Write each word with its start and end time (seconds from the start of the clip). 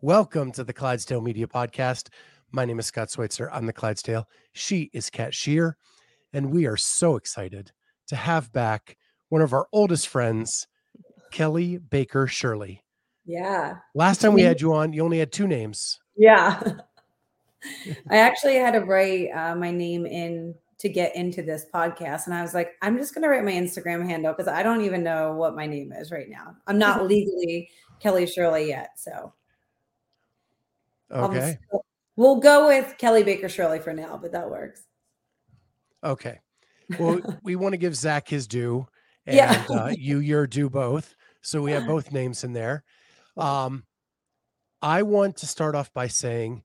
Welcome 0.00 0.52
to 0.52 0.62
the 0.62 0.72
Clydesdale 0.72 1.20
Media 1.20 1.48
Podcast. 1.48 2.10
My 2.52 2.64
name 2.64 2.78
is 2.78 2.86
Scott 2.86 3.10
Schweitzer. 3.10 3.50
I'm 3.50 3.66
the 3.66 3.72
Clydesdale. 3.72 4.28
She 4.52 4.90
is 4.92 5.10
Kat 5.10 5.34
Shear. 5.34 5.76
And 6.32 6.52
we 6.52 6.66
are 6.66 6.76
so 6.76 7.16
excited 7.16 7.72
to 8.06 8.14
have 8.14 8.52
back 8.52 8.96
one 9.28 9.42
of 9.42 9.52
our 9.52 9.66
oldest 9.72 10.06
friends, 10.06 10.68
Kelly 11.32 11.78
Baker 11.78 12.28
Shirley. 12.28 12.84
Yeah. 13.26 13.78
Last 13.92 14.20
time 14.20 14.34
we 14.34 14.42
had 14.42 14.60
you 14.60 14.72
on, 14.72 14.92
you 14.92 15.02
only 15.02 15.18
had 15.18 15.32
two 15.32 15.48
names. 15.48 15.98
Yeah. 16.16 16.62
I 18.08 18.18
actually 18.18 18.54
had 18.54 18.74
to 18.74 18.80
write 18.82 19.30
uh, 19.34 19.56
my 19.56 19.72
name 19.72 20.06
in 20.06 20.54
to 20.78 20.88
get 20.88 21.16
into 21.16 21.42
this 21.42 21.66
podcast. 21.74 22.26
And 22.26 22.34
I 22.34 22.42
was 22.42 22.54
like, 22.54 22.76
I'm 22.82 22.98
just 22.98 23.16
going 23.16 23.24
to 23.24 23.28
write 23.28 23.44
my 23.44 23.50
Instagram 23.50 24.06
handle 24.06 24.32
because 24.32 24.46
I 24.46 24.62
don't 24.62 24.82
even 24.82 25.02
know 25.02 25.32
what 25.32 25.56
my 25.56 25.66
name 25.66 25.90
is 25.90 26.12
right 26.12 26.28
now. 26.28 26.54
I'm 26.68 26.78
not 26.78 27.04
legally 27.08 27.68
Kelly 27.98 28.28
Shirley 28.28 28.68
yet. 28.68 28.90
So, 28.96 29.32
okay. 31.10 31.58
Um, 31.72 31.80
we'll 32.16 32.36
go 32.40 32.68
with 32.68 32.96
Kelly 32.98 33.22
Baker 33.22 33.48
Shirley 33.48 33.78
for 33.78 33.92
now, 33.92 34.18
but 34.20 34.32
that 34.32 34.50
works. 34.50 34.82
Okay. 36.04 36.40
Well, 36.98 37.20
we 37.42 37.56
want 37.56 37.72
to 37.72 37.78
give 37.78 37.94
Zach 37.94 38.28
his 38.28 38.46
due 38.46 38.86
and 39.26 39.36
Yeah. 39.36 39.64
uh, 39.70 39.94
you 39.96 40.18
your 40.18 40.46
due 40.46 40.70
both. 40.70 41.14
So 41.42 41.62
we 41.62 41.72
have 41.72 41.86
both 41.86 42.12
names 42.12 42.44
in 42.44 42.52
there. 42.52 42.84
Um, 43.36 43.84
I 44.82 45.02
want 45.02 45.36
to 45.38 45.46
start 45.46 45.74
off 45.74 45.92
by 45.92 46.08
saying 46.08 46.62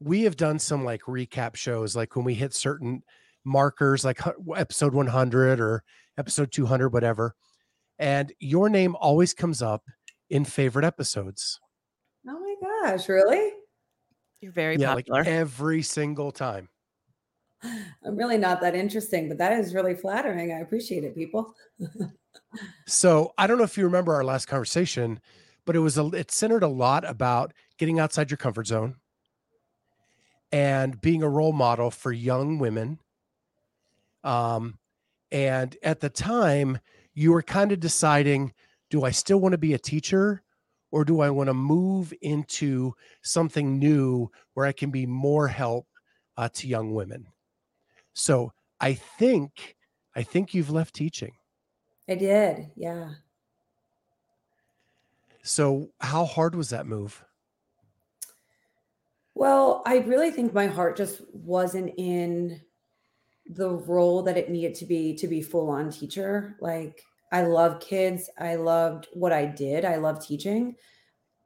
we 0.00 0.22
have 0.22 0.36
done 0.36 0.58
some 0.58 0.84
like 0.84 1.02
recap 1.02 1.56
shows, 1.56 1.96
like 1.96 2.14
when 2.14 2.24
we 2.24 2.34
hit 2.34 2.54
certain 2.54 3.02
markers, 3.44 4.04
like 4.04 4.20
episode 4.56 4.94
100 4.94 5.60
or 5.60 5.82
episode 6.18 6.52
200, 6.52 6.90
whatever. 6.92 7.34
And 7.98 8.32
your 8.38 8.68
name 8.68 8.96
always 8.96 9.34
comes 9.34 9.62
up 9.62 9.82
in 10.30 10.44
favorite 10.44 10.84
episodes. 10.84 11.58
Oh 12.28 12.38
my 12.38 12.88
gosh, 12.90 13.08
really? 13.08 13.52
You're 14.44 14.52
very 14.52 14.76
yeah, 14.76 14.94
popular. 14.94 15.20
like 15.20 15.26
every 15.26 15.80
single 15.80 16.30
time. 16.30 16.68
I'm 17.62 18.14
really 18.14 18.36
not 18.36 18.60
that 18.60 18.74
interesting, 18.74 19.26
but 19.26 19.38
that 19.38 19.52
is 19.52 19.72
really 19.72 19.94
flattering. 19.94 20.52
I 20.52 20.58
appreciate 20.58 21.02
it, 21.02 21.14
people. 21.14 21.54
So 22.86 23.32
I 23.38 23.46
don't 23.46 23.56
know 23.56 23.64
if 23.64 23.78
you 23.78 23.84
remember 23.84 24.12
our 24.12 24.22
last 24.22 24.44
conversation, 24.46 25.18
but 25.64 25.74
it 25.74 25.78
was 25.78 25.96
a 25.96 26.04
it 26.08 26.30
centered 26.30 26.62
a 26.62 26.68
lot 26.68 27.08
about 27.08 27.54
getting 27.78 27.98
outside 27.98 28.30
your 28.30 28.36
comfort 28.36 28.66
zone 28.66 28.96
and 30.52 31.00
being 31.00 31.22
a 31.22 31.28
role 31.28 31.54
model 31.54 31.90
for 31.90 32.12
young 32.12 32.58
women. 32.58 32.98
Um, 34.24 34.78
and 35.32 35.74
at 35.82 36.00
the 36.00 36.10
time, 36.10 36.80
you 37.14 37.32
were 37.32 37.42
kind 37.42 37.72
of 37.72 37.80
deciding, 37.80 38.52
do 38.90 39.04
I 39.04 39.10
still 39.10 39.40
want 39.40 39.52
to 39.52 39.58
be 39.58 39.72
a 39.72 39.78
teacher 39.78 40.43
or 40.94 41.04
do 41.04 41.18
I 41.18 41.30
want 41.30 41.48
to 41.48 41.54
move 41.54 42.14
into 42.22 42.94
something 43.20 43.80
new 43.80 44.30
where 44.52 44.64
I 44.64 44.70
can 44.70 44.92
be 44.92 45.06
more 45.06 45.48
help 45.48 45.88
uh, 46.36 46.48
to 46.54 46.68
young 46.68 46.94
women? 46.94 47.26
So 48.12 48.52
I 48.80 48.94
think 48.94 49.74
I 50.14 50.22
think 50.22 50.54
you've 50.54 50.70
left 50.70 50.94
teaching. 50.94 51.32
I 52.08 52.14
did. 52.14 52.70
Yeah. 52.76 53.10
So 55.42 55.90
how 56.00 56.26
hard 56.26 56.54
was 56.54 56.70
that 56.70 56.86
move? 56.86 57.24
Well, 59.34 59.82
I 59.84 59.96
really 59.96 60.30
think 60.30 60.54
my 60.54 60.68
heart 60.68 60.96
just 60.96 61.22
wasn't 61.32 61.92
in 61.96 62.60
the 63.46 63.68
role 63.68 64.22
that 64.22 64.36
it 64.36 64.48
needed 64.48 64.76
to 64.76 64.86
be 64.86 65.16
to 65.16 65.26
be 65.26 65.42
full 65.42 65.70
on 65.70 65.90
teacher. 65.90 66.56
Like 66.60 67.02
I 67.34 67.42
love 67.42 67.80
kids. 67.80 68.30
I 68.38 68.54
loved 68.54 69.08
what 69.12 69.32
I 69.32 69.44
did. 69.44 69.84
I 69.84 69.96
love 69.96 70.24
teaching. 70.24 70.76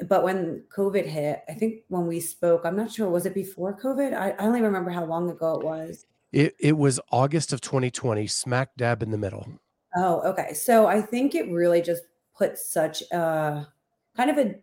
But 0.06 0.22
when 0.22 0.64
COVID 0.68 1.06
hit, 1.06 1.40
I 1.48 1.54
think 1.54 1.84
when 1.88 2.06
we 2.06 2.20
spoke, 2.20 2.66
I'm 2.66 2.76
not 2.76 2.92
sure, 2.92 3.08
was 3.08 3.24
it 3.24 3.32
before 3.32 3.74
COVID? 3.80 4.14
I, 4.14 4.32
I 4.32 4.46
only 4.46 4.60
remember 4.60 4.90
how 4.90 5.06
long 5.06 5.30
ago 5.30 5.58
it 5.58 5.64
was. 5.64 6.04
It 6.30 6.54
it 6.60 6.76
was 6.76 7.00
August 7.10 7.54
of 7.54 7.62
2020, 7.62 8.26
smack 8.26 8.76
dab 8.76 9.02
in 9.02 9.10
the 9.10 9.16
middle. 9.16 9.48
Oh, 9.96 10.20
okay. 10.30 10.52
So 10.52 10.86
I 10.86 11.00
think 11.00 11.34
it 11.34 11.50
really 11.50 11.80
just 11.80 12.02
put 12.36 12.58
such 12.58 13.00
a 13.10 13.66
kind 14.14 14.30
of 14.30 14.36
a 14.36 14.56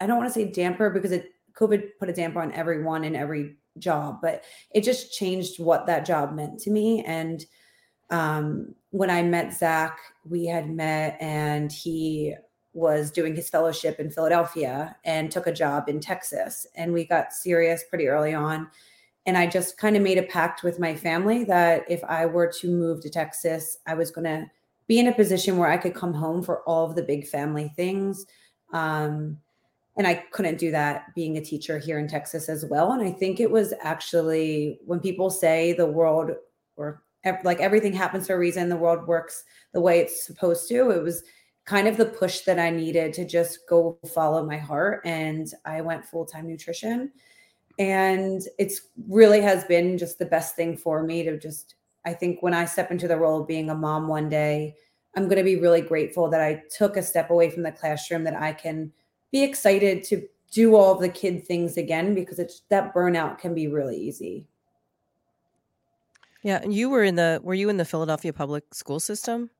I 0.00 0.06
don't 0.06 0.16
want 0.16 0.30
to 0.30 0.34
say 0.34 0.50
damper 0.50 0.88
because 0.88 1.12
it 1.12 1.32
COVID 1.52 1.90
put 2.00 2.08
a 2.08 2.14
damper 2.14 2.40
on 2.40 2.50
everyone 2.52 3.04
and 3.04 3.14
every 3.14 3.56
job, 3.78 4.20
but 4.22 4.44
it 4.74 4.84
just 4.84 5.12
changed 5.12 5.60
what 5.60 5.86
that 5.86 6.06
job 6.06 6.32
meant 6.32 6.60
to 6.60 6.70
me. 6.70 7.04
And 7.04 7.44
um, 8.12 8.74
when 8.90 9.10
I 9.10 9.22
met 9.22 9.54
Zach, 9.54 9.98
we 10.28 10.46
had 10.46 10.70
met 10.70 11.16
and 11.18 11.72
he 11.72 12.36
was 12.74 13.10
doing 13.10 13.34
his 13.34 13.48
fellowship 13.48 13.98
in 13.98 14.10
Philadelphia 14.10 14.94
and 15.04 15.30
took 15.30 15.46
a 15.46 15.52
job 15.52 15.88
in 15.88 15.98
Texas. 15.98 16.66
And 16.76 16.92
we 16.92 17.04
got 17.04 17.32
serious 17.32 17.84
pretty 17.88 18.06
early 18.06 18.34
on. 18.34 18.68
And 19.24 19.38
I 19.38 19.46
just 19.46 19.78
kind 19.78 19.96
of 19.96 20.02
made 20.02 20.18
a 20.18 20.24
pact 20.24 20.62
with 20.62 20.78
my 20.78 20.94
family 20.94 21.44
that 21.44 21.84
if 21.88 22.04
I 22.04 22.26
were 22.26 22.52
to 22.60 22.70
move 22.70 23.00
to 23.00 23.10
Texas, 23.10 23.78
I 23.86 23.94
was 23.94 24.10
going 24.10 24.24
to 24.24 24.46
be 24.88 24.98
in 24.98 25.06
a 25.06 25.14
position 25.14 25.56
where 25.56 25.70
I 25.70 25.78
could 25.78 25.94
come 25.94 26.12
home 26.12 26.42
for 26.42 26.62
all 26.62 26.84
of 26.84 26.96
the 26.96 27.02
big 27.02 27.26
family 27.26 27.72
things. 27.76 28.26
Um, 28.74 29.38
and 29.96 30.06
I 30.06 30.14
couldn't 30.32 30.58
do 30.58 30.70
that 30.70 31.14
being 31.14 31.36
a 31.38 31.44
teacher 31.44 31.78
here 31.78 31.98
in 31.98 32.08
Texas 32.08 32.48
as 32.48 32.66
well. 32.66 32.92
And 32.92 33.02
I 33.02 33.12
think 33.12 33.40
it 33.40 33.50
was 33.50 33.72
actually 33.82 34.80
when 34.84 35.00
people 35.00 35.30
say 35.30 35.72
the 35.72 35.86
world 35.86 36.32
or 36.76 37.02
like 37.44 37.60
everything 37.60 37.92
happens 37.92 38.26
for 38.26 38.34
a 38.34 38.38
reason, 38.38 38.68
the 38.68 38.76
world 38.76 39.06
works 39.06 39.44
the 39.72 39.80
way 39.80 40.00
it's 40.00 40.26
supposed 40.26 40.68
to. 40.68 40.90
It 40.90 41.02
was 41.02 41.22
kind 41.64 41.86
of 41.86 41.96
the 41.96 42.06
push 42.06 42.40
that 42.40 42.58
I 42.58 42.70
needed 42.70 43.12
to 43.14 43.24
just 43.24 43.60
go 43.68 43.98
follow 44.12 44.44
my 44.44 44.58
heart. 44.58 45.02
And 45.04 45.48
I 45.64 45.80
went 45.80 46.04
full 46.04 46.26
time 46.26 46.46
nutrition. 46.46 47.12
And 47.78 48.42
it's 48.58 48.88
really 49.08 49.40
has 49.40 49.64
been 49.64 49.96
just 49.96 50.18
the 50.18 50.26
best 50.26 50.56
thing 50.56 50.76
for 50.76 51.02
me 51.02 51.22
to 51.22 51.38
just, 51.38 51.76
I 52.04 52.12
think 52.12 52.42
when 52.42 52.54
I 52.54 52.64
step 52.64 52.90
into 52.90 53.08
the 53.08 53.16
role 53.16 53.40
of 53.40 53.48
being 53.48 53.70
a 53.70 53.74
mom 53.74 54.08
one 54.08 54.28
day, 54.28 54.74
I'm 55.16 55.24
going 55.24 55.38
to 55.38 55.44
be 55.44 55.56
really 55.56 55.80
grateful 55.80 56.28
that 56.30 56.40
I 56.40 56.62
took 56.76 56.96
a 56.96 57.02
step 57.02 57.30
away 57.30 57.50
from 57.50 57.62
the 57.62 57.72
classroom 57.72 58.24
that 58.24 58.40
I 58.40 58.52
can 58.52 58.92
be 59.30 59.42
excited 59.42 60.04
to 60.04 60.26
do 60.50 60.74
all 60.74 60.94
the 60.94 61.08
kid 61.08 61.46
things 61.46 61.76
again 61.76 62.14
because 62.14 62.38
it's 62.38 62.62
that 62.68 62.94
burnout 62.94 63.38
can 63.38 63.54
be 63.54 63.68
really 63.68 63.96
easy. 63.96 64.46
Yeah, 66.42 66.60
and 66.62 66.72
you 66.74 66.90
were 66.90 67.02
in 67.04 67.14
the 67.16 67.40
were 67.42 67.54
you 67.54 67.68
in 67.68 67.76
the 67.76 67.84
Philadelphia 67.84 68.32
public 68.32 68.74
school 68.74 69.00
system? 69.00 69.50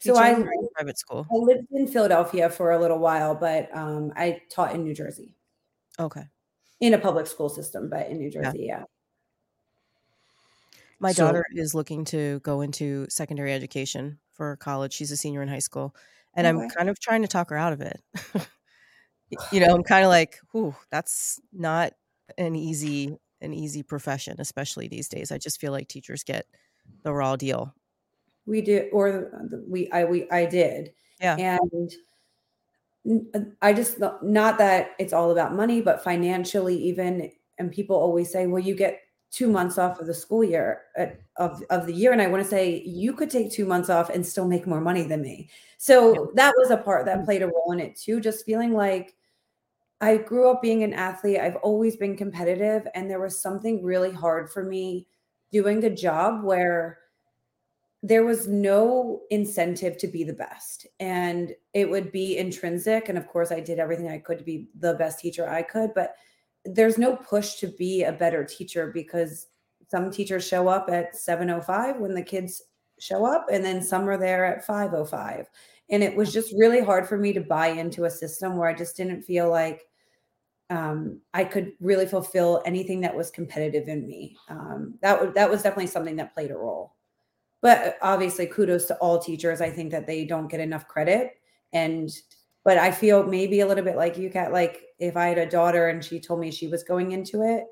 So 0.00 0.16
I, 0.16 0.30
Teaching 0.30 0.48
or 0.48 0.52
in 0.52 0.68
private 0.74 0.98
school. 0.98 1.26
I 1.30 1.36
lived 1.36 1.68
in 1.70 1.86
Philadelphia 1.86 2.50
for 2.50 2.72
a 2.72 2.78
little 2.80 2.98
while, 2.98 3.34
but 3.36 3.68
um, 3.76 4.12
I 4.16 4.40
taught 4.50 4.74
in 4.74 4.82
New 4.82 4.94
Jersey 4.94 5.36
Okay. 6.00 6.24
in 6.80 6.92
a 6.94 6.98
public 6.98 7.28
school 7.28 7.48
system, 7.48 7.88
but 7.88 8.08
in 8.08 8.18
New 8.18 8.28
Jersey, 8.30 8.64
yeah. 8.66 8.84
My 10.98 11.12
So- 11.12 11.26
daughter 11.26 11.44
is 11.52 11.74
looking 11.74 12.04
to 12.06 12.40
go 12.40 12.60
into 12.62 13.06
secondary 13.08 13.52
education 13.52 14.18
for 14.32 14.56
college. 14.56 14.92
She's 14.92 15.12
a 15.12 15.16
senior 15.16 15.42
in 15.42 15.48
high 15.48 15.58
school. 15.60 15.94
And 16.34 16.46
I'm 16.46 16.68
kind 16.70 16.88
of 16.88 16.98
trying 16.98 17.22
to 17.22 17.28
talk 17.28 17.50
her 17.50 17.56
out 17.56 17.72
of 17.72 17.80
it. 17.80 18.00
You 19.50 19.60
know, 19.60 19.74
I'm 19.74 19.82
kind 19.82 20.04
of 20.04 20.10
like, 20.10 20.38
"Ooh, 20.54 20.74
that's 20.90 21.40
not 21.54 21.94
an 22.36 22.54
easy 22.54 23.16
an 23.42 23.52
easy 23.52 23.82
profession, 23.82 24.36
especially 24.38 24.88
these 24.88 25.08
days. 25.08 25.30
I 25.30 25.36
just 25.36 25.60
feel 25.60 25.72
like 25.72 25.88
teachers 25.88 26.24
get 26.24 26.46
the 27.02 27.12
raw 27.12 27.36
deal." 27.36 27.74
We 28.44 28.60
did, 28.60 28.88
or 28.92 29.30
we, 29.68 29.88
I, 29.92 30.04
we, 30.04 30.28
I 30.30 30.46
did. 30.46 30.92
Yeah. 31.20 31.36
And 31.64 31.92
uh, 33.34 33.40
I 33.60 33.72
just, 33.72 34.00
not- 34.00 34.58
that 34.58 34.96
it's 34.98 35.12
all 35.12 35.30
about 35.30 35.54
money, 35.54 35.80
but 35.80 36.02
financially, 36.02 36.76
even, 36.76 37.30
and 37.58 37.70
people 37.70 37.94
always 37.94 38.32
say, 38.32 38.48
well, 38.48 38.62
you 38.62 38.74
get 38.74 39.00
two 39.30 39.48
months 39.48 39.78
off 39.78 40.00
of 40.00 40.08
the 40.08 40.14
school 40.14 40.42
year 40.42 40.82
uh, 40.98 41.06
of, 41.36 41.62
of 41.70 41.86
the 41.86 41.92
year. 41.92 42.10
And 42.10 42.20
I 42.20 42.26
want 42.26 42.42
to 42.42 42.48
say, 42.48 42.82
you 42.84 43.12
could 43.12 43.30
take 43.30 43.52
two 43.52 43.64
months 43.64 43.88
off 43.88 44.10
and 44.10 44.26
still 44.26 44.48
make 44.48 44.66
more 44.66 44.80
money 44.80 45.04
than 45.04 45.22
me. 45.22 45.48
So 45.78 46.32
that 46.34 46.52
was 46.56 46.72
a 46.72 46.76
part 46.76 47.06
that 47.06 47.24
played 47.24 47.42
a 47.42 47.46
role 47.46 47.70
in 47.70 47.78
it 47.78 47.96
too. 47.96 48.20
Just 48.20 48.44
feeling 48.44 48.72
like 48.72 49.14
I 50.02 50.16
grew 50.16 50.50
up 50.50 50.60
being 50.60 50.82
an 50.82 50.92
athlete. 50.92 51.38
I've 51.38 51.56
always 51.56 51.96
been 51.96 52.16
competitive. 52.16 52.86
And 52.94 53.08
there 53.08 53.20
was 53.20 53.40
something 53.40 53.84
really 53.84 54.10
hard 54.10 54.50
for 54.50 54.64
me 54.64 55.06
doing 55.52 55.84
a 55.84 55.94
job 55.94 56.42
where 56.42 56.98
there 58.02 58.24
was 58.24 58.48
no 58.48 59.20
incentive 59.30 59.96
to 59.96 60.08
be 60.08 60.24
the 60.24 60.32
best 60.32 60.88
and 60.98 61.52
it 61.72 61.88
would 61.88 62.10
be 62.10 62.36
intrinsic 62.36 63.08
and 63.08 63.16
of 63.16 63.28
course 63.28 63.52
i 63.52 63.60
did 63.60 63.78
everything 63.78 64.08
i 64.08 64.18
could 64.18 64.38
to 64.38 64.44
be 64.44 64.68
the 64.80 64.94
best 64.94 65.20
teacher 65.20 65.48
i 65.48 65.62
could 65.62 65.94
but 65.94 66.16
there's 66.64 66.98
no 66.98 67.14
push 67.14 67.54
to 67.54 67.68
be 67.68 68.02
a 68.02 68.10
better 68.10 68.44
teacher 68.44 68.90
because 68.92 69.46
some 69.88 70.10
teachers 70.10 70.46
show 70.46 70.66
up 70.66 70.88
at 70.90 71.14
705 71.14 71.98
when 71.98 72.14
the 72.14 72.22
kids 72.22 72.62
show 72.98 73.24
up 73.24 73.46
and 73.52 73.64
then 73.64 73.80
some 73.80 74.08
are 74.08 74.18
there 74.18 74.44
at 74.44 74.66
505 74.66 75.46
and 75.90 76.02
it 76.02 76.16
was 76.16 76.32
just 76.32 76.52
really 76.58 76.80
hard 76.82 77.06
for 77.06 77.18
me 77.18 77.32
to 77.32 77.40
buy 77.40 77.68
into 77.68 78.04
a 78.04 78.10
system 78.10 78.56
where 78.56 78.68
i 78.68 78.74
just 78.74 78.96
didn't 78.96 79.22
feel 79.22 79.48
like 79.48 79.82
um, 80.72 81.20
I 81.34 81.44
could 81.44 81.72
really 81.80 82.06
fulfill 82.06 82.62
anything 82.64 83.02
that 83.02 83.14
was 83.14 83.30
competitive 83.30 83.88
in 83.88 84.06
me. 84.06 84.38
Um, 84.48 84.94
that 85.02 85.34
that 85.34 85.50
was 85.50 85.62
definitely 85.62 85.88
something 85.88 86.16
that 86.16 86.32
played 86.32 86.50
a 86.50 86.56
role. 86.56 86.94
But 87.60 87.98
obviously, 88.00 88.46
kudos 88.46 88.86
to 88.86 88.96
all 88.96 89.18
teachers. 89.18 89.60
I 89.60 89.68
think 89.68 89.90
that 89.90 90.06
they 90.06 90.24
don't 90.24 90.48
get 90.48 90.60
enough 90.60 90.88
credit, 90.88 91.34
and 91.74 92.10
but 92.64 92.78
I 92.78 92.90
feel 92.90 93.22
maybe 93.22 93.60
a 93.60 93.66
little 93.66 93.84
bit 93.84 93.96
like 93.96 94.16
you, 94.16 94.30
Kat. 94.30 94.50
Like 94.50 94.82
if 94.98 95.14
I 95.14 95.26
had 95.26 95.36
a 95.36 95.48
daughter 95.48 95.88
and 95.88 96.02
she 96.02 96.18
told 96.18 96.40
me 96.40 96.50
she 96.50 96.68
was 96.68 96.82
going 96.82 97.12
into 97.12 97.42
it, 97.42 97.64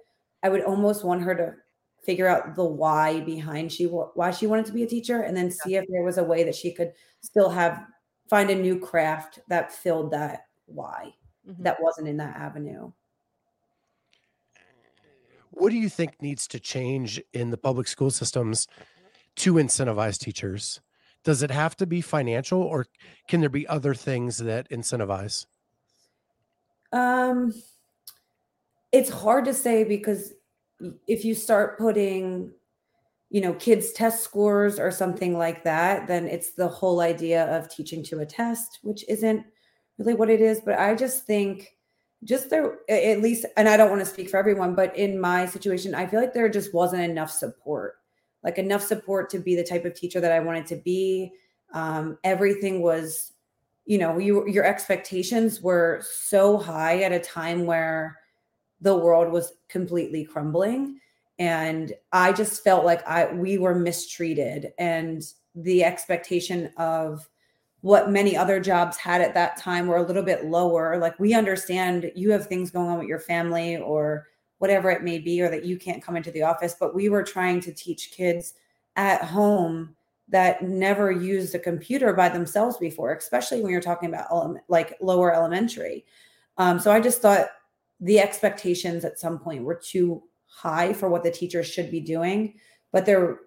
I 0.42 0.50
would 0.50 0.64
almost 0.64 1.02
want 1.02 1.22
her 1.22 1.34
to 1.34 1.54
figure 2.04 2.28
out 2.28 2.54
the 2.54 2.64
why 2.64 3.20
behind 3.20 3.72
she 3.72 3.84
why 3.84 4.30
she 4.30 4.46
wanted 4.46 4.66
to 4.66 4.72
be 4.72 4.82
a 4.82 4.86
teacher, 4.86 5.22
and 5.22 5.34
then 5.34 5.50
see 5.50 5.76
if 5.76 5.86
there 5.88 6.02
was 6.02 6.18
a 6.18 6.24
way 6.24 6.44
that 6.44 6.54
she 6.54 6.70
could 6.70 6.92
still 7.22 7.48
have 7.48 7.82
find 8.28 8.50
a 8.50 8.54
new 8.54 8.78
craft 8.78 9.40
that 9.48 9.72
filled 9.72 10.10
that 10.10 10.48
why 10.66 11.14
mm-hmm. 11.48 11.62
that 11.62 11.80
wasn't 11.80 12.08
in 12.08 12.16
that 12.18 12.36
avenue. 12.36 12.92
What 15.50 15.70
do 15.70 15.76
you 15.76 15.88
think 15.88 16.22
needs 16.22 16.46
to 16.48 16.60
change 16.60 17.20
in 17.32 17.50
the 17.50 17.58
public 17.58 17.88
school 17.88 18.10
systems 18.10 18.66
to 19.36 19.54
incentivize 19.54 20.18
teachers? 20.18 20.80
Does 21.24 21.42
it 21.42 21.50
have 21.50 21.76
to 21.76 21.86
be 21.86 22.00
financial 22.00 22.62
or 22.62 22.86
can 23.28 23.40
there 23.40 23.50
be 23.50 23.66
other 23.66 23.94
things 23.94 24.38
that 24.38 24.70
incentivize? 24.70 25.46
Um 26.92 27.52
it's 28.92 29.10
hard 29.10 29.44
to 29.44 29.54
say 29.54 29.84
because 29.84 30.32
if 31.06 31.24
you 31.24 31.34
start 31.34 31.78
putting 31.78 32.52
you 33.28 33.40
know 33.40 33.54
kids 33.54 33.92
test 33.92 34.24
scores 34.24 34.78
or 34.78 34.90
something 34.90 35.38
like 35.38 35.62
that 35.64 36.08
then 36.08 36.26
it's 36.26 36.54
the 36.54 36.66
whole 36.66 37.00
idea 37.00 37.44
of 37.56 37.68
teaching 37.68 38.02
to 38.04 38.20
a 38.20 38.26
test 38.26 38.80
which 38.82 39.04
isn't 39.08 39.44
really 40.00 40.14
what 40.14 40.30
it 40.30 40.40
is. 40.40 40.60
But 40.60 40.78
I 40.78 40.94
just 40.94 41.26
think 41.26 41.76
just 42.24 42.50
there 42.50 42.78
at 42.88 43.20
least 43.20 43.46
and 43.56 43.68
I 43.68 43.76
don't 43.76 43.90
want 43.90 44.00
to 44.00 44.06
speak 44.06 44.28
for 44.28 44.36
everyone, 44.36 44.74
but 44.74 44.96
in 44.96 45.20
my 45.20 45.46
situation, 45.46 45.94
I 45.94 46.06
feel 46.06 46.20
like 46.20 46.34
there 46.34 46.48
just 46.48 46.74
wasn't 46.74 47.02
enough 47.02 47.30
support. 47.30 47.96
Like 48.42 48.58
enough 48.58 48.82
support 48.82 49.30
to 49.30 49.38
be 49.38 49.54
the 49.54 49.64
type 49.64 49.84
of 49.84 49.94
teacher 49.94 50.20
that 50.20 50.32
I 50.32 50.40
wanted 50.40 50.66
to 50.66 50.76
be. 50.76 51.32
Um, 51.72 52.18
everything 52.24 52.82
was, 52.82 53.32
you 53.84 53.98
know, 53.98 54.18
you, 54.18 54.48
your 54.48 54.64
expectations 54.64 55.60
were 55.60 56.02
so 56.02 56.56
high 56.56 57.02
at 57.02 57.12
a 57.12 57.20
time 57.20 57.66
where 57.66 58.18
the 58.80 58.96
world 58.96 59.30
was 59.30 59.52
completely 59.68 60.24
crumbling 60.24 60.98
and 61.40 61.94
i 62.12 62.32
just 62.32 62.62
felt 62.62 62.84
like 62.84 63.06
i 63.08 63.32
we 63.32 63.58
were 63.58 63.74
mistreated 63.74 64.72
and 64.78 65.32
the 65.56 65.82
expectation 65.82 66.70
of 66.76 67.28
what 67.82 68.10
many 68.10 68.36
other 68.36 68.60
jobs 68.60 68.96
had 68.96 69.20
at 69.20 69.34
that 69.34 69.56
time 69.56 69.86
were 69.86 69.96
a 69.96 70.06
little 70.06 70.22
bit 70.22 70.44
lower. 70.44 70.98
Like 70.98 71.18
we 71.18 71.34
understand 71.34 72.12
you 72.14 72.30
have 72.30 72.46
things 72.46 72.70
going 72.70 72.88
on 72.88 72.98
with 72.98 73.08
your 73.08 73.18
family 73.18 73.76
or 73.78 74.28
whatever 74.58 74.90
it 74.90 75.02
may 75.02 75.18
be, 75.18 75.40
or 75.40 75.48
that 75.48 75.64
you 75.64 75.78
can't 75.78 76.02
come 76.02 76.16
into 76.16 76.30
the 76.30 76.42
office. 76.42 76.76
But 76.78 76.94
we 76.94 77.08
were 77.08 77.22
trying 77.22 77.60
to 77.62 77.72
teach 77.72 78.10
kids 78.10 78.54
at 78.96 79.24
home 79.24 79.96
that 80.28 80.62
never 80.62 81.10
used 81.10 81.54
a 81.54 81.58
computer 81.58 82.12
by 82.12 82.28
themselves 82.28 82.76
before, 82.76 83.14
especially 83.14 83.62
when 83.62 83.72
you're 83.72 83.80
talking 83.80 84.08
about 84.10 84.56
like 84.68 84.96
lower 85.00 85.34
elementary. 85.34 86.04
Um, 86.58 86.78
so 86.78 86.92
I 86.92 87.00
just 87.00 87.22
thought 87.22 87.48
the 88.00 88.20
expectations 88.20 89.04
at 89.04 89.18
some 89.18 89.38
point 89.38 89.64
were 89.64 89.80
too 89.82 90.22
high 90.46 90.92
for 90.92 91.08
what 91.08 91.22
the 91.22 91.30
teachers 91.30 91.66
should 91.66 91.90
be 91.90 92.00
doing, 92.00 92.54
but 92.92 93.06
there 93.06 93.40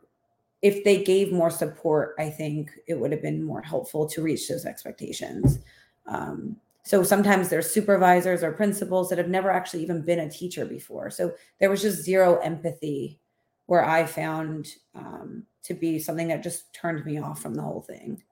if 0.64 0.86
they 0.86 1.04
gave 1.04 1.32
more 1.32 1.52
support, 1.52 2.16
I 2.18 2.30
think 2.30 2.72
it 2.88 2.96
would 2.96 3.12
have 3.12 3.22
been 3.22 3.44
more 3.44 3.62
helpful 3.62 4.08
to 4.08 4.22
reach 4.22 4.48
those 4.48 4.66
expectations. 4.66 5.60
Um, 6.08 6.56
so 6.84 7.04
sometimes 7.04 7.50
there's 7.50 7.70
supervisors 7.70 8.44
or 8.44 8.54
principals 8.54 9.10
that 9.10 9.18
have 9.18 9.28
never 9.28 9.52
actually 9.52 9.84
even 9.84 10.02
been 10.02 10.20
a 10.20 10.30
teacher 10.30 10.66
before. 10.66 11.10
So 11.10 11.34
there 11.60 11.70
was 11.70 11.82
just 11.82 12.04
zero 12.04 12.40
empathy 12.40 13.20
where 13.66 13.86
I 13.86 14.06
found 14.06 14.70
um, 14.96 15.44
to 15.64 15.74
be 15.74 16.00
something 16.00 16.30
that 16.30 16.44
just 16.44 16.74
turned 16.74 17.06
me 17.06 17.20
off 17.20 17.42
from 17.42 17.56
the 17.56 17.62
whole 17.62 17.82
thing. 17.82 18.24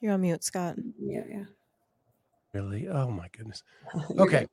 You're 0.00 0.12
on 0.12 0.22
mute, 0.22 0.42
Scott. 0.42 0.76
Yeah, 1.00 1.22
yeah. 1.28 1.44
Really? 2.52 2.88
Oh 2.88 3.10
my 3.10 3.28
goodness. 3.28 3.62
Okay 4.18 4.46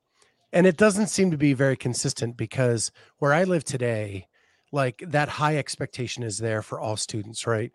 and 0.54 0.68
it 0.68 0.76
doesn't 0.76 1.08
seem 1.08 1.32
to 1.32 1.36
be 1.36 1.52
very 1.52 1.76
consistent 1.76 2.36
because 2.36 2.92
where 3.18 3.34
I 3.34 3.42
live 3.42 3.64
today, 3.64 4.28
like 4.70 5.02
that 5.08 5.28
high 5.28 5.56
expectation 5.56 6.22
is 6.22 6.38
there 6.38 6.62
for 6.62 6.78
all 6.78 6.96
students, 6.96 7.44
right? 7.44 7.72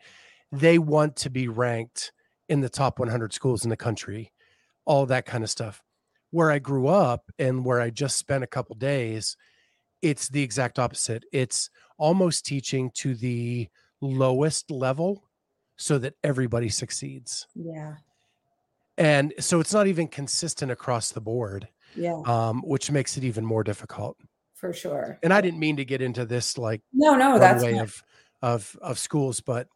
They 0.53 0.79
want 0.79 1.17
to 1.17 1.29
be 1.29 1.49
ranked 1.49 2.13
in 2.47 2.61
the 2.61 2.69
top 2.69 2.97
100 2.97 3.33
schools 3.33 3.65
in 3.65 3.69
the 3.69 3.77
country, 3.77 4.31
all 4.85 5.05
that 5.07 5.25
kind 5.25 5.43
of 5.43 5.49
stuff. 5.49 5.83
Where 6.31 6.51
I 6.51 6.59
grew 6.59 6.87
up 6.87 7.29
and 7.37 7.65
where 7.65 7.81
I 7.81 7.89
just 7.89 8.17
spent 8.17 8.45
a 8.45 8.47
couple 8.47 8.75
days, 8.77 9.35
it's 10.01 10.29
the 10.29 10.41
exact 10.41 10.79
opposite. 10.79 11.25
It's 11.33 11.69
almost 11.97 12.45
teaching 12.45 12.91
to 12.95 13.13
the 13.13 13.67
lowest 13.99 14.71
level 14.71 15.25
so 15.75 15.97
that 15.97 16.13
everybody 16.23 16.69
succeeds. 16.69 17.45
Yeah. 17.55 17.95
And 18.97 19.33
so 19.37 19.59
it's 19.59 19.73
not 19.73 19.87
even 19.87 20.07
consistent 20.07 20.71
across 20.71 21.11
the 21.11 21.21
board 21.21 21.67
yeah. 21.95 22.19
um 22.25 22.61
which 22.61 22.91
makes 22.91 23.17
it 23.17 23.23
even 23.23 23.45
more 23.45 23.63
difficult. 23.63 24.17
For 24.53 24.73
sure. 24.73 25.17
And 25.23 25.33
i 25.33 25.41
didn't 25.41 25.59
mean 25.59 25.77
to 25.77 25.85
get 25.85 26.01
into 26.01 26.25
this 26.25 26.57
like 26.57 26.81
no 26.93 27.15
no 27.15 27.39
that's 27.39 27.63
way 27.63 27.79
of 27.79 28.03
of 28.41 28.77
of 28.81 28.99
schools 28.99 29.41
but 29.41 29.67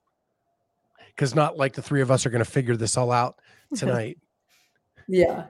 because 1.07 1.35
not 1.35 1.57
like 1.57 1.73
the 1.73 1.81
three 1.81 2.01
of 2.01 2.11
us 2.11 2.25
are 2.25 2.29
going 2.29 2.43
to 2.43 2.49
figure 2.49 2.75
this 2.75 2.97
all 2.97 3.11
out 3.11 3.39
tonight. 3.75 4.17
Yeah. 5.07 5.45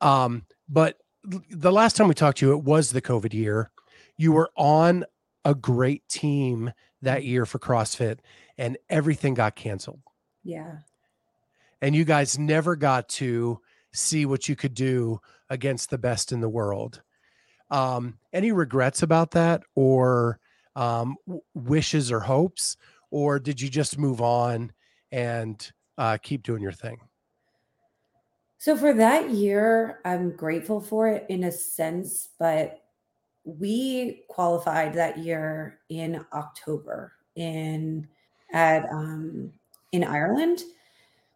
Um 0.00 0.44
but 0.68 0.98
the 1.24 1.72
last 1.72 1.96
time 1.96 2.08
we 2.08 2.14
talked 2.14 2.38
to 2.38 2.46
you 2.46 2.52
it 2.52 2.62
was 2.62 2.90
the 2.90 3.02
covid 3.02 3.32
year. 3.32 3.70
You 4.16 4.32
were 4.32 4.50
on 4.56 5.04
a 5.44 5.54
great 5.54 6.06
team 6.08 6.72
that 7.02 7.24
year 7.24 7.46
for 7.46 7.58
crossfit 7.58 8.18
and 8.56 8.76
everything 8.90 9.34
got 9.34 9.56
canceled. 9.56 10.00
Yeah. 10.42 10.78
And 11.80 11.94
you 11.94 12.04
guys 12.04 12.38
never 12.38 12.74
got 12.76 13.08
to 13.10 13.60
see 13.92 14.26
what 14.26 14.48
you 14.48 14.56
could 14.56 14.74
do 14.74 15.20
against 15.50 15.90
the 15.90 15.98
best 15.98 16.32
in 16.32 16.40
the 16.40 16.48
world. 16.48 17.02
Um, 17.70 18.18
any 18.32 18.52
regrets 18.52 19.02
about 19.02 19.30
that, 19.32 19.62
or 19.74 20.38
um, 20.76 21.16
wishes 21.54 22.10
or 22.10 22.20
hopes, 22.20 22.76
or 23.10 23.38
did 23.38 23.60
you 23.60 23.68
just 23.68 23.98
move 23.98 24.20
on 24.20 24.72
and 25.12 25.70
uh, 25.98 26.18
keep 26.22 26.42
doing 26.42 26.62
your 26.62 26.72
thing? 26.72 26.98
So 28.58 28.76
for 28.76 28.92
that 28.94 29.30
year, 29.30 30.00
I'm 30.04 30.34
grateful 30.34 30.80
for 30.80 31.08
it 31.08 31.26
in 31.28 31.44
a 31.44 31.52
sense, 31.52 32.28
but 32.38 32.82
we 33.44 34.24
qualified 34.28 34.94
that 34.94 35.18
year 35.18 35.78
in 35.88 36.24
October 36.32 37.12
in 37.36 38.08
at 38.52 38.88
um, 38.90 39.52
in 39.92 40.04
Ireland. 40.04 40.62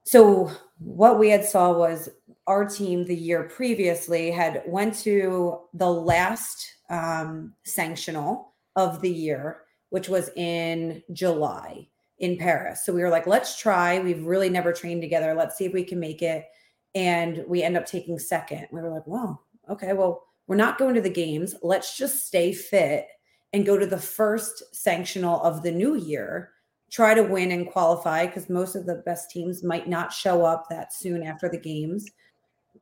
So 0.05 0.51
what 0.79 1.19
we 1.19 1.31
had 1.31 1.45
saw 1.45 1.73
was 1.73 2.09
our 2.47 2.65
team 2.69 3.05
the 3.05 3.17
year 3.17 3.45
previously 3.45 4.31
had 4.31 4.63
went 4.67 4.95
to 5.01 5.61
the 5.75 5.91
last 5.91 6.75
um, 6.91 7.55
sanctional 7.67 8.47
of 8.77 9.01
the 9.01 9.11
year, 9.11 9.63
which 9.91 10.09
was 10.09 10.31
in 10.37 11.03
July 11.13 11.89
in 12.19 12.37
Paris. 12.37 12.85
So 12.85 12.93
we 12.93 13.03
were 13.03 13.11
like, 13.11 13.27
let's 13.27 13.59
try. 13.59 13.99
We've 13.99 14.25
really 14.25 14.49
never 14.49 14.73
trained 14.73 15.03
together. 15.03 15.35
Let's 15.35 15.57
see 15.57 15.65
if 15.65 15.73
we 15.73 15.85
can 15.85 16.01
make 16.01 16.23
it. 16.23 16.47
And 16.95 17.45
we 17.47 17.63
end 17.63 17.77
up 17.77 17.87
taking 17.87 18.19
second. 18.19 18.69
We 18.71 18.81
were 18.81 18.91
like, 18.91 19.07
well, 19.07 19.45
okay, 19.69 19.93
well, 19.93 20.25
we're 20.47 20.57
not 20.57 20.79
going 20.79 20.95
to 20.95 21.01
the 21.01 21.11
games. 21.11 21.55
Let's 21.63 21.97
just 21.97 22.27
stay 22.27 22.53
fit 22.53 23.07
and 23.53 23.67
go 23.67 23.79
to 23.79 23.87
the 23.87 23.99
first 23.99 24.63
sanctional 24.75 25.43
of 25.43 25.63
the 25.63 25.73
new 25.73 25.97
year 25.97 26.53
try 26.93 27.15
to 27.15 27.23
win 27.23 27.51
and 27.51 27.67
qualify 27.67 28.27
because 28.27 28.51
most 28.51 28.77
of 28.77 28.85
the 28.85 28.97
best 29.07 29.31
teams 29.31 29.65
might 29.65 29.89
not 29.89 30.13
show 30.13 30.45
up 30.45 30.67
that 30.69 30.93
soon 30.93 31.23
after 31.23 31.49
the 31.49 31.59
games. 31.59 32.09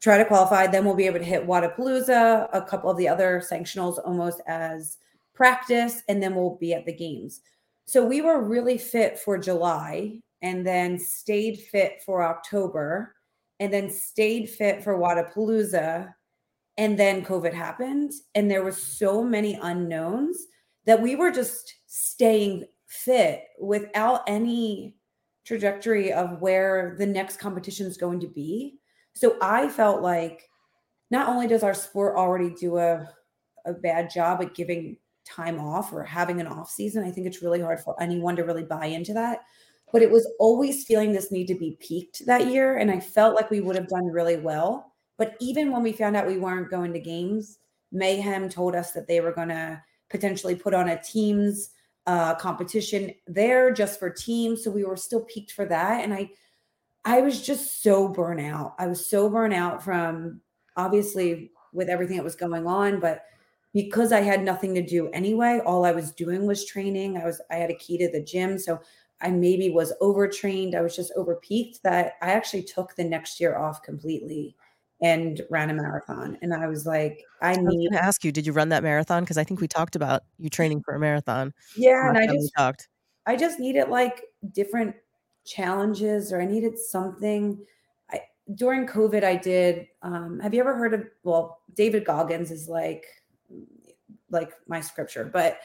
Try 0.01 0.17
to 0.17 0.25
qualify, 0.25 0.67
then 0.67 0.85
we'll 0.85 0.95
be 0.95 1.07
able 1.07 1.19
to 1.19 1.25
hit 1.25 1.47
Wodapalooza, 1.47 2.49
a 2.53 2.63
couple 2.63 2.91
of 2.91 2.97
the 2.97 3.09
other 3.09 3.43
sanctionals 3.47 3.99
almost 4.05 4.41
as 4.47 4.97
practice, 5.35 6.03
and 6.09 6.23
then 6.23 6.35
we'll 6.35 6.57
be 6.57 6.73
at 6.73 6.87
the 6.87 6.93
games. 6.93 7.43
So 7.85 8.05
we 8.05 8.23
were 8.23 8.43
really 8.43 8.79
fit 8.79 9.19
for 9.19 9.37
July 9.37 10.21
and 10.43 10.67
then 10.67 10.99
stayed 10.99 11.59
fit 11.59 12.03
for 12.05 12.23
October 12.23 13.15
and 13.59 13.73
then 13.73 13.91
stayed 13.91 14.49
fit 14.49 14.83
for 14.83 14.99
Wodapalooza. 14.99 16.15
And 16.79 16.99
then 16.99 17.23
COVID 17.23 17.53
happened, 17.53 18.13
and 18.35 18.51
there 18.51 18.65
was 18.65 18.83
so 18.83 19.23
many 19.23 19.59
unknowns 19.61 20.47
that 20.87 21.03
we 21.03 21.15
were 21.15 21.31
just 21.31 21.75
staying 21.87 22.65
fit 22.87 23.45
without 23.61 24.23
any 24.27 24.95
trajectory 25.45 26.11
of 26.11 26.41
where 26.41 26.97
the 26.99 27.05
next 27.05 27.39
competition 27.39 27.87
is 27.87 27.99
going 27.99 28.21
to 28.21 28.29
be. 28.29 28.80
So 29.15 29.37
I 29.41 29.69
felt 29.69 30.03
like 30.03 30.49
not 31.11 31.29
only 31.29 31.47
does 31.47 31.63
our 31.63 31.75
sport 31.75 32.17
already 32.17 32.55
do 32.55 32.79
a, 32.79 33.09
a 33.65 33.73
bad 33.73 34.11
job 34.11 34.41
at 34.41 34.55
giving 34.55 34.97
time 35.27 35.61
off 35.61 35.93
or 35.93 36.03
having 36.03 36.41
an 36.41 36.47
off 36.47 36.71
season, 36.71 37.05
I 37.05 37.11
think 37.11 37.27
it's 37.27 37.43
really 37.43 37.61
hard 37.61 37.81
for 37.81 38.01
anyone 38.01 38.37
to 38.37 38.45
really 38.45 38.65
buy 38.65 38.87
into 38.87 39.13
that. 39.15 39.41
But 39.93 40.03
it 40.03 40.11
was 40.11 40.29
always 40.39 40.85
feeling 40.85 41.13
this 41.13 41.33
need 41.33 41.49
to 41.49 41.55
be 41.57 41.77
peaked 41.81 42.25
that 42.27 42.47
year. 42.47 42.77
And 42.77 42.91
I 42.91 43.01
felt 43.01 43.35
like 43.35 43.51
we 43.51 43.61
would 43.61 43.77
have 43.77 43.89
done 43.89 44.07
really 44.07 44.37
well. 44.37 44.93
But 45.19 45.35
even 45.41 45.73
when 45.73 45.83
we 45.83 45.93
found 45.93 46.17
out 46.17 46.27
we 46.27 46.39
weren't 46.39 46.71
going 46.71 46.93
to 46.93 47.01
games, 47.01 47.59
Mayhem 47.93 48.49
told 48.49 48.77
us 48.77 48.93
that 48.93 49.09
they 49.09 49.21
were 49.21 49.33
going 49.33 49.49
to 49.49 49.83
potentially 50.09 50.55
put 50.55 50.75
on 50.75 50.89
a 50.89 51.03
teams 51.03 51.71
uh, 52.07 52.35
competition 52.37 53.13
there 53.27 53.73
just 53.73 53.99
for 53.99 54.11
teams. 54.11 54.65
So 54.65 54.71
we 54.71 54.85
were 54.85 54.97
still 54.97 55.25
peaked 55.25 55.53
for 55.53 55.65
that. 55.67 56.05
And 56.05 56.15
I, 56.15 56.31
I 57.05 57.21
was 57.21 57.41
just 57.41 57.83
so 57.83 58.09
burnt 58.09 58.41
out. 58.41 58.75
I 58.79 58.87
was 58.87 59.07
so 59.07 59.29
burnt 59.29 59.55
out 59.55 59.83
from 59.83 60.41
obviously 60.77 61.51
with 61.73 61.89
everything 61.89 62.17
that 62.17 62.25
was 62.25 62.37
going 62.37 62.67
on, 62.67 63.01
but 63.01 63.23
because 63.73 64.13
I 64.13 64.21
had 64.21 64.43
nothing 64.43 64.75
to 64.75 64.83
do 64.83 65.09
anyway, 65.11 65.61
all 65.65 65.85
I 65.85 65.93
was 65.93 66.13
doing 66.13 66.47
was 66.47 66.65
training. 66.65 67.17
I 67.17 67.25
was 67.25 67.41
I 67.51 67.57
had 67.57 67.71
a 67.71 67.77
key 67.77 67.99
to 67.99 68.11
the 68.11 68.23
gym, 68.23 68.59
so 68.59 68.81
I 69.21 69.31
maybe 69.31 69.71
was 69.71 69.93
overtrained. 70.01 70.75
I 70.75 70.81
was 70.81 70.97
just 70.97 71.13
overpeaked 71.17 71.83
that 71.85 72.15
I 72.23 72.33
actually 72.33 72.65
took 72.65 72.97
the 72.97 73.05
next 73.05 73.41
year 73.41 73.57
off 73.57 73.83
completely 73.83 74.57
and 75.03 75.41
ran 75.51 75.71
a 75.71 75.75
marathon. 75.75 76.37
And 76.43 76.53
I 76.53 76.67
was 76.67 76.85
like, 76.85 77.23
I 77.41 77.57
need 77.57 77.91
to 77.91 78.03
ask 78.03 78.25
you, 78.25 78.33
did 78.33 78.47
you 78.47 78.53
run 78.53 78.69
that 78.71 78.83
marathon? 78.83 79.23
Because 79.23 79.39
I 79.39 79.45
think 79.45 79.61
we 79.61 79.69
talked 79.69 79.97
about 79.97 80.23
you 80.39 80.51
training 80.51 80.83
for 80.83 80.95
a 80.95 81.01
marathon. 81.01 81.55
Yeah, 81.77 82.09
and 82.09 82.19
I 82.19 82.27
just 82.27 82.53
talked. 82.57 82.89
I 83.27 83.37
just 83.37 83.59
needed 83.59 83.89
like 83.89 84.25
different 84.53 84.97
challenges, 85.45 86.33
or 86.33 86.41
I 86.41 86.47
needed 86.47 86.79
something. 86.79 87.65
I 88.11 88.21
during 88.55 88.87
COVID, 88.87 89.25
I 89.25 89.37
did. 89.37 89.87
Um, 90.03 90.41
have 90.41 90.55
you 90.55 90.61
ever 90.61 90.77
heard 90.77 90.95
of? 90.95 91.05
Well, 91.23 91.61
David 91.75 92.05
Goggins 92.05 92.51
is 92.51 92.69
like 92.69 93.07
like 94.31 94.53
my 94.69 94.81
scripture, 94.81 95.25
but 95.25 95.59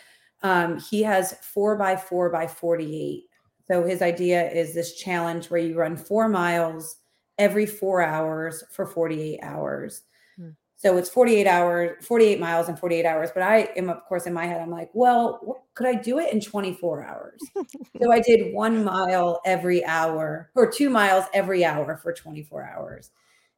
um, 0.44 0.79
he 0.79 1.03
has 1.03 1.34
four 1.41 1.75
by 1.75 1.96
four 1.96 2.29
by 2.29 2.48
forty 2.48 3.00
eight. 3.00 3.25
So 3.67 3.84
his 3.84 4.01
idea 4.01 4.51
is 4.51 4.74
this 4.74 4.96
challenge 4.96 5.50
where 5.50 5.60
you 5.60 5.75
run 5.75 5.98
four 5.98 6.29
miles 6.29 6.98
every 7.38 7.65
four 7.65 8.01
hours 8.01 8.63
for 8.72 8.86
48 8.86 9.39
hours. 9.41 10.03
So 10.86 10.98
it's 10.98 11.10
48 11.10 11.48
hours, 11.48 12.06
48 12.06 12.39
miles 12.39 12.70
and 12.70 12.77
48 12.77 13.08
hours. 13.08 13.32
But 13.34 13.42
I 13.42 13.70
am, 13.75 13.89
of 13.89 14.06
course, 14.06 14.27
in 14.27 14.34
my 14.34 14.46
head, 14.46 14.62
I'm 14.62 14.70
like, 14.70 14.92
well, 14.94 15.63
could 15.74 15.88
I 15.88 15.96
do 15.96 16.20
it 16.20 16.32
in 16.32 16.39
24 16.39 17.04
hours? 17.04 17.42
so 18.00 18.12
I 18.12 18.20
did 18.20 18.54
one 18.54 18.84
mile 18.84 19.42
every 19.46 19.84
hour 19.84 20.51
or 20.54 20.70
two 20.70 20.92
miles 20.92 21.25
every 21.34 21.65
hour 21.65 21.98
for 21.98 22.13
24 22.13 22.63
hours. 22.63 23.10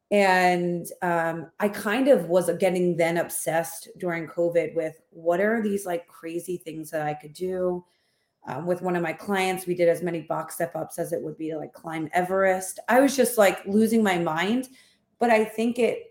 And 0.10 0.88
um, 1.02 1.52
I 1.60 1.68
kind 1.68 2.08
of 2.08 2.30
was 2.30 2.50
getting 2.60 2.96
then 2.96 3.18
obsessed 3.18 3.90
during 3.98 4.28
COVID 4.28 4.74
with 4.74 5.02
what 5.10 5.42
are 5.42 5.62
these 5.62 5.86
like 5.86 6.08
crazy 6.08 6.56
things 6.56 6.92
that 6.92 7.02
I 7.02 7.14
could 7.14 7.34
do? 7.34 7.84
um, 8.48 8.66
with 8.66 8.82
one 8.82 8.96
of 8.96 9.04
my 9.04 9.12
clients 9.14 9.66
we 9.66 9.76
did 9.76 9.90
as 9.90 10.02
many 10.02 10.22
box 10.22 10.56
step 10.56 10.76
ups 10.76 10.98
as 10.98 11.12
it 11.12 11.22
would 11.22 11.38
be 11.38 11.50
to 11.50 11.58
like 11.58 11.74
climb 11.74 12.08
everest 12.14 12.80
i 12.88 13.00
was 13.00 13.16
just 13.16 13.38
like 13.38 13.66
losing 13.66 14.02
my 14.02 14.18
mind 14.18 14.70
but 15.20 15.30
i 15.30 15.44
think 15.44 15.78
it 15.80 16.07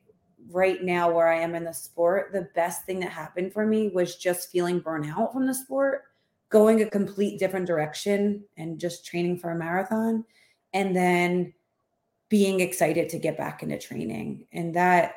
right 0.50 0.82
now 0.82 1.10
where 1.10 1.28
i 1.28 1.38
am 1.38 1.54
in 1.54 1.64
the 1.64 1.72
sport 1.72 2.32
the 2.32 2.48
best 2.54 2.84
thing 2.84 3.00
that 3.00 3.10
happened 3.10 3.52
for 3.52 3.66
me 3.66 3.88
was 3.88 4.16
just 4.16 4.50
feeling 4.50 4.80
burnout 4.80 5.32
from 5.32 5.46
the 5.46 5.54
sport 5.54 6.04
going 6.48 6.82
a 6.82 6.90
complete 6.90 7.38
different 7.38 7.66
direction 7.66 8.42
and 8.56 8.78
just 8.78 9.04
training 9.04 9.38
for 9.38 9.50
a 9.50 9.56
marathon 9.56 10.24
and 10.72 10.94
then 10.94 11.52
being 12.28 12.60
excited 12.60 13.08
to 13.08 13.18
get 13.18 13.36
back 13.36 13.62
into 13.62 13.78
training 13.78 14.46
and 14.52 14.74
that 14.74 15.14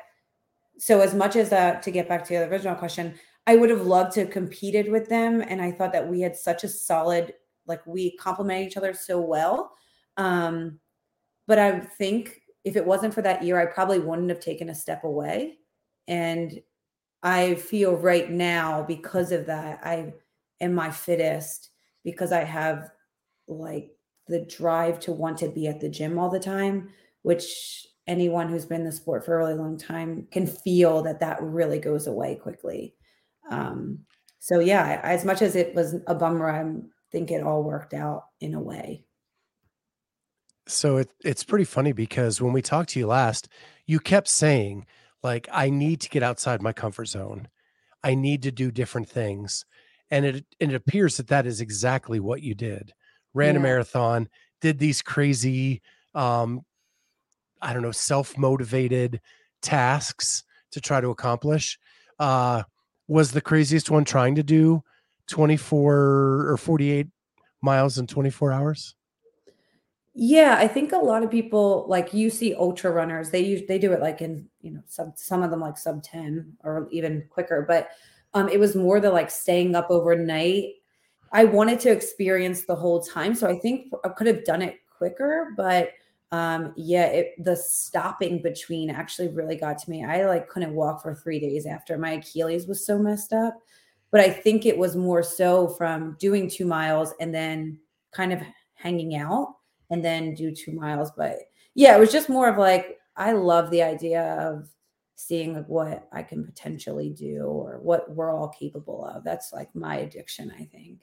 so 0.78 1.00
as 1.00 1.14
much 1.14 1.36
as 1.36 1.50
that 1.50 1.82
to 1.82 1.90
get 1.90 2.08
back 2.08 2.24
to 2.24 2.34
the 2.34 2.48
original 2.48 2.74
question 2.74 3.14
I 3.46 3.56
would 3.56 3.70
have 3.70 3.86
loved 3.86 4.12
to 4.12 4.20
have 4.20 4.30
competed 4.30 4.90
with 4.90 5.08
them. 5.08 5.42
And 5.46 5.60
I 5.60 5.72
thought 5.72 5.92
that 5.92 6.06
we 6.06 6.20
had 6.20 6.36
such 6.36 6.64
a 6.64 6.68
solid, 6.68 7.34
like 7.66 7.84
we 7.86 8.16
complement 8.16 8.66
each 8.66 8.76
other 8.76 8.94
so 8.94 9.20
well. 9.20 9.72
Um, 10.16 10.78
but 11.46 11.58
I 11.58 11.80
think 11.80 12.39
if 12.64 12.76
it 12.76 12.84
wasn't 12.84 13.14
for 13.14 13.22
that 13.22 13.42
year, 13.42 13.58
I 13.58 13.66
probably 13.66 13.98
wouldn't 13.98 14.28
have 14.28 14.40
taken 14.40 14.68
a 14.68 14.74
step 14.74 15.04
away. 15.04 15.58
And 16.08 16.60
I 17.22 17.54
feel 17.54 17.96
right 17.96 18.30
now 18.30 18.82
because 18.82 19.32
of 19.32 19.46
that, 19.46 19.80
I 19.82 20.12
am 20.60 20.74
my 20.74 20.90
fittest 20.90 21.70
because 22.04 22.32
I 22.32 22.44
have 22.44 22.90
like 23.48 23.90
the 24.26 24.40
drive 24.40 25.00
to 25.00 25.12
want 25.12 25.38
to 25.38 25.48
be 25.48 25.66
at 25.66 25.80
the 25.80 25.88
gym 25.88 26.18
all 26.18 26.30
the 26.30 26.40
time, 26.40 26.90
which 27.22 27.86
anyone 28.06 28.48
who's 28.48 28.64
been 28.64 28.80
in 28.80 28.86
the 28.86 28.92
sport 28.92 29.24
for 29.24 29.34
a 29.34 29.38
really 29.38 29.54
long 29.54 29.76
time 29.76 30.26
can 30.30 30.46
feel 30.46 31.02
that 31.02 31.20
that 31.20 31.42
really 31.42 31.78
goes 31.78 32.06
away 32.06 32.36
quickly. 32.36 32.94
Um, 33.50 34.00
so 34.38 34.58
yeah, 34.58 35.00
as 35.02 35.24
much 35.24 35.42
as 35.42 35.54
it 35.56 35.74
was 35.74 35.96
a 36.06 36.14
bummer, 36.14 36.50
I 36.50 36.64
think 37.12 37.30
it 37.30 37.42
all 37.42 37.62
worked 37.62 37.92
out 37.92 38.24
in 38.40 38.54
a 38.54 38.60
way. 38.60 39.04
So 40.70 40.98
it, 40.98 41.10
it's 41.24 41.44
pretty 41.44 41.64
funny 41.64 41.92
because 41.92 42.40
when 42.40 42.52
we 42.52 42.62
talked 42.62 42.90
to 42.90 42.98
you 42.98 43.06
last, 43.06 43.48
you 43.86 43.98
kept 43.98 44.28
saying, 44.28 44.86
like, 45.22 45.48
I 45.52 45.70
need 45.70 46.00
to 46.02 46.08
get 46.08 46.22
outside 46.22 46.62
my 46.62 46.72
comfort 46.72 47.06
zone. 47.06 47.48
I 48.02 48.14
need 48.14 48.42
to 48.44 48.52
do 48.52 48.70
different 48.70 49.08
things. 49.08 49.66
And 50.10 50.24
it, 50.24 50.44
and 50.60 50.72
it 50.72 50.74
appears 50.74 51.16
that 51.16 51.28
that 51.28 51.46
is 51.46 51.60
exactly 51.60 52.20
what 52.20 52.42
you 52.42 52.54
did. 52.54 52.92
Ran 53.34 53.54
yeah. 53.54 53.60
a 53.60 53.62
marathon, 53.62 54.28
did 54.60 54.78
these 54.78 55.02
crazy, 55.02 55.82
um, 56.14 56.62
I 57.60 57.72
don't 57.72 57.82
know, 57.82 57.92
self 57.92 58.38
motivated 58.38 59.20
tasks 59.62 60.44
to 60.72 60.80
try 60.80 61.00
to 61.00 61.10
accomplish. 61.10 61.78
Uh, 62.18 62.62
was 63.08 63.32
the 63.32 63.40
craziest 63.40 63.90
one 63.90 64.04
trying 64.04 64.36
to 64.36 64.42
do 64.42 64.82
24 65.28 66.50
or 66.50 66.56
48 66.56 67.08
miles 67.60 67.98
in 67.98 68.06
24 68.06 68.52
hours? 68.52 68.94
Yeah, 70.14 70.56
I 70.58 70.66
think 70.66 70.92
a 70.92 70.96
lot 70.98 71.22
of 71.22 71.30
people 71.30 71.86
like 71.88 72.12
you 72.12 72.30
see 72.30 72.54
ultra 72.54 72.90
runners, 72.90 73.30
they 73.30 73.40
use 73.40 73.62
they 73.68 73.78
do 73.78 73.92
it 73.92 74.00
like 74.00 74.20
in, 74.20 74.48
you 74.60 74.72
know, 74.72 74.82
some 74.86 75.12
some 75.16 75.42
of 75.42 75.50
them 75.50 75.60
like 75.60 75.78
sub 75.78 76.02
10 76.02 76.52
or 76.64 76.88
even 76.90 77.24
quicker, 77.30 77.64
but 77.66 77.90
um 78.34 78.48
it 78.48 78.58
was 78.58 78.74
more 78.74 79.00
the 79.00 79.10
like 79.10 79.30
staying 79.30 79.74
up 79.76 79.86
overnight. 79.90 80.64
I 81.32 81.44
wanted 81.44 81.80
to 81.80 81.92
experience 81.92 82.64
the 82.64 82.74
whole 82.76 83.02
time, 83.02 83.34
so 83.36 83.48
I 83.48 83.58
think 83.58 83.92
I 84.04 84.08
could 84.10 84.26
have 84.28 84.44
done 84.44 84.62
it 84.62 84.76
quicker, 84.98 85.54
but 85.56 85.90
um 86.32 86.72
yeah 86.76 87.06
it 87.06 87.34
the 87.44 87.56
stopping 87.56 88.40
between 88.42 88.88
actually 88.90 89.28
really 89.28 89.56
got 89.56 89.76
to 89.78 89.90
me 89.90 90.04
i 90.04 90.24
like 90.26 90.48
couldn't 90.48 90.74
walk 90.74 91.02
for 91.02 91.14
three 91.14 91.40
days 91.40 91.66
after 91.66 91.98
my 91.98 92.12
achilles 92.12 92.66
was 92.68 92.86
so 92.86 92.98
messed 92.98 93.32
up 93.34 93.58
but 94.12 94.20
i 94.20 94.30
think 94.30 94.64
it 94.64 94.78
was 94.78 94.96
more 94.96 95.22
so 95.24 95.68
from 95.68 96.16
doing 96.20 96.48
two 96.48 96.64
miles 96.66 97.12
and 97.20 97.34
then 97.34 97.78
kind 98.12 98.32
of 98.32 98.40
hanging 98.74 99.16
out 99.16 99.56
and 99.90 100.04
then 100.04 100.34
do 100.34 100.54
two 100.54 100.72
miles 100.72 101.10
but 101.16 101.38
yeah 101.74 101.96
it 101.96 102.00
was 102.00 102.12
just 102.12 102.28
more 102.28 102.48
of 102.48 102.58
like 102.58 102.98
i 103.16 103.32
love 103.32 103.70
the 103.70 103.82
idea 103.82 104.22
of 104.40 104.68
seeing 105.16 105.54
like 105.54 105.66
what 105.66 106.08
i 106.12 106.22
can 106.22 106.44
potentially 106.44 107.10
do 107.10 107.44
or 107.44 107.78
what 107.82 108.10
we're 108.14 108.34
all 108.34 108.48
capable 108.48 109.04
of 109.04 109.22
that's 109.24 109.52
like 109.52 109.74
my 109.74 109.96
addiction 109.96 110.52
i 110.58 110.64
think 110.64 111.00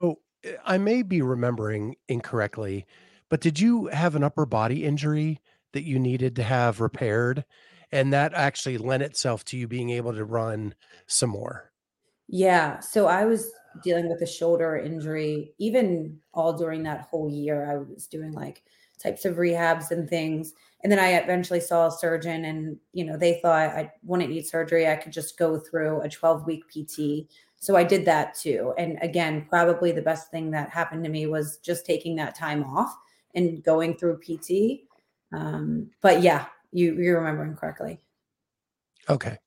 so 0.00 0.18
eh, 0.44 0.56
i 0.64 0.78
may 0.78 1.02
be 1.02 1.20
remembering 1.20 1.94
incorrectly 2.08 2.86
but 3.28 3.40
did 3.40 3.58
you 3.58 3.86
have 3.86 4.14
an 4.14 4.22
upper 4.22 4.46
body 4.46 4.84
injury 4.84 5.40
that 5.72 5.84
you 5.84 5.98
needed 5.98 6.36
to 6.36 6.42
have 6.42 6.80
repaired? 6.80 7.44
And 7.92 8.12
that 8.12 8.34
actually 8.34 8.78
lent 8.78 9.02
itself 9.02 9.44
to 9.46 9.56
you 9.56 9.68
being 9.68 9.90
able 9.90 10.14
to 10.14 10.24
run 10.24 10.74
some 11.06 11.30
more. 11.30 11.72
Yeah. 12.28 12.80
So 12.80 13.06
I 13.06 13.24
was 13.24 13.50
dealing 13.82 14.08
with 14.08 14.22
a 14.22 14.26
shoulder 14.26 14.76
injury, 14.76 15.52
even 15.58 16.18
all 16.34 16.52
during 16.52 16.82
that 16.84 17.02
whole 17.02 17.30
year. 17.30 17.70
I 17.70 17.76
was 17.76 18.06
doing 18.06 18.32
like 18.32 18.62
types 18.98 19.24
of 19.24 19.36
rehabs 19.36 19.90
and 19.90 20.08
things. 20.08 20.52
And 20.82 20.90
then 20.90 20.98
I 20.98 21.14
eventually 21.14 21.60
saw 21.60 21.86
a 21.86 21.90
surgeon, 21.90 22.44
and 22.44 22.76
you 22.92 23.04
know, 23.04 23.16
they 23.16 23.40
thought 23.40 23.70
I 23.70 23.92
wouldn't 24.04 24.30
need 24.30 24.46
surgery. 24.46 24.88
I 24.88 24.96
could 24.96 25.12
just 25.12 25.38
go 25.38 25.58
through 25.58 26.02
a 26.02 26.08
12 26.08 26.46
week 26.46 26.64
PT. 26.68 27.28
So 27.58 27.76
I 27.76 27.84
did 27.84 28.04
that 28.04 28.34
too. 28.34 28.74
And 28.78 28.98
again, 29.00 29.46
probably 29.48 29.90
the 29.90 30.02
best 30.02 30.30
thing 30.30 30.50
that 30.52 30.70
happened 30.70 31.02
to 31.04 31.10
me 31.10 31.26
was 31.26 31.58
just 31.58 31.86
taking 31.86 32.14
that 32.16 32.36
time 32.36 32.62
off 32.64 32.94
and 33.34 33.62
going 33.64 33.96
through 33.96 34.20
PT. 34.20 34.82
Um, 35.32 35.90
but 36.02 36.22
yeah, 36.22 36.46
you 36.72 36.94
you're 36.94 37.18
remembering 37.18 37.56
correctly. 37.56 37.98
Okay. 39.08 39.38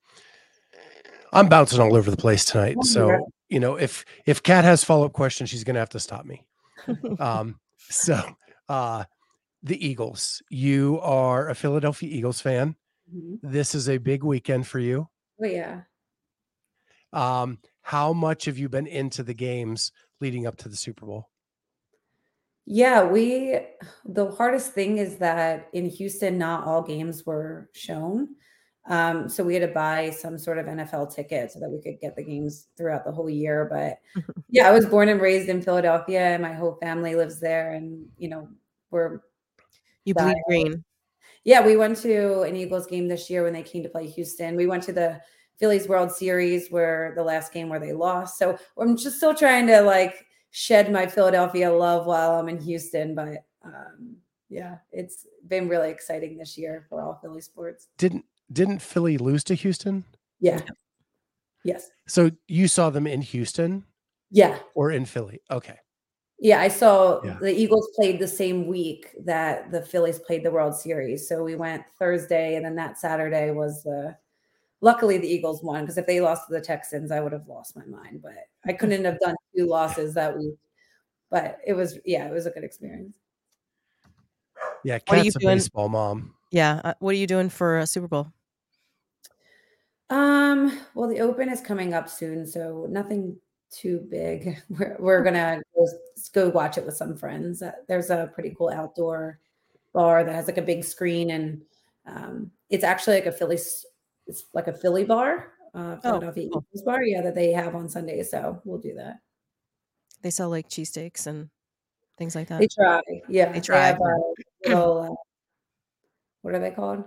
I'm 1.31 1.47
bouncing 1.47 1.79
all 1.79 1.95
over 1.95 2.09
the 2.09 2.17
place 2.17 2.43
tonight. 2.45 2.75
Oh, 2.79 2.83
so, 2.83 3.31
you 3.49 3.59
know, 3.59 3.75
if 3.75 4.05
if 4.25 4.43
Kat 4.43 4.63
has 4.63 4.83
follow-up 4.83 5.13
questions, 5.13 5.49
she's 5.49 5.63
gonna 5.63 5.79
have 5.79 5.89
to 5.89 5.99
stop 5.99 6.25
me. 6.25 6.45
um, 7.19 7.59
so 7.77 8.21
uh 8.67 9.03
the 9.63 9.85
Eagles. 9.85 10.41
You 10.49 10.99
are 11.01 11.49
a 11.49 11.55
Philadelphia 11.55 12.09
Eagles 12.09 12.41
fan. 12.41 12.75
Mm-hmm. 13.13 13.51
This 13.51 13.75
is 13.75 13.89
a 13.89 13.97
big 13.97 14.23
weekend 14.23 14.67
for 14.67 14.79
you. 14.79 15.09
Oh 15.41 15.45
yeah. 15.45 15.81
Um, 17.11 17.59
how 17.81 18.13
much 18.13 18.45
have 18.45 18.57
you 18.57 18.69
been 18.69 18.87
into 18.87 19.23
the 19.23 19.33
games 19.33 19.91
leading 20.21 20.45
up 20.45 20.57
to 20.57 20.69
the 20.69 20.75
Super 20.75 21.05
Bowl? 21.05 21.29
Yeah, 22.65 23.03
we 23.03 23.59
the 24.05 24.29
hardest 24.31 24.73
thing 24.73 24.97
is 24.97 25.17
that 25.17 25.69
in 25.73 25.89
Houston, 25.89 26.37
not 26.37 26.67
all 26.67 26.83
games 26.83 27.25
were 27.25 27.69
shown. 27.73 28.35
Um, 28.89 29.29
so 29.29 29.43
we 29.43 29.53
had 29.53 29.61
to 29.67 29.73
buy 29.73 30.09
some 30.09 30.37
sort 30.37 30.57
of 30.57 30.65
NFL 30.65 31.13
ticket 31.15 31.51
so 31.51 31.59
that 31.59 31.69
we 31.69 31.79
could 31.81 31.99
get 32.01 32.15
the 32.15 32.23
games 32.23 32.67
throughout 32.75 33.05
the 33.05 33.11
whole 33.11 33.29
year. 33.29 33.67
But 33.71 33.99
yeah, 34.49 34.67
I 34.67 34.71
was 34.71 34.85
born 34.87 35.09
and 35.09 35.21
raised 35.21 35.47
in 35.47 35.61
Philadelphia, 35.61 36.21
and 36.21 36.41
my 36.41 36.53
whole 36.53 36.75
family 36.81 37.15
lives 37.15 37.39
there, 37.39 37.73
and 37.73 38.05
you 38.17 38.29
know 38.29 38.49
we're 38.91 39.21
You 40.05 40.15
bleed 40.15 40.35
Diehard. 40.35 40.43
green. 40.47 40.83
yeah, 41.43 41.63
we 41.65 41.77
went 41.77 41.97
to 41.97 42.41
an 42.41 42.55
Eagles 42.55 42.87
game 42.87 43.07
this 43.07 43.29
year 43.29 43.43
when 43.43 43.53
they 43.53 43.63
came 43.63 43.83
to 43.83 43.89
play 43.89 44.07
Houston. 44.07 44.55
We 44.55 44.65
went 44.67 44.83
to 44.83 44.93
the 44.93 45.21
Phillies 45.59 45.87
World 45.87 46.11
Series 46.11 46.69
where 46.69 47.13
the 47.15 47.23
last 47.23 47.53
game 47.53 47.69
where 47.69 47.79
they 47.79 47.93
lost. 47.93 48.37
So 48.39 48.57
I'm 48.79 48.97
just 48.97 49.17
still 49.17 49.35
trying 49.35 49.67
to 49.67 49.81
like 49.81 50.25
shed 50.51 50.91
my 50.91 51.05
Philadelphia 51.05 51.71
love 51.71 52.07
while 52.07 52.39
I'm 52.39 52.49
in 52.49 52.59
Houston. 52.61 53.13
But 53.13 53.45
um, 53.63 54.15
yeah, 54.49 54.77
it's 54.91 55.27
been 55.47 55.67
really 55.69 55.89
exciting 55.91 56.37
this 56.37 56.57
year 56.57 56.87
for 56.89 57.01
all 57.01 57.19
Philly 57.21 57.41
sports. 57.41 57.87
Didn't 57.99 58.25
didn't 58.51 58.79
Philly 58.81 59.17
lose 59.17 59.43
to 59.45 59.53
Houston? 59.55 60.03
Yeah. 60.39 60.59
Yes. 61.63 61.89
So 62.07 62.31
you 62.47 62.67
saw 62.67 62.89
them 62.89 63.05
in 63.07 63.21
Houston 63.21 63.83
Yeah. 64.31 64.59
or 64.75 64.91
in 64.91 65.05
Philly? 65.05 65.41
Okay. 65.51 65.77
Yeah. 66.39 66.61
I 66.61 66.69
saw 66.69 67.21
Yeah. 67.23 67.37
the 67.41 67.53
Eagles 67.53 67.89
played 67.95 68.19
the 68.19 68.27
same 68.27 68.65
week 68.67 69.13
that 69.25 69.71
the 69.71 69.81
Phillies 69.81 70.19
played 70.19 70.43
the 70.43 70.51
World 70.51 70.75
Series. 70.75 71.27
So 71.27 71.43
we 71.43 71.55
went 71.55 71.83
Thursday, 71.99 72.55
and 72.55 72.65
then 72.65 72.75
that 72.75 72.97
Saturday 72.97 73.51
was 73.51 73.83
the. 73.83 74.17
Luckily, 74.81 75.17
the 75.17 75.27
Eagles 75.27 75.61
won 75.61 75.81
because 75.83 75.97
if 75.97 76.07
they 76.07 76.21
lost 76.21 76.47
to 76.47 76.53
the 76.53 76.61
Texans, 76.61 77.11
I 77.11 77.19
would 77.19 77.33
have 77.33 77.47
lost 77.49 77.75
my 77.75 77.83
mind. 77.83 78.21
But 78.21 78.47
I 78.65 78.71
couldn't 78.71 79.03
have 79.03 79.19
done 79.19 79.35
two 79.53 79.65
losses 79.65 80.13
that 80.13 80.37
week. 80.37 80.55
But 81.29 81.59
it 81.67 81.73
was, 81.73 81.99
yeah, 82.05 82.25
it 82.27 82.31
was 82.31 82.45
a 82.45 82.49
good 82.49 82.63
experience. 82.63 83.17
Yeah, 84.85 84.99
What 85.05 85.19
are 85.19 85.23
you 85.23 85.31
a 85.35 85.39
doing? 85.39 85.57
baseball 85.57 85.89
mom. 85.89 86.33
Yeah. 86.51 86.79
Uh, 86.85 86.93
what 86.99 87.11
are 87.11 87.17
you 87.17 87.27
doing 87.27 87.49
for 87.49 87.79
a 87.79 87.85
Super 87.85 88.07
Bowl? 88.07 88.31
Um, 90.09 90.79
well, 90.95 91.07
the 91.07 91.19
open 91.19 91.49
is 91.49 91.61
coming 91.61 91.93
up 91.93 92.09
soon, 92.09 92.45
so 92.45 92.87
nothing 92.89 93.37
too 93.71 94.05
big. 94.09 94.57
We're, 94.69 94.95
we're 94.99 95.23
gonna 95.23 95.61
go, 95.75 95.87
go 96.33 96.49
watch 96.49 96.77
it 96.77 96.85
with 96.85 96.95
some 96.95 97.15
friends. 97.15 97.61
Uh, 97.61 97.71
There's 97.87 98.09
a 98.09 98.31
pretty 98.33 98.55
cool 98.57 98.69
outdoor 98.69 99.39
bar 99.93 100.23
that 100.23 100.33
has 100.33 100.47
like 100.47 100.57
a 100.57 100.63
big 100.63 100.83
screen, 100.83 101.31
and 101.31 101.61
um, 102.05 102.51
it's 102.69 102.83
actually 102.83 103.15
like 103.15 103.27
a 103.27 103.31
Philly, 103.31 103.55
it's 103.55 104.45
like 104.53 104.67
a 104.67 104.73
Philly 104.73 105.03
bar, 105.03 105.53
uh, 105.73 105.97
Philadelphia 105.97 106.49
cool. 106.51 106.65
Eagles 106.71 106.83
bar, 106.83 107.03
yeah, 107.03 107.21
that 107.21 107.35
they 107.35 107.51
have 107.51 107.75
on 107.75 107.89
Sundays. 107.89 108.31
So 108.31 108.61
we'll 108.65 108.79
do 108.79 108.95
that. 108.95 109.19
They 110.21 110.31
sell 110.31 110.49
like 110.49 110.69
cheesesteaks 110.69 111.27
and 111.27 111.49
things 112.17 112.35
like 112.35 112.47
that. 112.49 112.59
They 112.59 112.67
try, 112.67 113.01
yeah. 113.27 113.51
They 113.51 113.61
try. 113.61 113.87
have 113.87 113.99
a 114.01 114.21
little, 114.65 115.01
uh, 115.01 115.15
what 116.41 116.55
are 116.55 116.59
they 116.59 116.71
called? 116.71 117.03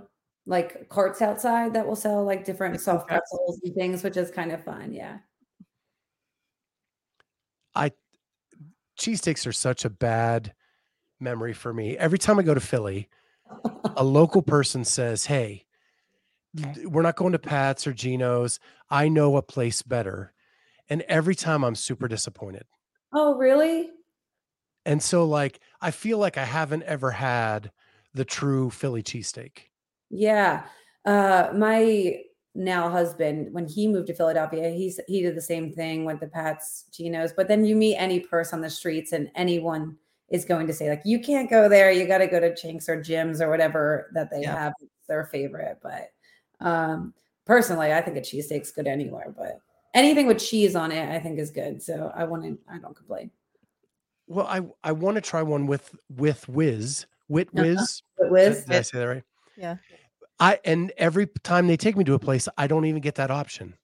Like 0.47 0.89
carts 0.89 1.23
outside 1.23 1.73
that 1.75 1.87
will 1.87 1.97
sell 1.97 2.25
like 2.25 2.45
different 2.45 2.81
soft 2.81 3.07
pretzels 3.07 3.61
and 3.63 3.75
things, 3.75 4.03
which 4.03 4.17
is 4.17 4.31
kind 4.31 4.51
of 4.51 4.63
fun. 4.65 4.93
Yeah. 4.93 5.19
I 7.75 7.93
cheesesteaks 8.99 9.47
are 9.47 9.53
such 9.53 9.85
a 9.85 9.91
bad 9.91 10.53
memory 11.21 11.53
for 11.53 11.73
me. 11.73 11.97
Every 11.97 12.19
time 12.19 12.39
I 12.39 12.43
go 12.43 12.55
to 12.55 12.61
Philly, 12.61 13.09
a 13.97 14.05
local 14.05 14.43
person 14.43 14.85
says, 14.85 15.27
"Hey, 15.27 15.65
we're 16.85 17.03
not 17.03 17.17
going 17.17 17.33
to 17.33 17.39
Pat's 17.39 17.87
or 17.87 17.93
Geno's. 17.93 18.59
I 18.91 19.09
know 19.09 19.37
a 19.37 19.43
place 19.43 19.83
better." 19.83 20.33
And 20.89 21.03
every 21.03 21.35
time 21.35 21.65
I'm 21.65 21.77
super 21.77 22.09
disappointed. 22.09 22.65
Oh, 23.15 23.37
really? 23.37 23.91
And 24.85 25.03
so 25.03 25.25
like 25.25 25.61
I 25.81 25.91
feel 25.91 26.19
like 26.19 26.37
I 26.37 26.45
haven't 26.45 26.83
ever 26.83 27.13
had 27.13 27.71
the 28.15 28.25
true 28.25 28.71
Philly 28.71 29.03
cheesesteak. 29.03 29.69
Yeah. 30.13 30.65
Uh, 31.05 31.49
my 31.55 32.21
now 32.55 32.91
husband, 32.91 33.53
when 33.53 33.67
he 33.67 33.89
moved 33.89 34.07
to 34.09 34.15
Philadelphia, 34.15 34.69
he's 34.71 35.01
he 35.09 35.23
did 35.23 35.35
the 35.35 35.41
same 35.43 35.73
thing 35.73 36.05
with 36.05 36.21
the 36.21 36.29
Pats, 36.29 36.85
Geno's. 36.93 37.33
But 37.33 37.49
then 37.49 37.65
you 37.65 37.75
meet 37.75 37.97
any 37.97 38.21
person 38.21 38.59
on 38.59 38.61
the 38.61 38.71
streets, 38.71 39.13
and 39.13 39.31
anyone 39.35 39.97
is 40.29 40.45
going 40.45 40.67
to 40.67 40.73
say 40.73 40.89
like, 40.91 41.03
"You 41.05 41.19
can't 41.19 41.51
go 41.51 41.69
there. 41.69 41.91
You 41.91 42.07
got 42.07 42.19
to 42.19 42.27
go 42.27 42.39
to 42.39 42.55
Chinks 42.55 42.89
or 42.89 43.01
Jim's 43.03 43.41
or 43.41 43.49
whatever 43.51 44.11
that 44.15 44.31
they 44.31 44.43
Yeah. 44.43 44.57
have 44.57 44.75
their 45.09 45.25
favorite." 45.25 45.79
But 45.83 46.13
um, 46.61 47.15
personally, 47.47 47.93
I 47.93 48.03
think 48.03 48.19
a 48.19 48.21
cheesesteak's 48.21 48.71
good 48.71 48.87
anywhere. 48.87 49.35
But 49.37 49.59
anything 49.95 50.27
with 50.27 50.39
cheese 50.39 50.77
on 50.77 50.93
it, 50.93 51.09
I 51.09 51.19
think 51.19 51.39
is 51.39 51.51
good. 51.51 51.83
So 51.83 52.13
I 52.15 52.25
want 52.25 52.45
to. 52.45 52.59
I 52.69 52.79
don't 52.79 52.95
complain. 52.95 53.31
Well, 54.29 54.47
I 54.47 54.61
I 54.85 54.93
want 54.93 55.15
to 55.17 55.21
try 55.23 55.43
one 55.43 55.67
with 55.67 55.95
with 56.17 56.47
Whiz, 56.51 57.07
Wit 57.29 57.49
Uh-huh. 57.57 57.63
Whiz. 57.67 58.03
But 58.19 58.31
Did, 58.35 58.67
did 58.67 58.77
I 58.77 58.83
say 58.83 58.99
that 58.99 59.09
right? 59.09 59.25
Yeah. 59.57 59.77
I 60.43 60.59
and 60.65 60.93
every 60.99 61.29
time 61.45 61.69
they 61.69 61.77
take 61.77 61.97
me 61.97 62.03
to 62.03 62.15
a 62.15 62.19
place, 62.19 62.49
I 62.59 62.67
don't 62.67 62.85
even 62.85 63.01
get 63.01 63.15
that 63.15 63.31
option. 63.31 63.75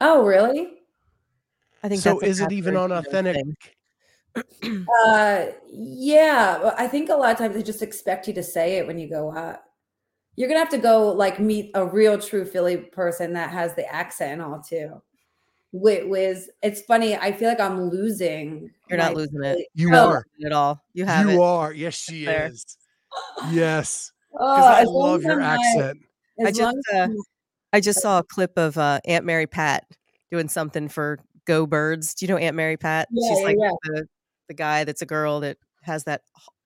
oh 0.00 0.24
really? 0.24 0.72
I 1.84 1.88
think 1.88 2.00
So 2.02 2.14
that's 2.18 2.24
is 2.24 2.40
it 2.40 2.50
even 2.50 2.74
Catherine 2.74 2.92
on 2.92 2.98
authentic? 2.98 3.46
Uh, 5.06 5.46
yeah, 5.72 6.72
I 6.76 6.86
think 6.88 7.08
a 7.08 7.14
lot 7.14 7.30
of 7.32 7.38
times 7.38 7.54
they 7.54 7.62
just 7.62 7.80
expect 7.82 8.28
you 8.28 8.34
to 8.34 8.42
say 8.42 8.76
it 8.76 8.86
when 8.86 8.98
you 8.98 9.08
go 9.08 9.34
out. 9.34 9.60
You're 10.34 10.48
gonna 10.48 10.60
have 10.60 10.68
to 10.70 10.78
go 10.78 11.10
like 11.12 11.40
meet 11.40 11.70
a 11.74 11.86
real 11.86 12.18
true 12.18 12.44
Philly 12.44 12.76
person 12.76 13.32
that 13.32 13.48
has 13.50 13.74
the 13.74 13.86
accent 13.90 14.32
and 14.32 14.42
all 14.42 14.60
too. 14.60 15.00
With 15.72 16.06
Whiz, 16.08 16.50
it's 16.62 16.82
funny. 16.82 17.16
I 17.16 17.32
feel 17.32 17.48
like 17.48 17.60
I'm 17.60 17.88
losing. 17.88 18.70
You're 18.90 18.98
not 18.98 19.12
my 19.14 19.20
losing 19.20 19.42
it. 19.44 19.68
You 19.74 19.94
Oh, 19.94 20.08
are. 20.08 20.26
At 20.44 20.52
all. 20.52 20.82
You 20.92 21.06
have 21.06 21.30
You 21.30 21.40
it. 21.40 21.46
are. 21.46 21.72
Yes, 21.72 21.94
she 21.94 22.24
there. 22.26 22.48
is. 22.48 22.76
Yes. 23.50 24.12
Oh, 24.38 24.56
Because 24.56 24.66
I 24.66 24.82
love 24.84 25.22
your 25.22 25.42
I'm 25.42 25.58
accent. 25.58 25.98
I 26.44 26.50
just, 26.50 26.76
uh, 26.94 26.98
I'm- 26.98 27.80
just 27.82 28.00
saw 28.00 28.18
a 28.20 28.22
clip 28.24 28.56
of 28.56 28.78
uh, 28.78 29.00
Aunt 29.06 29.24
Mary 29.24 29.46
Pat 29.46 29.86
doing 30.30 30.48
something 30.48 30.88
for 30.88 31.18
Go 31.46 31.66
Birds. 31.66 32.14
Do 32.14 32.24
you 32.26 32.32
know 32.32 32.38
Aunt 32.38 32.56
Mary 32.56 32.76
Pat? 32.76 33.08
Yeah, 33.10 33.34
She's 33.34 33.44
like 33.44 33.56
yeah. 33.60 33.70
the 33.84 34.08
the 34.48 34.54
guy 34.54 34.84
that's 34.84 35.02
a 35.02 35.06
girl 35.06 35.40
that 35.40 35.58
has 35.82 36.04
that 36.04 36.22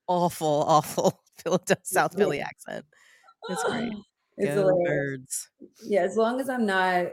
awful, 0.06 0.46
awful 0.68 1.20
Philadelphia, 1.42 1.76
South 1.83 2.16
Philly 2.16 2.40
accent. 2.40 2.85
It's 3.48 3.62
great. 3.64 3.92
It's 4.37 4.54
Go 4.54 4.68
hilarious. 4.68 4.88
Birds. 4.88 5.48
Yeah, 5.85 6.00
as 6.00 6.16
long 6.16 6.40
as 6.40 6.48
I'm 6.48 6.64
not 6.64 7.09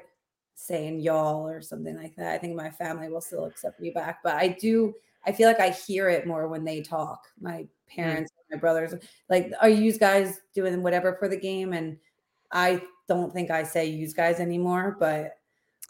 saying 0.56 1.02
y'all 1.02 1.46
or 1.46 1.62
something 1.62 1.98
like 1.98 2.15
that, 2.15 2.34
I 2.34 2.38
think 2.38 2.56
my 2.56 2.70
family 2.70 3.10
will 3.10 3.20
still 3.20 3.43
accept 3.46 3.82
me 3.82 3.89
back. 3.89 4.20
But 4.24 4.36
I 4.36 4.48
do, 4.50 4.93
I 5.26 5.34
feel 5.34 5.50
like 5.50 5.60
I 5.60 5.72
hear 5.72 6.08
it 6.08 6.26
more 6.26 6.48
when 6.48 6.63
they 6.63 6.82
talk. 6.82 7.28
My 7.41 7.67
parents, 7.89 8.32
my 8.52 8.58
brothers, 8.58 8.94
like, 9.30 9.52
are 9.62 9.70
you 9.70 9.98
guys 9.98 10.40
doing 10.54 10.82
whatever 10.84 11.16
for 11.20 11.28
the 11.28 11.38
game? 11.38 11.74
And 11.74 11.98
I 12.52 12.82
don't 13.08 13.34
think 13.34 13.52
I 13.52 13.64
say 13.64 13.86
use 13.88 14.14
guys 14.14 14.40
anymore, 14.40 14.96
but 15.00 15.38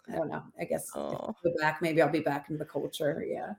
I 0.08 0.16
don't 0.16 0.30
know. 0.30 0.42
I 0.60 0.64
guess 0.64 0.88
if 0.88 0.96
oh. 0.96 1.10
I 1.10 1.14
Oh. 1.14 1.34
go 1.44 1.50
back, 1.60 1.80
maybe 1.82 2.00
I'll 2.02 2.08
be 2.10 2.20
back 2.20 2.50
in 2.50 2.58
the 2.58 2.64
culture. 2.64 3.24
Yeah. 3.26 3.52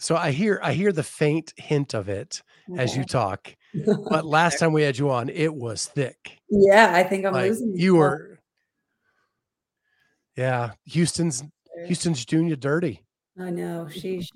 So 0.00 0.16
I 0.16 0.30
hear 0.30 0.60
I 0.62 0.72
hear 0.74 0.92
the 0.92 1.02
faint 1.02 1.52
hint 1.56 1.92
of 1.94 2.08
it 2.08 2.42
as 2.76 2.96
you 2.96 3.04
talk. 3.04 3.54
But 4.08 4.24
last 4.24 4.58
time 4.58 4.72
we 4.72 4.82
had 4.82 4.96
you 4.96 5.10
on, 5.10 5.28
it 5.28 5.54
was 5.54 5.86
thick. 5.86 6.38
yeah, 6.48 6.92
I 6.94 7.02
think 7.02 7.26
I'm 7.26 7.34
like 7.34 7.50
losing. 7.50 7.76
you 7.76 7.96
it. 7.96 7.98
were. 7.98 8.38
Yeah, 10.36 10.72
Houston's 10.84 11.42
Houston's 11.86 12.24
doing 12.24 12.48
you 12.48 12.56
dirty. 12.56 13.04
I 13.38 13.50
know. 13.50 13.86
Sheesh. 13.90 14.28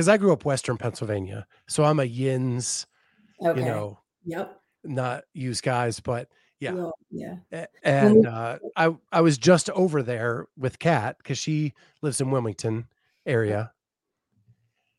Because 0.00 0.08
I 0.08 0.16
grew 0.16 0.32
up 0.32 0.46
Western 0.46 0.78
Pennsylvania, 0.78 1.46
so 1.68 1.84
I'm 1.84 2.00
a 2.00 2.04
Yins, 2.04 2.86
Okay. 3.44 3.60
you 3.60 3.66
know, 3.66 3.98
Yep. 4.24 4.58
not 4.84 5.24
use 5.34 5.60
guys, 5.60 6.00
but 6.00 6.26
yeah. 6.58 6.72
Well, 6.72 6.94
yeah. 7.10 7.66
And 7.82 8.26
uh, 8.26 8.60
I 8.76 8.96
I 9.12 9.20
was 9.20 9.36
just 9.36 9.68
over 9.68 10.02
there 10.02 10.46
with 10.56 10.78
Kat 10.78 11.18
because 11.18 11.36
she 11.36 11.74
lives 12.00 12.18
in 12.18 12.30
Wilmington 12.30 12.86
area, 13.26 13.74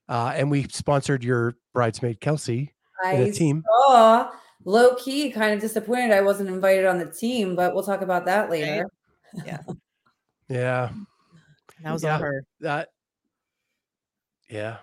uh, 0.08 0.34
and 0.36 0.52
we 0.52 0.68
sponsored 0.70 1.24
your 1.24 1.58
bridesmaid 1.74 2.22
Kelsey 2.22 2.72
in 3.04 3.10
I 3.10 3.14
a 3.24 3.32
team. 3.32 3.64
saw 3.88 4.30
low 4.66 4.94
key 4.98 5.32
kind 5.32 5.52
of 5.52 5.60
disappointed 5.62 6.12
I 6.12 6.22
wasn't 6.22 6.50
invited 6.50 6.86
on 6.86 7.00
the 7.00 7.08
team, 7.12 7.56
but 7.56 7.74
we'll 7.74 7.82
talk 7.84 8.02
about 8.02 8.26
that 8.26 8.52
later. 8.52 8.86
Yeah, 9.44 9.62
yeah. 10.48 10.92
That 11.82 11.92
was 11.92 12.04
Yeah. 12.04 12.14
all 12.14 12.20
her. 12.20 12.44
that. 12.60 12.90
Yeah, 14.50 14.80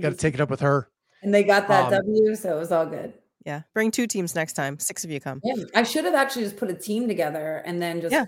got 0.00 0.10
to 0.10 0.16
take 0.16 0.34
it 0.34 0.40
up 0.40 0.50
with 0.50 0.60
her. 0.60 0.88
And 1.22 1.32
they 1.34 1.42
got 1.42 1.68
that 1.68 1.86
um, 1.86 1.90
W, 1.92 2.34
so 2.36 2.56
it 2.56 2.58
was 2.58 2.72
all 2.72 2.86
good. 2.86 3.12
Yeah. 3.44 3.62
Bring 3.74 3.90
two 3.90 4.06
teams 4.06 4.34
next 4.34 4.52
time. 4.54 4.78
Six 4.78 5.04
of 5.04 5.10
you 5.10 5.20
come. 5.20 5.40
Yeah, 5.44 5.54
I 5.74 5.82
should 5.82 6.04
have 6.04 6.14
actually 6.14 6.44
just 6.44 6.56
put 6.56 6.70
a 6.70 6.74
team 6.74 7.08
together 7.08 7.62
and 7.64 7.80
then 7.80 8.00
just 8.00 8.12
Yeah. 8.12 8.26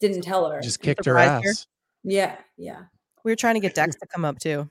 didn't 0.00 0.22
tell 0.22 0.48
her. 0.50 0.60
Just 0.60 0.80
kicked 0.80 1.04
her 1.04 1.10
surprised 1.12 1.44
her? 1.44 1.50
ass. 1.50 1.66
yeah, 2.04 2.36
yeah. 2.56 2.82
We 3.24 3.32
were 3.32 3.36
trying 3.36 3.54
to 3.54 3.60
get 3.60 3.74
Dex 3.74 3.96
to 4.00 4.06
come 4.06 4.24
up 4.24 4.38
too. 4.38 4.70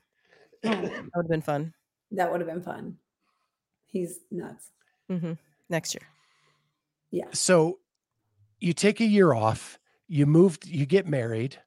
Oh, 0.64 0.70
That 0.70 0.82
would 1.14 1.22
have 1.24 1.28
been 1.28 1.42
fun. 1.42 1.74
that 2.12 2.30
would 2.30 2.40
have 2.40 2.48
been 2.48 2.62
fun. 2.62 2.96
He's 3.86 4.18
nuts. 4.30 4.70
hmm 5.08 5.32
Next 5.68 5.94
year. 5.94 6.02
Yeah. 7.10 7.26
So, 7.32 7.78
you 8.58 8.72
take 8.72 9.00
a 9.00 9.04
year 9.06 9.32
off. 9.32 9.78
you 10.08 10.26
moved, 10.26 10.66
you 10.66 10.86
get 10.86 11.06
married, 11.06 11.58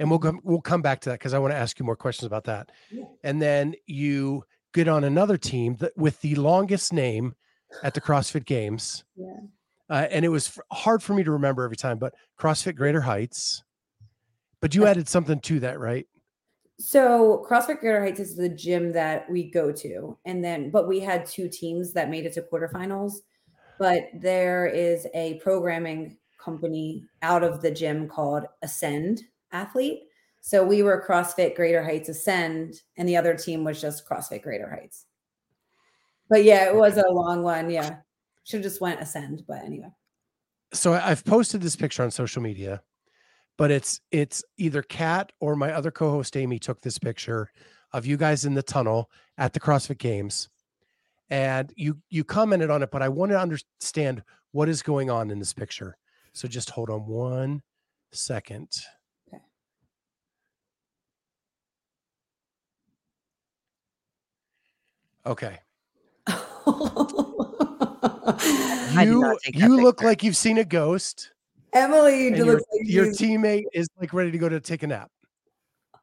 and 0.00 0.08
we'll 0.08 0.18
come 0.18 0.40
we'll 0.42 0.62
come 0.62 0.82
back 0.82 1.00
to 1.02 1.10
that 1.10 1.20
because 1.20 1.34
I 1.34 1.38
want 1.38 1.52
to 1.52 1.58
ask 1.58 1.78
you 1.78 1.84
more 1.84 1.94
questions 1.94 2.26
about 2.26 2.44
that. 2.44 2.72
Yeah. 2.90 3.04
And 3.22 3.40
then 3.40 3.74
you 3.86 4.42
get 4.72 4.88
on 4.88 5.04
another 5.04 5.36
team 5.36 5.76
that 5.76 5.92
with 5.96 6.20
the 6.22 6.34
longest 6.36 6.92
name 6.92 7.34
at 7.84 7.94
the 7.94 8.00
CrossFit 8.00 8.46
Games. 8.46 9.04
Yeah. 9.14 9.36
Uh, 9.90 10.06
and 10.10 10.24
it 10.24 10.28
was 10.28 10.48
f- 10.48 10.58
hard 10.72 11.02
for 11.02 11.14
me 11.14 11.22
to 11.22 11.30
remember 11.30 11.64
every 11.64 11.76
time, 11.76 11.98
but 11.98 12.14
CrossFit 12.38 12.76
Greater 12.76 13.02
Heights. 13.02 13.62
But 14.60 14.74
you 14.74 14.86
added 14.86 15.08
something 15.08 15.40
to 15.40 15.60
that, 15.60 15.78
right? 15.78 16.06
So 16.78 17.44
CrossFit 17.48 17.80
Greater 17.80 18.00
Heights 18.00 18.20
is 18.20 18.36
the 18.36 18.48
gym 18.48 18.92
that 18.92 19.28
we 19.30 19.50
go 19.50 19.70
to, 19.70 20.16
and 20.24 20.42
then 20.42 20.70
but 20.70 20.88
we 20.88 21.00
had 21.00 21.26
two 21.26 21.48
teams 21.48 21.92
that 21.92 22.08
made 22.08 22.24
it 22.24 22.32
to 22.34 22.42
quarterfinals. 22.50 23.12
But 23.78 24.08
there 24.14 24.66
is 24.66 25.06
a 25.14 25.34
programming 25.42 26.16
company 26.42 27.04
out 27.20 27.42
of 27.42 27.60
the 27.60 27.70
gym 27.70 28.08
called 28.08 28.44
Ascend 28.62 29.22
Athlete. 29.52 30.00
So 30.40 30.64
we 30.64 30.82
were 30.82 31.04
CrossFit 31.06 31.54
Greater 31.54 31.84
Heights 31.84 32.08
Ascend, 32.08 32.80
and 32.96 33.08
the 33.08 33.16
other 33.16 33.36
team 33.36 33.62
was 33.64 33.80
just 33.80 34.08
CrossFit 34.08 34.42
Greater 34.42 34.70
Heights. 34.70 35.06
But 36.30 36.44
yeah, 36.44 36.66
it 36.66 36.74
was 36.74 36.96
a 36.96 37.08
long 37.10 37.42
one. 37.42 37.68
Yeah, 37.70 37.96
should 38.44 38.58
have 38.58 38.70
just 38.70 38.80
went 38.80 39.00
Ascend. 39.00 39.42
But 39.46 39.62
anyway, 39.64 39.90
So 40.72 40.94
I've 40.94 41.24
posted 41.24 41.60
this 41.60 41.76
picture 41.76 42.02
on 42.02 42.10
social 42.10 42.40
media, 42.40 42.80
but 43.58 43.70
it's 43.70 44.00
it's 44.10 44.42
either 44.56 44.82
Kat 44.82 45.32
or 45.40 45.56
my 45.56 45.72
other 45.72 45.90
co-host 45.90 46.36
Amy 46.36 46.58
took 46.58 46.80
this 46.80 46.98
picture 46.98 47.50
of 47.92 48.06
you 48.06 48.16
guys 48.16 48.44
in 48.44 48.54
the 48.54 48.62
tunnel 48.62 49.10
at 49.36 49.52
the 49.52 49.60
CrossFit 49.60 49.98
Games, 49.98 50.48
and 51.28 51.72
you 51.76 51.98
you 52.08 52.24
commented 52.24 52.70
on 52.70 52.82
it. 52.82 52.90
But 52.90 53.02
I 53.02 53.08
want 53.08 53.32
to 53.32 53.40
understand 53.40 54.22
what 54.52 54.68
is 54.68 54.82
going 54.82 55.10
on 55.10 55.30
in 55.30 55.38
this 55.38 55.52
picture. 55.52 55.96
So 56.32 56.48
just 56.48 56.70
hold 56.70 56.90
on 56.90 57.06
one 57.06 57.62
second. 58.12 58.68
Okay. 65.30 65.46
Okay. 65.46 65.58
I 68.92 69.04
did 69.04 69.08
You 69.08 69.20
not 69.20 69.36
take 69.44 69.54
that 69.54 69.60
you 69.60 69.80
look 69.80 69.98
picture. 69.98 70.06
like 70.08 70.22
you've 70.24 70.36
seen 70.36 70.58
a 70.58 70.64
ghost, 70.64 71.32
Emily 71.72 72.28
and 72.28 72.38
looks 72.38 72.46
your 72.46 72.54
like 72.54 72.64
your 72.84 73.06
teammate 73.06 73.64
is 73.72 73.88
like 74.00 74.12
ready 74.12 74.30
to 74.32 74.38
go 74.38 74.48
to 74.48 74.60
take 74.60 74.82
a 74.82 74.86
nap. 74.88 75.10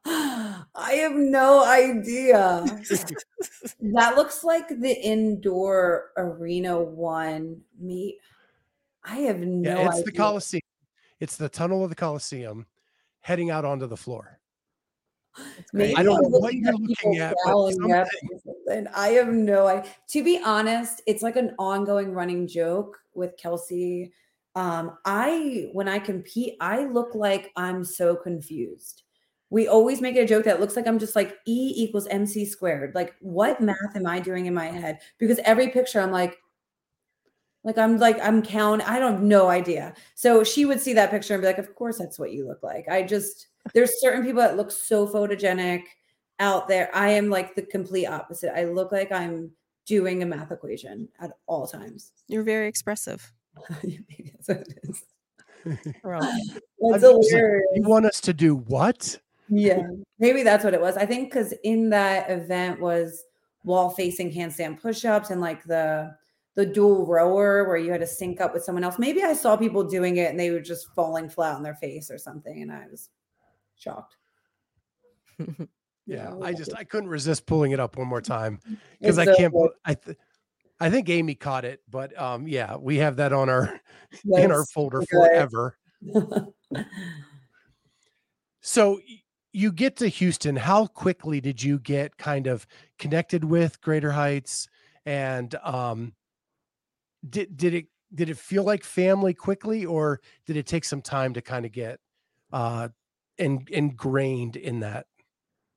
I 0.06 0.92
have 1.02 1.12
no 1.12 1.64
idea. 1.66 2.64
that 3.92 4.16
looks 4.16 4.42
like 4.44 4.68
the 4.68 4.98
indoor 5.02 6.10
arena 6.16 6.80
one. 6.80 7.60
Me, 7.78 8.18
I 9.04 9.16
have 9.16 9.40
no 9.40 9.68
Yeah, 9.70 9.86
it's 9.86 9.94
idea. 9.96 10.04
the 10.04 10.12
Coliseum. 10.12 10.62
It's 11.20 11.36
the 11.36 11.48
tunnel 11.48 11.82
of 11.84 11.90
the 11.90 11.96
Coliseum 11.96 12.64
heading 13.20 13.50
out 13.50 13.64
onto 13.66 13.86
the 13.86 13.96
floor. 13.96 14.37
Maybe 15.72 15.96
I 15.96 16.02
don't 16.02 16.20
know 16.30 16.38
what 16.38 16.54
you're 16.54 16.72
looking 16.72 17.18
at, 17.18 17.34
but 17.44 17.50
growling 17.52 17.92
up 17.92 18.06
something- 18.20 18.40
or 18.46 18.54
something. 18.66 18.86
I 18.94 19.08
have 19.08 19.28
no 19.28 19.66
idea. 19.66 19.90
To 20.08 20.24
be 20.24 20.40
honest, 20.44 21.02
it's 21.06 21.22
like 21.22 21.36
an 21.36 21.54
ongoing 21.58 22.12
running 22.12 22.46
joke 22.46 22.98
with 23.14 23.36
Kelsey. 23.36 24.12
Um, 24.54 24.98
I 25.04 25.68
when 25.72 25.88
I 25.88 25.98
compete, 25.98 26.56
I 26.60 26.84
look 26.84 27.14
like 27.14 27.52
I'm 27.56 27.84
so 27.84 28.16
confused. 28.16 29.02
We 29.50 29.66
always 29.68 30.00
make 30.00 30.16
it 30.16 30.20
a 30.20 30.26
joke 30.26 30.44
that 30.44 30.60
looks 30.60 30.76
like 30.76 30.86
I'm 30.86 30.98
just 30.98 31.16
like 31.16 31.36
E 31.46 31.72
equals 31.76 32.06
MC 32.08 32.44
squared. 32.44 32.94
Like, 32.94 33.14
what 33.20 33.60
math 33.60 33.96
am 33.96 34.06
I 34.06 34.20
doing 34.20 34.46
in 34.46 34.54
my 34.54 34.66
head? 34.66 35.00
Because 35.18 35.38
every 35.40 35.68
picture 35.68 36.00
I'm 36.00 36.10
like, 36.12 36.36
like 37.64 37.78
I'm 37.78 37.98
like 37.98 38.18
I'm 38.22 38.42
count. 38.42 38.88
I 38.88 38.98
don't 38.98 39.12
have 39.12 39.22
no 39.22 39.48
idea. 39.48 39.94
So 40.14 40.44
she 40.44 40.64
would 40.64 40.80
see 40.80 40.92
that 40.94 41.10
picture 41.10 41.34
and 41.34 41.42
be 41.42 41.46
like, 41.46 41.58
"Of 41.58 41.74
course, 41.74 41.98
that's 41.98 42.18
what 42.18 42.32
you 42.32 42.46
look 42.46 42.62
like." 42.62 42.88
I 42.88 43.02
just 43.02 43.48
there's 43.74 44.00
certain 44.00 44.24
people 44.24 44.42
that 44.42 44.56
look 44.56 44.70
so 44.70 45.06
photogenic 45.06 45.82
out 46.40 46.68
there. 46.68 46.90
I 46.94 47.10
am 47.10 47.30
like 47.30 47.54
the 47.54 47.62
complete 47.62 48.06
opposite. 48.06 48.56
I 48.56 48.64
look 48.64 48.92
like 48.92 49.12
I'm 49.12 49.50
doing 49.86 50.22
a 50.22 50.26
math 50.26 50.52
equation 50.52 51.08
at 51.20 51.32
all 51.46 51.66
times. 51.66 52.12
You're 52.28 52.42
very 52.42 52.68
expressive. 52.68 53.32
That's 53.68 54.48
what 54.48 54.58
it 54.58 54.78
is. 54.84 55.02
That's 56.04 57.02
hilarious. 57.02 57.66
You 57.74 57.82
want 57.82 58.06
us 58.06 58.20
to 58.22 58.32
do 58.32 58.56
what? 58.56 59.18
Yeah, 59.48 59.82
maybe 60.18 60.42
that's 60.42 60.62
what 60.62 60.74
it 60.74 60.80
was. 60.80 60.96
I 60.96 61.06
think 61.06 61.30
because 61.30 61.54
in 61.64 61.88
that 61.90 62.30
event 62.30 62.80
was 62.80 63.24
wall 63.64 63.90
facing 63.90 64.32
handstand 64.32 64.80
push 64.80 65.04
ups 65.04 65.30
and 65.30 65.40
like 65.40 65.64
the 65.64 66.14
the 66.54 66.66
dual 66.66 67.06
rower 67.06 67.66
where 67.66 67.76
you 67.76 67.90
had 67.90 68.00
to 68.00 68.06
sync 68.06 68.40
up 68.40 68.52
with 68.52 68.64
someone 68.64 68.84
else. 68.84 68.98
Maybe 68.98 69.22
I 69.22 69.32
saw 69.32 69.56
people 69.56 69.84
doing 69.84 70.16
it 70.16 70.30
and 70.30 70.38
they 70.38 70.50
were 70.50 70.60
just 70.60 70.92
falling 70.94 71.28
flat 71.28 71.54
on 71.54 71.62
their 71.62 71.76
face 71.76 72.10
or 72.10 72.18
something, 72.18 72.62
and 72.62 72.70
I 72.70 72.86
was 72.90 73.10
shocked. 73.78 74.16
Yeah, 76.08 76.34
I 76.42 76.54
just. 76.54 76.74
I 76.74 76.84
couldn't 76.84 77.10
resist 77.10 77.44
pulling 77.44 77.72
it 77.72 77.80
up 77.80 77.98
one 77.98 78.08
more 78.08 78.22
time 78.22 78.60
because 79.00 79.18
I 79.18 79.26
can't. 79.26 79.52
good. 79.52 79.52
bel- 79.52 79.74
I 79.84 79.92
th- 79.94 80.16
I 80.80 80.90
think 80.90 81.10
Amy 81.10 81.34
caught 81.34 81.66
it, 81.66 81.82
but 81.90 82.18
um, 82.18 82.48
yeah, 82.48 82.76
we 82.76 82.96
have 82.96 83.16
that 83.16 83.32
on 83.34 83.50
our 83.50 83.78
in 84.24 84.50
our 84.50 84.64
folder 84.64 85.02
forever. 85.02 85.76
So 88.62 89.00
you 89.52 89.70
get 89.70 89.96
to 89.96 90.08
Houston. 90.08 90.56
How 90.56 90.86
quickly 90.86 91.42
did 91.42 91.62
you 91.62 91.78
get 91.78 92.16
kind 92.16 92.46
of 92.46 92.66
connected 92.98 93.44
with 93.44 93.80
Greater 93.82 94.12
Heights, 94.12 94.66
and 95.04 95.54
um, 95.62 96.14
did 97.28 97.54
did 97.54 97.74
it 97.74 97.86
did 98.14 98.30
it 98.30 98.38
feel 98.38 98.64
like 98.64 98.82
family 98.82 99.34
quickly, 99.34 99.84
or 99.84 100.22
did 100.46 100.56
it 100.56 100.66
take 100.66 100.86
some 100.86 101.02
time 101.02 101.34
to 101.34 101.42
kind 101.42 101.66
of 101.66 101.72
get 101.72 102.00
uh, 102.50 102.88
in, 103.38 103.64
ingrained 103.70 104.56
in 104.56 104.80
that? 104.80 105.06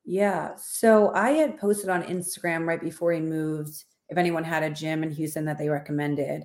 Yeah. 0.04 0.56
So 0.58 1.14
I 1.14 1.32
had 1.32 1.60
posted 1.60 1.90
on 1.90 2.04
Instagram 2.04 2.66
right 2.66 2.82
before 2.82 3.12
he 3.12 3.20
moved 3.20 3.86
if 4.10 4.18
anyone 4.18 4.44
had 4.44 4.64
a 4.64 4.70
gym 4.70 5.04
in 5.04 5.12
Houston 5.12 5.46
that 5.46 5.58
they 5.58 5.70
recommended. 5.70 6.44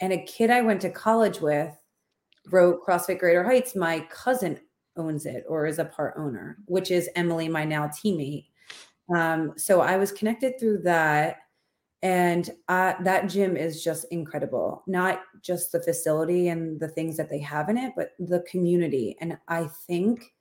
And 0.00 0.12
a 0.12 0.24
kid 0.24 0.50
I 0.50 0.60
went 0.60 0.82
to 0.82 0.90
college 0.90 1.40
with 1.40 1.74
wrote 2.50 2.84
CrossFit 2.86 3.18
Greater 3.18 3.42
Heights. 3.42 3.74
My 3.74 4.00
cousin 4.10 4.60
owns 4.96 5.26
it 5.26 5.44
or 5.48 5.66
is 5.66 5.78
a 5.78 5.84
part 5.84 6.14
owner, 6.16 6.58
which 6.66 6.90
is 6.90 7.08
Emily, 7.16 7.48
my 7.48 7.64
now 7.64 7.88
teammate. 7.88 8.46
Um, 9.14 9.54
so 9.56 9.80
I 9.80 9.96
was 9.96 10.12
connected 10.12 10.58
through 10.58 10.82
that. 10.82 11.38
And 12.02 12.50
uh, 12.68 12.94
that 13.02 13.28
gym 13.28 13.56
is 13.56 13.82
just 13.82 14.06
incredible. 14.10 14.84
Not 14.86 15.22
just 15.42 15.72
the 15.72 15.82
facility 15.82 16.48
and 16.48 16.78
the 16.78 16.88
things 16.88 17.16
that 17.16 17.30
they 17.30 17.40
have 17.40 17.68
in 17.68 17.78
it, 17.78 17.94
but 17.96 18.10
the 18.18 18.44
community. 18.50 19.16
And 19.20 19.38
I 19.48 19.68
think 19.86 20.34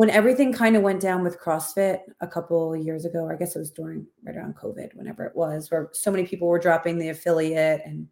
when 0.00 0.08
everything 0.08 0.50
kind 0.50 0.76
of 0.76 0.82
went 0.82 0.98
down 0.98 1.22
with 1.22 1.38
CrossFit 1.38 2.00
a 2.22 2.26
couple 2.26 2.74
years 2.74 3.04
ago, 3.04 3.28
I 3.28 3.36
guess 3.36 3.54
it 3.54 3.58
was 3.58 3.70
during 3.70 4.06
right 4.24 4.34
around 4.34 4.56
COVID, 4.56 4.94
whenever 4.94 5.26
it 5.26 5.36
was, 5.36 5.70
where 5.70 5.90
so 5.92 6.10
many 6.10 6.26
people 6.26 6.48
were 6.48 6.58
dropping 6.58 6.96
the 6.96 7.10
affiliate. 7.10 7.82
And 7.84 8.08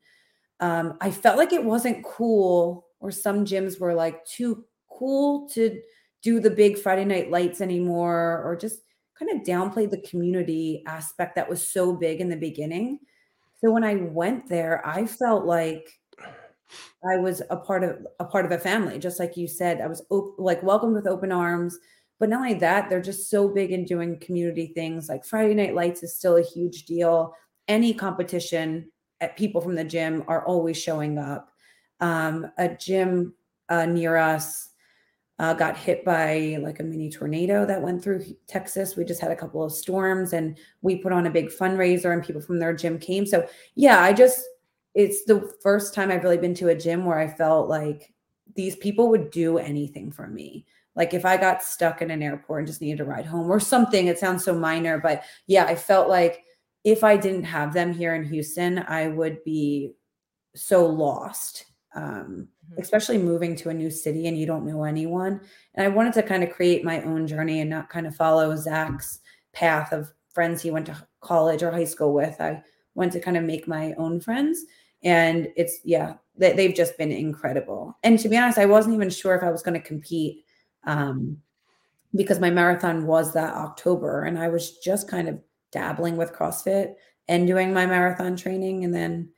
um, 0.61 0.98
I 1.01 1.11
felt 1.11 1.38
like 1.38 1.55
it 1.55 1.64
wasn't 1.64 2.05
cool, 2.05 2.88
or 3.01 3.11
some 3.11 3.42
gyms 3.42 3.81
were 3.81 3.94
like 3.94 4.22
too 4.27 4.66
cool 4.90 5.48
to 5.55 5.81
do 6.20 6.40
the 6.40 6.51
big 6.51 6.79
Friday 6.79 7.07
night 7.07 7.31
lights 7.31 7.62
anymore, 7.62 8.42
or 8.44 8.55
just 8.55 8.81
kind 9.18 9.31
of 9.31 9.46
downplayed 9.46 9.90
the 9.90 10.03
community 10.03 10.83
aspect 10.87 11.37
that 11.37 11.48
was 11.48 11.66
so 11.66 11.94
big 11.94 12.20
in 12.20 12.29
the 12.29 12.37
beginning. 12.37 12.98
So 13.62 13.70
when 13.70 13.83
I 13.83 13.94
went 13.94 14.46
there, 14.46 14.87
I 14.87 15.07
felt 15.07 15.46
like 15.46 15.98
I 17.05 17.17
was 17.17 17.43
a 17.51 17.57
part 17.57 17.85
of 17.85 18.07
a 18.19 18.25
part 18.25 18.45
of 18.45 18.53
a 18.53 18.59
family, 18.59 18.99
just 18.99 19.21
like 19.21 19.37
you 19.37 19.47
said. 19.47 19.81
I 19.81 19.87
was 19.87 20.03
op- 20.11 20.35
like 20.39 20.63
welcomed 20.63 20.95
with 20.95 21.07
open 21.07 21.33
arms. 21.33 21.79
But 22.21 22.29
not 22.31 22.41
only 22.41 22.55
that, 22.55 22.91
they're 22.91 23.01
just 23.01 23.31
so 23.31 23.49
big 23.49 23.71
in 23.71 23.85
doing 23.85 24.19
community 24.19 24.73
things. 24.75 25.09
Like 25.09 25.25
Friday 25.25 25.55
Night 25.55 25.77
Lights 25.77 26.03
is 26.03 26.17
still 26.17 26.37
a 26.37 26.43
huge 26.43 26.85
deal. 26.85 27.33
Any 27.69 27.95
competition, 27.95 28.91
at 29.21 29.37
people 29.37 29.61
from 29.61 29.75
the 29.75 29.85
gym 29.85 30.25
are 30.29 30.45
always 30.47 30.77
showing 30.77 31.19
up. 31.19 31.51
Um, 32.01 32.51
a 32.59 32.69
gym 32.69 33.35
uh, 33.69 33.87
near 33.87 34.17
us 34.17 34.71
uh, 35.39 35.55
got 35.55 35.77
hit 35.77 36.05
by 36.05 36.59
like 36.61 36.81
a 36.81 36.85
mini 36.85 37.11
tornado 37.11 37.65
that 37.67 37.83
went 37.83 38.03
through 38.03 38.25
Texas. 38.47 38.97
We 38.97 39.05
just 39.05 39.21
had 39.21 39.31
a 39.31 39.37
couple 39.37 39.63
of 39.63 39.73
storms, 39.73 40.33
and 40.33 40.59
we 40.83 40.97
put 40.97 41.13
on 41.13 41.27
a 41.27 41.31
big 41.31 41.49
fundraiser, 41.49 42.13
and 42.13 42.23
people 42.23 42.43
from 42.43 42.59
their 42.59 42.75
gym 42.75 42.99
came. 42.99 43.27
So 43.27 43.47
yeah, 43.75 44.01
I 44.01 44.13
just 44.13 44.45
it's 44.94 45.24
the 45.24 45.53
first 45.62 45.94
time 45.94 46.11
I've 46.11 46.24
really 46.24 46.38
been 46.38 46.55
to 46.55 46.68
a 46.68 46.74
gym 46.74 47.05
where 47.05 47.18
I 47.18 47.29
felt 47.29 47.68
like 47.68 48.12
these 48.55 48.77
people 48.77 49.09
would 49.11 49.31
do 49.31 49.59
anything 49.59 50.11
for 50.11 50.27
me. 50.27 50.66
Like 50.96 51.14
if 51.14 51.24
I 51.24 51.37
got 51.37 51.62
stuck 51.62 52.03
in 52.03 52.11
an 52.11 52.22
airport 52.22 52.61
and 52.61 52.66
just 52.66 52.81
needed 52.81 53.01
a 53.01 53.05
ride 53.05 53.27
home 53.27 53.51
or 53.51 53.61
something, 53.61 54.07
it 54.07 54.18
sounds 54.18 54.44
so 54.44 54.55
minor, 54.55 54.98
but 54.98 55.22
yeah, 55.46 55.64
I 55.64 55.77
felt 55.77 56.09
like 56.09 56.44
if 56.85 57.05
I 57.05 57.16
didn't 57.16 57.44
have 57.44 57.72
them 57.72 57.92
here 57.92 58.14
in 58.14 58.24
Houston, 58.24 58.79
I 58.88 59.09
would 59.09 59.44
be 59.44 59.92
so 60.55 60.87
lost. 60.87 61.66
Um, 61.94 62.48
Mhm. 62.70 62.83
especially 62.83 63.16
moving 63.18 63.57
to 63.57 63.70
a 63.70 63.74
new 63.74 63.90
city 63.90 64.27
and 64.27 64.37
you 64.38 64.44
don't 64.46 64.66
know 64.66 64.85
anyone. 64.85 65.40
And 65.74 65.87
I 65.87 65.88
wanted 65.88 66.12
to 66.14 66.22
kind 66.22 66.44
of 66.44 66.51
create 66.51 66.85
my 66.85 67.03
own 67.03 67.27
journey 67.27 67.61
and 67.61 67.70
not 67.70 67.88
kind 67.88 68.07
of 68.07 68.14
follow 68.14 68.55
Zach's 68.57 69.20
path 69.53 69.92
of 69.92 70.12
friends 70.35 70.61
he 70.62 70.70
went 70.70 70.87
to 70.87 71.07
college 71.20 71.62
or 71.62 71.70
high 71.70 71.85
school 71.85 72.12
with. 72.12 72.40
I 72.40 72.62
wanted 72.99 73.13
to 73.13 73.21
kind 73.21 73.37
of 73.37 73.45
make 73.45 73.67
my 73.67 73.95
own 73.95 74.21
friends. 74.21 74.65
And 75.03 75.49
it's 75.57 75.81
yeah, 75.85 76.15
they, 76.37 76.53
they've 76.53 76.75
just 76.75 76.99
been 76.99 77.13
incredible. 77.13 77.97
And 78.03 78.19
to 78.19 78.29
be 78.29 78.37
honest, 78.37 78.59
I 78.59 78.67
wasn't 78.67 78.95
even 78.97 79.11
sure 79.11 79.35
if 79.35 79.43
I 79.43 79.51
was 79.51 79.63
going 79.63 79.81
to 79.81 79.87
compete 79.87 80.45
um, 80.85 81.39
because 82.15 82.41
my 82.41 82.51
marathon 82.51 83.07
was 83.07 83.33
that 83.35 83.55
October, 83.55 84.25
and 84.25 84.39
I 84.39 84.49
was 84.49 84.79
just 84.79 85.09
kind 85.09 85.29
of 85.29 85.39
dabbling 85.71 86.17
with 86.17 86.33
CrossFit 86.33 86.95
and 87.29 87.47
doing 87.47 87.73
my 87.73 87.87
marathon 87.87 88.37
training, 88.37 88.85
and 88.85 88.95
then 88.95 89.31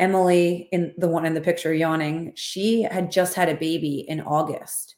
Emily, 0.00 0.68
in 0.72 0.94
the 0.96 1.08
one 1.08 1.26
in 1.26 1.34
the 1.34 1.40
picture 1.42 1.74
yawning, 1.74 2.32
she 2.34 2.82
had 2.82 3.12
just 3.12 3.34
had 3.34 3.50
a 3.50 3.54
baby 3.54 4.06
in 4.08 4.22
August. 4.22 4.96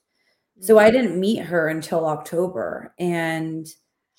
So 0.61 0.79
I 0.79 0.91
mm. 0.91 0.93
didn't 0.93 1.21
meet 1.21 1.41
her 1.41 1.69
until 1.69 2.07
October. 2.07 2.95
And 3.01 3.67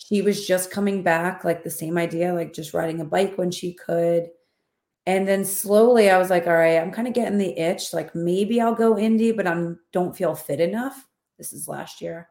she 0.07 0.21
was 0.21 0.45
just 0.45 0.71
coming 0.71 1.03
back, 1.03 1.43
like 1.43 1.63
the 1.63 1.69
same 1.69 1.97
idea, 1.97 2.33
like 2.33 2.53
just 2.53 2.73
riding 2.73 2.99
a 3.01 3.05
bike 3.05 3.37
when 3.37 3.51
she 3.51 3.73
could. 3.73 4.29
And 5.05 5.27
then 5.27 5.43
slowly 5.43 6.09
I 6.09 6.17
was 6.17 6.29
like, 6.29 6.47
all 6.47 6.53
right, 6.53 6.77
I'm 6.79 6.91
kind 6.91 7.07
of 7.07 7.13
getting 7.13 7.37
the 7.37 7.57
itch. 7.57 7.93
Like 7.93 8.15
maybe 8.15 8.61
I'll 8.61 8.75
go 8.75 8.95
indie, 8.95 9.35
but 9.35 9.47
I'm 9.47 9.79
don't 9.91 10.15
feel 10.15 10.35
fit 10.35 10.59
enough. 10.59 11.07
This 11.37 11.53
is 11.53 11.67
last 11.67 12.01
year. 12.01 12.29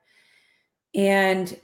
And 0.95 1.59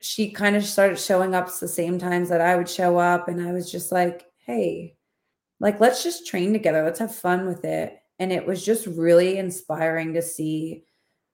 she 0.00 0.30
kind 0.30 0.56
of 0.56 0.64
started 0.64 0.98
showing 0.98 1.34
up 1.34 1.46
the 1.46 1.68
same 1.68 1.98
times 1.98 2.28
that 2.28 2.40
I 2.40 2.56
would 2.56 2.68
show 2.68 2.98
up. 2.98 3.28
And 3.28 3.46
I 3.46 3.52
was 3.52 3.70
just 3.70 3.92
like, 3.92 4.26
hey, 4.46 4.96
like 5.60 5.80
let's 5.80 6.02
just 6.02 6.26
train 6.26 6.52
together 6.52 6.84
let's 6.84 6.98
have 6.98 7.14
fun 7.14 7.46
with 7.46 7.64
it 7.64 7.98
and 8.18 8.32
it 8.32 8.46
was 8.46 8.64
just 8.64 8.86
really 8.86 9.38
inspiring 9.38 10.14
to 10.14 10.22
see 10.22 10.84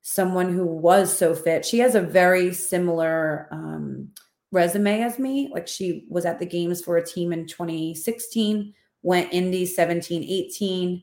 someone 0.02 0.52
who 0.52 0.66
was 0.66 1.16
so 1.16 1.34
fit 1.34 1.64
she 1.64 1.78
has 1.78 1.94
a 1.94 2.00
very 2.00 2.52
similar 2.52 3.48
um, 3.50 4.08
resume 4.50 5.02
as 5.02 5.18
me 5.18 5.50
like 5.52 5.66
she 5.66 6.04
was 6.08 6.24
at 6.24 6.38
the 6.38 6.46
games 6.46 6.82
for 6.82 6.96
a 6.96 7.06
team 7.06 7.32
in 7.32 7.46
2016 7.46 8.74
went 9.02 9.32
indy 9.32 9.64
17 9.64 10.22
18 10.22 11.02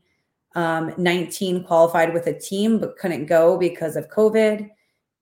um, 0.56 0.92
19 0.98 1.64
qualified 1.64 2.12
with 2.12 2.26
a 2.26 2.38
team 2.38 2.78
but 2.78 2.96
couldn't 2.98 3.26
go 3.26 3.56
because 3.56 3.96
of 3.96 4.08
covid 4.08 4.68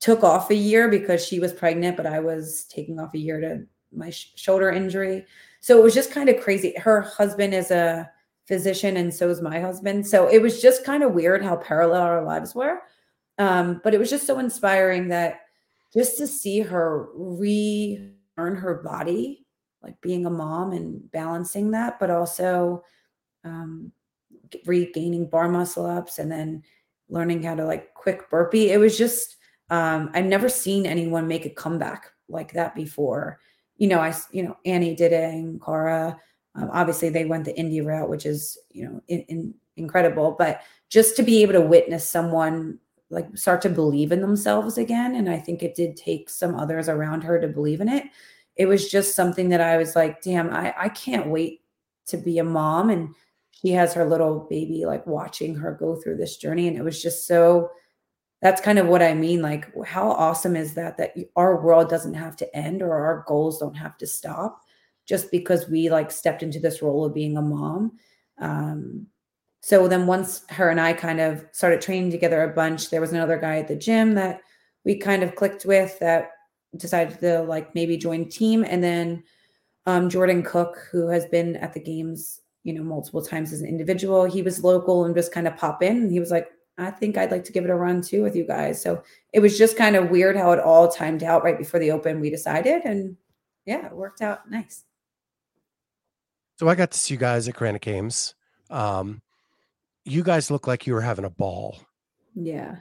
took 0.01 0.23
off 0.23 0.51
a 0.51 0.55
year 0.55 0.89
because 0.89 1.25
she 1.25 1.39
was 1.39 1.53
pregnant 1.53 1.97
but 1.97 2.07
i 2.07 2.19
was 2.19 2.65
taking 2.65 2.99
off 2.99 3.15
a 3.15 3.19
year 3.19 3.41
to 3.41 3.65
my 3.93 4.11
sh- 4.11 4.33
shoulder 4.35 4.71
injury 4.71 5.25
so 5.61 5.79
it 5.79 5.83
was 5.83 5.95
just 5.95 6.13
kind 6.13 6.29
of 6.29 6.41
crazy. 6.41 6.75
Her 6.77 7.01
husband 7.01 7.55
is 7.55 7.71
a 7.71 8.11
physician, 8.47 8.97
and 8.97 9.13
so 9.13 9.29
is 9.29 9.43
my 9.43 9.61
husband. 9.61 10.07
So 10.07 10.29
it 10.29 10.41
was 10.41 10.63
just 10.63 10.85
kind 10.85 11.03
of 11.03 11.13
weird 11.13 11.45
how 11.45 11.57
parallel 11.57 12.03
our 12.03 12.25
lives 12.25 12.55
were. 12.55 12.81
Um, 13.39 13.81
but 13.85 13.95
it 13.95 13.99
was 13.99 14.11
just 14.11 14.27
so 14.27 14.39
inspiring 14.39 15.09
that 15.09 15.41
just 15.95 16.19
to 16.19 16.27
see 16.27 16.61
her 16.61 17.09
relearn 17.15 18.13
her 18.37 18.83
body, 18.85 19.47
like 19.83 20.01
being 20.01 20.27
a 20.27 20.31
mom 20.31 20.73
and 20.73 21.11
balancing 21.13 21.71
that, 21.71 21.99
but 22.01 22.11
also 22.11 22.83
um, 23.45 23.93
regaining 24.67 25.29
bar 25.29 25.49
muscle 25.49 25.87
ups 25.87 26.19
and 26.19 26.31
then 26.31 26.63
learning 27.09 27.43
how 27.43 27.55
to 27.55 27.65
like 27.65 27.95
quick 27.95 28.29
burpee. 28.29 28.71
It 28.71 28.79
was 28.79 28.99
just, 28.99 29.37
um, 29.71 30.11
I've 30.15 30.25
never 30.25 30.49
seen 30.49 30.85
anyone 30.85 31.29
make 31.29 31.47
a 31.47 31.51
comeback 31.51 32.11
like 32.29 32.53
that 32.53 32.75
before 32.75 33.39
you 33.79 33.87
know, 33.87 34.01
I, 34.01 34.15
you 34.33 34.43
know, 34.43 34.57
Annie 34.67 34.95
did 34.95 35.13
it 35.13 35.33
and 35.33 35.63
Kara. 35.65 36.19
Um, 36.55 36.69
obviously, 36.73 37.09
they 37.09 37.25
went 37.25 37.45
the 37.45 37.55
indie 37.55 37.85
route, 37.85 38.11
which 38.11 38.27
is, 38.27 38.59
you 38.71 38.85
know, 38.85 39.01
in, 39.09 39.21
in, 39.29 39.55
incredible. 39.77 40.35
But 40.37 40.61
just 40.91 41.17
to 41.17 41.23
be 41.23 41.43
able 41.43 41.55
to 41.55 41.61
witness 41.61 42.09
someone 42.09 42.79
like 43.11 43.37
start 43.37 43.63
to 43.63 43.69
believe 43.69 44.13
in 44.13 44.21
themselves 44.21 44.79
again, 44.79 45.15
and 45.15 45.29
I 45.29 45.39
think 45.39 45.63
it 45.63 45.75
did 45.75 45.97
take 45.97 46.29
some 46.29 46.55
others 46.55 46.89
around 46.89 47.23
her 47.23 47.41
to 47.41 47.49
believe 47.49 47.81
in 47.81 47.89
it. 47.89 48.05
It 48.57 48.67
was 48.67 48.91
just 48.91 49.15
something 49.15 49.49
that 49.51 49.61
I 49.61 49.77
was 49.77 49.95
like, 49.95 50.21
damn, 50.21 50.51
I, 50.51 50.75
I 50.77 50.89
can't 50.89 51.29
wait 51.29 51.63
to 52.09 52.17
be 52.17 52.39
a 52.39 52.45
mom. 52.45 52.91
And 52.91 53.15
she 53.51 53.71
has 53.71 53.95
her 53.95 54.05
little 54.05 54.47
baby, 54.51 54.85
like 54.85 55.07
watching 55.07 55.55
her 55.55 55.73
go 55.73 55.97
through 55.97 56.17
this 56.17 56.37
journey. 56.37 56.69
And 56.69 56.77
it 56.77 56.83
was 56.83 57.01
just 57.01 57.27
so 57.27 57.71
that's 58.41 58.61
kind 58.61 58.79
of 58.79 58.87
what 58.87 59.03
I 59.03 59.15
mean. 59.15 59.43
Like, 59.43 59.67
how 59.85 60.11
awesome 60.11 60.55
is 60.55 60.75
that? 60.75 60.97
That 60.97 61.15
our 61.37 61.61
world 61.61 61.89
doesn't 61.89 62.15
have 62.15 62.37
to 62.37 62.57
end 62.57 62.83
or 62.83 62.95
our 62.95 63.25
goals 63.27 63.59
don't 63.59 63.75
have 63.75 63.97
to 63.99 64.07
stop 64.07 64.63
just 65.07 65.31
because 65.31 65.69
we 65.69 65.89
like 65.89 66.11
stepped 66.11 66.43
into 66.43 66.61
this 66.61 66.83
role 66.83 67.05
of 67.05 67.15
being 67.15 67.37
a 67.37 67.43
mom. 67.43 67.93
Um, 68.39 69.07
so 69.61 69.89
then 69.89 70.07
once 70.07 70.45
her 70.51 70.71
and 70.71 70.81
I 70.81 70.93
kind 70.93 71.21
of 71.21 71.45
started 71.53 71.81
training 71.81 72.11
together 72.11 72.43
a 72.43 72.55
bunch, 72.55 72.91
there 72.91 73.01
was 73.01 73.13
another 73.13 73.39
guy 73.39 73.59
at 73.59 73.69
the 73.69 73.77
gym 73.77 74.15
that 74.15 74.41
we 74.85 74.97
kind 74.97 75.23
of 75.23 75.35
clicked 75.35 75.65
with 75.65 75.99
that 75.99 76.31
decided 76.77 77.19
to 77.21 77.43
like 77.43 77.75
maybe 77.75 77.97
join 77.97 78.29
team. 78.29 78.65
And 78.65 78.83
then 78.83 79.25
um, 79.87 80.09
Jordan 80.09 80.43
Cook, 80.43 80.79
who 80.91 81.09
has 81.09 81.27
been 81.27 81.57
at 81.57 81.73
the 81.73 81.81
games, 81.81 82.41
you 82.63 82.73
know, 82.73 82.83
multiple 82.83 83.23
times 83.23 83.53
as 83.53 83.61
an 83.61 83.69
individual, 83.69 84.25
he 84.25 84.43
was 84.43 84.63
local 84.63 85.05
and 85.05 85.15
just 85.15 85.33
kind 85.33 85.49
of 85.49 85.57
pop 85.57 85.83
in. 85.83 85.97
And 85.97 86.13
he 86.13 86.21
was 86.21 86.31
like, 86.31 86.49
I 86.79 86.91
think 86.93 87.17
I'd 87.17 87.33
like 87.33 87.45
to 87.45 87.53
give 87.53 87.65
it 87.65 87.71
a 87.71 87.75
run 87.75 88.03
too 88.03 88.23
with 88.23 88.37
you 88.37 88.47
guys. 88.47 88.81
So 88.81 89.03
it 89.33 89.41
was 89.41 89.59
just 89.59 89.77
kind 89.77 89.97
of 89.97 90.11
weird 90.11 90.37
how 90.37 90.53
it 90.53 90.61
all 90.61 90.89
timed 90.89 91.25
out 91.25 91.43
right 91.43 91.59
before 91.59 91.81
the 91.81 91.91
open. 91.91 92.21
We 92.21 92.31
decided, 92.31 92.83
and 92.85 93.17
yeah, 93.67 93.87
it 93.87 93.93
worked 93.93 94.23
out 94.23 94.49
nice. 94.49 94.85
So 96.57 96.69
I 96.69 96.77
got 96.77 96.93
to 96.93 96.99
see 96.99 97.15
you 97.15 97.19
guys 97.19 97.49
at 97.49 97.55
Granite 97.55 97.83
Games. 97.83 98.35
Um, 98.71 99.23
you 100.11 100.23
guys 100.23 100.51
look 100.51 100.67
like 100.67 100.87
you 100.87 100.95
were 100.95 101.01
having 101.01 101.25
a 101.25 101.31
ball. 101.31 101.79
Yeah. 102.35 102.77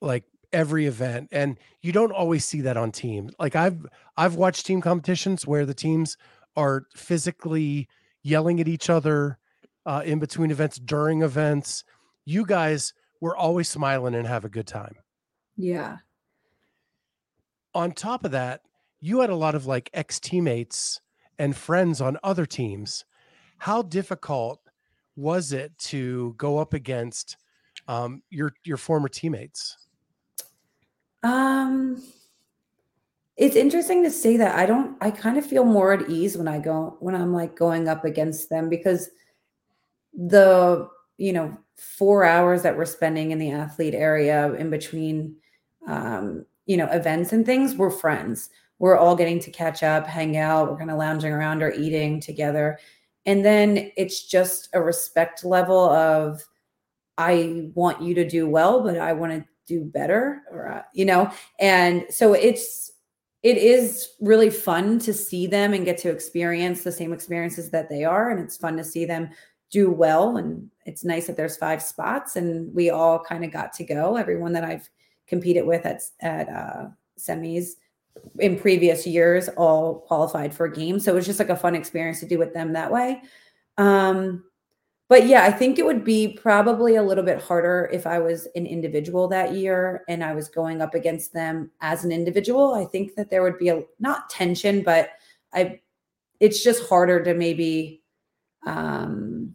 Like 0.00 0.24
every 0.52 0.86
event, 0.86 1.28
and 1.32 1.58
you 1.82 1.92
don't 1.92 2.12
always 2.12 2.44
see 2.44 2.62
that 2.62 2.76
on 2.76 2.92
teams. 2.92 3.32
Like 3.38 3.56
I've 3.56 3.86
I've 4.16 4.34
watched 4.34 4.66
team 4.66 4.80
competitions 4.80 5.46
where 5.46 5.66
the 5.66 5.74
teams 5.74 6.16
are 6.56 6.86
physically 6.94 7.88
yelling 8.22 8.60
at 8.60 8.68
each 8.68 8.90
other 8.90 9.38
uh, 9.86 10.02
in 10.04 10.18
between 10.18 10.50
events, 10.50 10.78
during 10.78 11.22
events. 11.22 11.84
You 12.24 12.44
guys 12.44 12.92
we're 13.20 13.36
always 13.36 13.68
smiling 13.68 14.14
and 14.14 14.26
have 14.26 14.44
a 14.44 14.48
good 14.48 14.66
time. 14.66 14.96
Yeah. 15.56 15.98
On 17.74 17.92
top 17.92 18.24
of 18.24 18.30
that, 18.32 18.62
you 19.00 19.20
had 19.20 19.30
a 19.30 19.36
lot 19.36 19.54
of 19.54 19.66
like 19.66 19.90
ex 19.92 20.18
teammates 20.18 21.00
and 21.38 21.56
friends 21.56 22.00
on 22.00 22.18
other 22.22 22.46
teams. 22.46 23.04
How 23.58 23.82
difficult 23.82 24.60
was 25.20 25.52
it 25.52 25.76
to 25.78 26.34
go 26.38 26.58
up 26.58 26.72
against 26.72 27.36
um, 27.88 28.22
your 28.30 28.54
your 28.64 28.76
former 28.76 29.08
teammates? 29.08 29.76
Um, 31.22 32.02
it's 33.36 33.56
interesting 33.56 34.02
to 34.02 34.10
say 34.10 34.36
that. 34.38 34.56
I 34.56 34.66
don't. 34.66 34.96
I 35.00 35.10
kind 35.10 35.36
of 35.36 35.44
feel 35.44 35.64
more 35.64 35.92
at 35.92 36.08
ease 36.08 36.36
when 36.36 36.48
I 36.48 36.58
go 36.58 36.96
when 37.00 37.14
I'm 37.14 37.32
like 37.32 37.56
going 37.56 37.88
up 37.88 38.04
against 38.04 38.48
them 38.48 38.68
because 38.68 39.10
the 40.14 40.88
you 41.18 41.32
know 41.32 41.56
four 41.76 42.24
hours 42.24 42.62
that 42.62 42.76
we're 42.76 42.84
spending 42.84 43.30
in 43.30 43.38
the 43.38 43.50
athlete 43.50 43.94
area 43.94 44.52
in 44.54 44.70
between 44.70 45.36
um, 45.86 46.44
you 46.66 46.76
know 46.76 46.86
events 46.86 47.32
and 47.32 47.46
things 47.46 47.74
we're 47.74 47.90
friends 47.90 48.50
we're 48.78 48.96
all 48.96 49.16
getting 49.16 49.38
to 49.40 49.50
catch 49.50 49.82
up 49.82 50.06
hang 50.06 50.36
out 50.36 50.70
we're 50.70 50.78
kind 50.78 50.90
of 50.90 50.98
lounging 50.98 51.32
around 51.32 51.62
or 51.62 51.72
eating 51.72 52.20
together 52.20 52.78
and 53.26 53.44
then 53.44 53.90
it's 53.96 54.26
just 54.26 54.68
a 54.72 54.80
respect 54.80 55.44
level 55.44 55.78
of 55.90 56.42
i 57.18 57.70
want 57.74 58.00
you 58.00 58.14
to 58.14 58.28
do 58.28 58.48
well 58.48 58.82
but 58.82 58.98
i 58.98 59.12
want 59.12 59.32
to 59.32 59.44
do 59.70 59.84
better 59.84 60.42
or 60.50 60.68
uh, 60.68 60.82
you 60.92 61.04
know? 61.04 61.30
And 61.60 62.04
so 62.10 62.34
it's 62.34 62.92
it 63.42 63.56
is 63.56 64.10
really 64.20 64.50
fun 64.50 64.98
to 64.98 65.14
see 65.14 65.46
them 65.46 65.72
and 65.72 65.86
get 65.86 65.96
to 65.98 66.10
experience 66.10 66.82
the 66.82 66.92
same 66.92 67.12
experiences 67.12 67.70
that 67.70 67.88
they 67.88 68.04
are 68.04 68.30
and 68.30 68.40
it's 68.40 68.56
fun 68.56 68.76
to 68.76 68.84
see 68.84 69.06
them 69.06 69.30
do 69.70 69.90
well 69.90 70.36
and 70.36 70.68
it's 70.84 71.04
nice 71.04 71.26
that 71.26 71.36
there's 71.36 71.56
five 71.56 71.80
spots 71.80 72.36
and 72.36 72.74
we 72.74 72.90
all 72.90 73.18
kind 73.18 73.44
of 73.44 73.52
got 73.52 73.72
to 73.74 73.84
go. 73.84 74.16
Everyone 74.16 74.52
that 74.52 74.64
i've 74.64 74.90
competed 75.26 75.64
with 75.64 75.86
at, 75.86 76.02
at 76.20 76.48
uh, 76.48 76.86
semis 77.18 77.76
in 78.38 78.58
previous 78.58 79.06
years 79.06 79.48
all 79.56 80.00
qualified 80.00 80.54
for 80.54 80.68
games. 80.68 81.04
So 81.04 81.12
it 81.12 81.16
was 81.16 81.26
just 81.26 81.38
like 81.38 81.50
a 81.50 81.56
fun 81.56 81.74
experience 81.74 82.20
to 82.20 82.26
do 82.26 82.38
with 82.38 82.54
them 82.54 82.72
that 82.72 82.92
way. 82.92 83.22
Um, 83.78 84.44
but 85.08 85.26
yeah 85.26 85.42
i 85.42 85.50
think 85.50 85.78
it 85.78 85.84
would 85.84 86.04
be 86.04 86.38
probably 86.40 86.94
a 86.94 87.02
little 87.02 87.24
bit 87.24 87.42
harder 87.42 87.90
if 87.92 88.06
i 88.06 88.18
was 88.18 88.46
an 88.54 88.64
individual 88.64 89.26
that 89.26 89.54
year 89.54 90.04
and 90.08 90.22
i 90.22 90.32
was 90.32 90.48
going 90.48 90.80
up 90.80 90.94
against 90.94 91.32
them 91.32 91.70
as 91.80 92.04
an 92.04 92.12
individual. 92.12 92.74
I 92.74 92.84
think 92.84 93.16
that 93.16 93.28
there 93.28 93.42
would 93.42 93.58
be 93.58 93.70
a 93.70 93.82
not 93.98 94.30
tension 94.30 94.82
but 94.82 95.10
i 95.52 95.80
it's 96.38 96.62
just 96.62 96.88
harder 96.88 97.22
to 97.24 97.34
maybe 97.34 98.02
um 98.66 99.54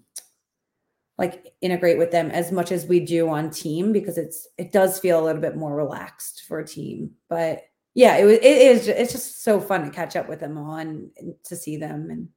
like 1.18 1.54
integrate 1.62 1.98
with 1.98 2.12
them 2.12 2.30
as 2.30 2.52
much 2.52 2.72
as 2.72 2.86
we 2.86 3.00
do 3.00 3.30
on 3.30 3.50
team 3.50 3.92
because 3.92 4.18
it's 4.18 4.48
it 4.58 4.72
does 4.72 5.00
feel 5.00 5.20
a 5.20 5.24
little 5.24 5.42
bit 5.42 5.56
more 5.56 5.76
relaxed 5.76 6.44
for 6.48 6.60
a 6.60 6.68
team. 6.68 7.12
But 7.30 7.62
yeah 7.96 8.18
it, 8.18 8.26
was 8.26 8.34
it 8.36 8.44
is 8.44 8.88
it's 8.88 9.12
just 9.12 9.44
so 9.44 9.60
fun 9.60 9.84
to 9.84 9.90
catch 9.90 10.16
up 10.16 10.30
with 10.30 10.40
them 10.40 10.58
all 10.58 10.76
and, 10.76 11.10
and 11.18 11.34
to 11.44 11.56
see 11.56 11.78
them 11.78 12.10
and 12.12 12.30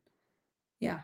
yeah 0.81 1.01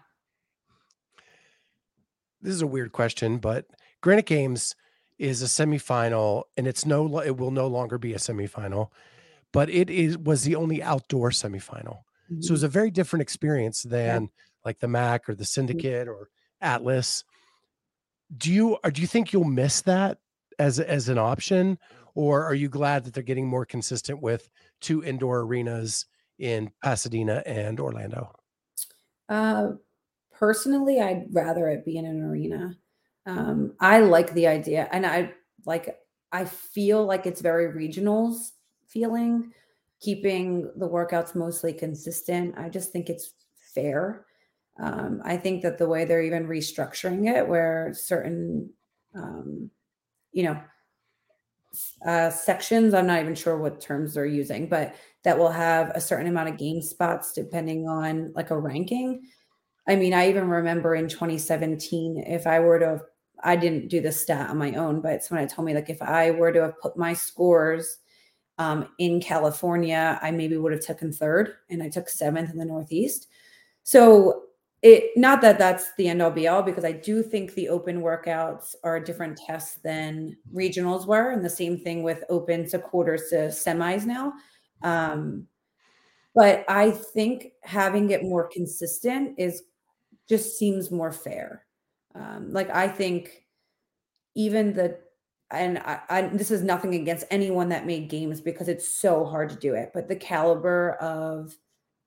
this 2.40 2.54
is 2.54 2.62
a 2.62 2.66
weird 2.66 2.92
question 2.92 3.38
but 3.38 3.66
granite 4.00 4.26
games 4.26 4.74
is 5.18 5.42
a 5.42 5.46
semifinal 5.46 6.44
and 6.56 6.66
it's 6.66 6.86
no 6.86 7.20
it 7.20 7.36
will 7.36 7.50
no 7.50 7.66
longer 7.66 7.98
be 7.98 8.14
a 8.14 8.18
semifinal 8.18 8.88
but 9.52 9.68
it 9.68 9.90
is 9.90 10.16
was 10.16 10.44
the 10.44 10.56
only 10.56 10.82
outdoor 10.82 11.30
semifinal 11.30 11.98
mm-hmm. 12.30 12.40
so 12.40 12.50
it 12.50 12.52
was 12.52 12.62
a 12.62 12.68
very 12.68 12.90
different 12.90 13.22
experience 13.22 13.82
than 13.82 14.22
yeah. 14.22 14.28
like 14.64 14.78
the 14.80 14.86
MACC 14.86 15.28
or 15.28 15.34
the 15.34 15.42
mm-hmm. 15.42 15.44
syndicate 15.44 16.08
mm-hmm. 16.08 16.16
or 16.16 16.28
Atlas. 16.64 17.24
Do 18.36 18.52
you 18.52 18.78
or 18.82 18.90
do 18.90 19.00
you 19.00 19.06
think 19.06 19.32
you'll 19.32 19.44
miss 19.44 19.82
that 19.82 20.18
as 20.58 20.80
as 20.80 21.08
an 21.08 21.18
option, 21.18 21.78
or 22.14 22.44
are 22.44 22.54
you 22.54 22.68
glad 22.68 23.04
that 23.04 23.14
they're 23.14 23.22
getting 23.22 23.46
more 23.46 23.66
consistent 23.66 24.20
with 24.22 24.48
two 24.80 25.04
indoor 25.04 25.40
arenas 25.40 26.06
in 26.38 26.70
Pasadena 26.82 27.42
and 27.46 27.80
Orlando? 27.80 28.32
Uh, 29.28 29.72
personally, 30.32 31.00
I'd 31.00 31.26
rather 31.32 31.68
it 31.68 31.84
be 31.84 31.96
in 31.96 32.06
an 32.06 32.22
arena. 32.22 32.76
Um, 33.26 33.74
I 33.80 34.00
like 34.00 34.34
the 34.34 34.46
idea, 34.46 34.88
and 34.92 35.06
I 35.06 35.32
like. 35.64 35.98
I 36.32 36.44
feel 36.44 37.04
like 37.04 37.26
it's 37.26 37.40
very 37.40 37.72
regionals 37.72 38.50
feeling, 38.86 39.52
keeping 40.00 40.70
the 40.76 40.88
workouts 40.88 41.36
mostly 41.36 41.72
consistent. 41.72 42.58
I 42.58 42.68
just 42.68 42.92
think 42.92 43.08
it's 43.08 43.32
fair. 43.72 44.26
Um, 44.80 45.22
I 45.24 45.36
think 45.36 45.62
that 45.62 45.78
the 45.78 45.88
way 45.88 46.04
they're 46.04 46.22
even 46.22 46.48
restructuring 46.48 47.32
it, 47.32 47.46
where 47.46 47.92
certain, 47.94 48.70
um, 49.14 49.70
you 50.32 50.42
know, 50.42 50.60
uh, 52.06 52.30
sections, 52.30 52.94
I'm 52.94 53.06
not 53.06 53.20
even 53.20 53.34
sure 53.34 53.56
what 53.56 53.80
terms 53.80 54.14
they're 54.14 54.26
using, 54.26 54.68
but 54.68 54.94
that 55.24 55.38
will 55.38 55.50
have 55.50 55.90
a 55.90 56.00
certain 56.00 56.26
amount 56.26 56.50
of 56.50 56.58
game 56.58 56.82
spots 56.82 57.32
depending 57.32 57.88
on 57.88 58.32
like 58.34 58.50
a 58.50 58.58
ranking. 58.58 59.22
I 59.86 59.96
mean, 59.96 60.14
I 60.14 60.28
even 60.28 60.48
remember 60.48 60.94
in 60.94 61.08
2017, 61.08 62.24
if 62.26 62.46
I 62.46 62.60
were 62.60 62.78
to 62.78 62.86
have, 62.86 63.02
I 63.42 63.56
didn't 63.56 63.88
do 63.88 64.00
the 64.00 64.12
stat 64.12 64.50
on 64.50 64.58
my 64.58 64.74
own, 64.74 65.00
but 65.00 65.22
someone 65.22 65.46
had 65.46 65.54
told 65.54 65.66
me 65.66 65.74
like 65.74 65.90
if 65.90 66.00
I 66.00 66.30
were 66.30 66.52
to 66.52 66.62
have 66.62 66.80
put 66.80 66.96
my 66.96 67.12
scores 67.12 67.98
um, 68.58 68.88
in 68.98 69.20
California, 69.20 70.18
I 70.22 70.30
maybe 70.30 70.56
would 70.56 70.72
have 70.72 70.84
taken 70.84 71.12
third 71.12 71.54
and 71.68 71.82
I 71.82 71.88
took 71.88 72.08
seventh 72.08 72.50
in 72.50 72.58
the 72.58 72.64
Northeast. 72.64 73.28
So 73.82 74.44
it 74.84 75.16
not 75.16 75.40
that 75.40 75.58
that's 75.58 75.94
the 75.94 76.08
end 76.08 76.20
all 76.20 76.30
be 76.30 76.46
all 76.46 76.62
because 76.62 76.84
I 76.84 76.92
do 76.92 77.22
think 77.22 77.54
the 77.54 77.70
open 77.70 78.02
workouts 78.02 78.74
are 78.84 78.96
a 78.96 79.04
different 79.04 79.38
test 79.38 79.82
than 79.82 80.36
regionals 80.54 81.06
were, 81.06 81.30
and 81.30 81.42
the 81.42 81.48
same 81.48 81.78
thing 81.78 82.02
with 82.02 82.22
open 82.28 82.68
to 82.68 82.78
quarters 82.78 83.30
to 83.30 83.36
semis 83.48 84.04
now. 84.04 84.34
Um, 84.82 85.46
but 86.34 86.66
I 86.68 86.90
think 86.90 87.52
having 87.62 88.10
it 88.10 88.24
more 88.24 88.46
consistent 88.46 89.38
is 89.38 89.62
just 90.28 90.58
seems 90.58 90.90
more 90.90 91.12
fair. 91.12 91.64
Um, 92.14 92.52
like 92.52 92.68
I 92.68 92.86
think 92.88 93.46
even 94.34 94.74
the 94.74 94.98
and 95.50 95.78
I, 95.78 96.00
I, 96.10 96.22
this 96.22 96.50
is 96.50 96.62
nothing 96.62 96.94
against 96.94 97.24
anyone 97.30 97.70
that 97.70 97.86
made 97.86 98.10
games 98.10 98.42
because 98.42 98.68
it's 98.68 98.94
so 98.94 99.24
hard 99.24 99.48
to 99.48 99.56
do 99.56 99.72
it, 99.72 99.92
but 99.94 100.08
the 100.08 100.16
caliber 100.16 100.92
of 101.00 101.56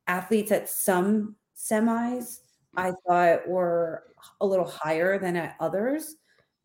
athletes 0.05 0.51
at 0.51 0.69
some 0.69 1.35
semis 1.57 2.41
I 2.77 2.93
thought 3.07 3.47
were 3.47 4.03
a 4.39 4.45
little 4.45 4.67
higher 4.67 5.17
than 5.19 5.35
at 5.35 5.55
others. 5.59 6.15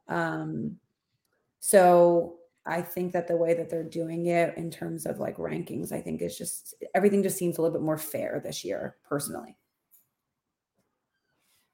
Um, 0.09 0.77
so 1.61 2.37
I 2.67 2.83
think 2.83 3.13
that 3.13 3.27
the 3.27 3.37
way 3.37 3.55
that 3.55 3.71
they're 3.71 3.83
doing 3.83 4.27
it 4.27 4.57
in 4.57 4.71
terms 4.71 5.07
of 5.07 5.19
like 5.19 5.39
rankings, 5.39 5.91
I 5.91 6.01
think 6.01 6.23
is 6.23 6.37
just 6.37 6.75
everything 6.95 7.23
just 7.23 7.39
seems 7.39 7.59
a 7.59 7.63
little 7.63 7.77
bit 7.77 7.85
more 7.85 7.99
fair 7.99 8.41
this 8.45 8.65
year, 8.65 8.97
personally. 9.09 9.57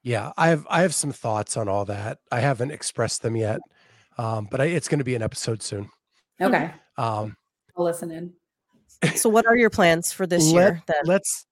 Yeah, 0.03 0.33
I 0.37 0.49
have 0.49 0.67
I 0.71 0.83
have 0.83 0.95
some 0.95 1.13
thoughts 1.13 1.57
on 1.57 1.69
all 1.69 1.85
that. 1.87 2.19
I 2.31 2.41
haven't 2.41 2.71
expressed 2.71 3.23
them 3.23 3.37
yet, 3.37 3.61
um, 4.17 4.47
but 4.51 4.61
I, 4.61 4.67
it's 4.67 4.89
going 4.89 5.01
to 5.01 5.05
be 5.05 5.17
an 5.17 5.23
episode 5.23 5.63
soon. 5.63 5.91
Okay, 6.41 6.73
Um, 6.97 7.37
I'll 7.77 7.85
listen 7.85 8.11
in. 8.11 8.33
So, 9.17 9.29
what 9.29 9.47
are 9.47 9.57
your 9.57 9.71
plans 9.71 10.13
for 10.13 10.27
this 10.27 10.53
let, 10.53 10.53
year? 10.53 10.83
Then, 10.87 10.97
let's. 11.05 11.47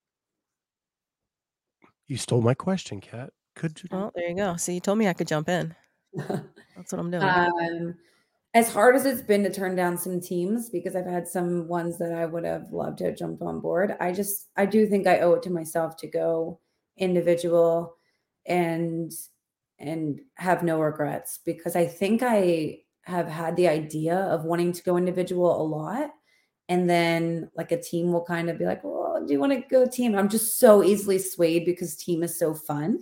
You 2.08 2.16
stole 2.16 2.40
my 2.40 2.54
question, 2.54 3.00
Kat. 3.00 3.30
Could 3.56 3.82
you? 3.82 3.88
well, 3.90 4.12
there 4.14 4.28
you 4.28 4.36
go. 4.36 4.56
See, 4.56 4.74
you 4.74 4.80
told 4.80 4.98
me 4.98 5.08
I 5.08 5.12
could 5.12 5.28
jump 5.28 5.48
in. 5.48 5.74
That's 6.14 6.92
what 6.92 6.98
I'm 6.98 7.10
doing. 7.10 7.22
Um, 7.22 7.94
as 8.54 8.72
hard 8.72 8.96
as 8.96 9.04
it's 9.04 9.22
been 9.22 9.42
to 9.42 9.52
turn 9.52 9.76
down 9.76 9.98
some 9.98 10.20
teams 10.20 10.70
because 10.70 10.96
I've 10.96 11.06
had 11.06 11.26
some 11.26 11.68
ones 11.68 11.98
that 11.98 12.12
I 12.12 12.26
would 12.26 12.44
have 12.44 12.72
loved 12.72 12.98
to 12.98 13.04
have 13.06 13.16
jumped 13.16 13.42
on 13.42 13.60
board. 13.60 13.96
I 14.00 14.12
just 14.12 14.48
I 14.56 14.66
do 14.66 14.86
think 14.86 15.06
I 15.06 15.20
owe 15.20 15.34
it 15.34 15.42
to 15.44 15.50
myself 15.50 15.96
to 15.98 16.06
go 16.06 16.60
individual 16.96 17.96
and 18.46 19.12
and 19.78 20.20
have 20.36 20.62
no 20.62 20.80
regrets 20.80 21.40
because 21.44 21.76
I 21.76 21.86
think 21.86 22.22
I 22.22 22.78
have 23.02 23.28
had 23.28 23.56
the 23.56 23.68
idea 23.68 24.16
of 24.16 24.44
wanting 24.44 24.72
to 24.72 24.82
go 24.82 24.96
individual 24.96 25.60
a 25.60 25.62
lot 25.62 26.10
and 26.68 26.88
then 26.88 27.50
like 27.56 27.72
a 27.72 27.80
team 27.80 28.12
will 28.12 28.24
kind 28.24 28.48
of 28.48 28.58
be 28.58 28.64
like, 28.64 28.82
"Well, 28.82 29.05
do 29.26 29.32
you 29.32 29.40
want 29.40 29.52
to 29.52 29.60
go 29.68 29.86
team?" 29.86 30.14
I'm 30.14 30.28
just 30.28 30.58
so 30.58 30.82
easily 30.82 31.18
swayed 31.18 31.64
because 31.64 31.96
team 31.96 32.22
is 32.22 32.38
so 32.38 32.54
fun. 32.54 33.00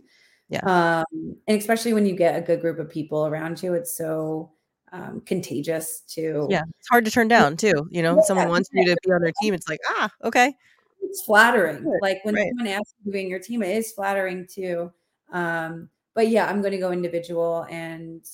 Yeah. 0.48 0.60
Um, 0.64 1.36
and 1.48 1.58
especially 1.58 1.94
when 1.94 2.06
you 2.06 2.14
get 2.14 2.36
a 2.36 2.42
good 2.42 2.60
group 2.60 2.78
of 2.78 2.90
people 2.90 3.26
around 3.26 3.62
you, 3.62 3.74
it's 3.74 3.96
so 3.96 4.52
um, 4.92 5.22
contagious 5.26 6.02
to 6.08 6.46
yeah, 6.48 6.62
it's 6.78 6.88
hard 6.88 7.04
to 7.04 7.10
turn 7.10 7.28
down 7.28 7.56
too. 7.56 7.88
You 7.90 8.02
know, 8.02 8.16
Yeah, 8.16 8.22
someone 8.22 8.48
wants 8.48 8.68
you 8.72 8.84
to 8.84 8.96
be 9.04 9.12
on 9.12 9.22
their 9.22 9.32
team. 9.42 9.54
It's 9.54 9.68
like, 9.68 9.80
ah, 9.88 10.10
okay. 10.22 10.54
it's 11.02 11.22
flattering. 11.22 11.82
Good, 11.82 11.98
Like 12.00 12.24
when 12.24 12.34
right. 12.36 12.48
someone 12.50 12.72
asks 12.72 12.94
you 12.98 13.10
to 13.10 13.12
be 13.12 13.22
in 13.22 13.28
your 13.28 13.40
team, 13.40 13.62
it 13.62 13.76
is 13.76 13.92
flattering 13.92 14.46
too. 14.46 14.92
Um, 15.32 15.88
but 16.14 16.28
yeah, 16.28 16.46
I'm 16.46 16.60
going 16.60 16.72
to 16.72 16.78
go 16.78 16.92
individual, 16.92 17.66
and 17.68 18.24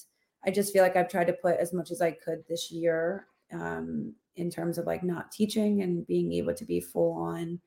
I 0.44 0.50
just 0.50 0.72
feel 0.72 0.82
like 0.82 0.96
I've 0.96 1.08
tried 1.08 1.28
to 1.28 1.32
put 1.32 1.56
as 1.56 1.72
much 1.72 1.90
as 1.90 2.02
I 2.02 2.10
could 2.10 2.44
this 2.46 2.70
year 2.70 3.26
um, 3.52 4.14
in 4.36 4.50
terms 4.50 4.76
of 4.76 4.86
like 4.86 5.02
not 5.02 5.32
teaching 5.32 5.82
and 5.82 6.06
being 6.06 6.32
able 6.34 6.54
to 6.54 6.64
be 6.64 6.80
full 6.80 7.14
on 7.14 7.60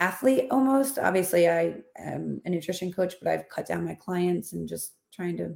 athlete 0.00 0.46
almost. 0.50 0.98
Obviously, 0.98 1.48
I 1.48 1.76
am 1.96 2.40
a 2.44 2.50
nutrition 2.50 2.92
coach, 2.92 3.14
but 3.22 3.30
I've 3.30 3.48
cut 3.48 3.66
down 3.66 3.84
my 3.84 3.94
clients 3.94 4.52
and 4.52 4.68
just 4.68 4.94
trying 5.12 5.36
to 5.36 5.54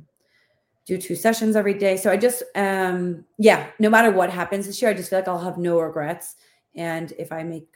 do 0.87 0.98
two 0.98 1.16
sessions 1.16 1.57
every 1.57 1.74
day. 1.74 1.96
So 1.96 2.11
I 2.11 2.16
just, 2.16 2.42
um, 2.54 3.24
yeah, 3.38 3.68
no 3.78 3.88
matter 3.88 4.11
what 4.11 4.30
happens 4.30 4.66
this 4.66 4.83
year, 4.83 4.90
I 4.90 4.94
just 4.94 5.09
feel 5.09 5.18
like 5.18 5.28
I'll 5.28 5.38
have 5.38 5.57
no 5.57 5.80
regrets. 5.80 6.37
And 6.76 7.12
if 7.18 7.33
I 7.33 7.42
make 7.42 7.68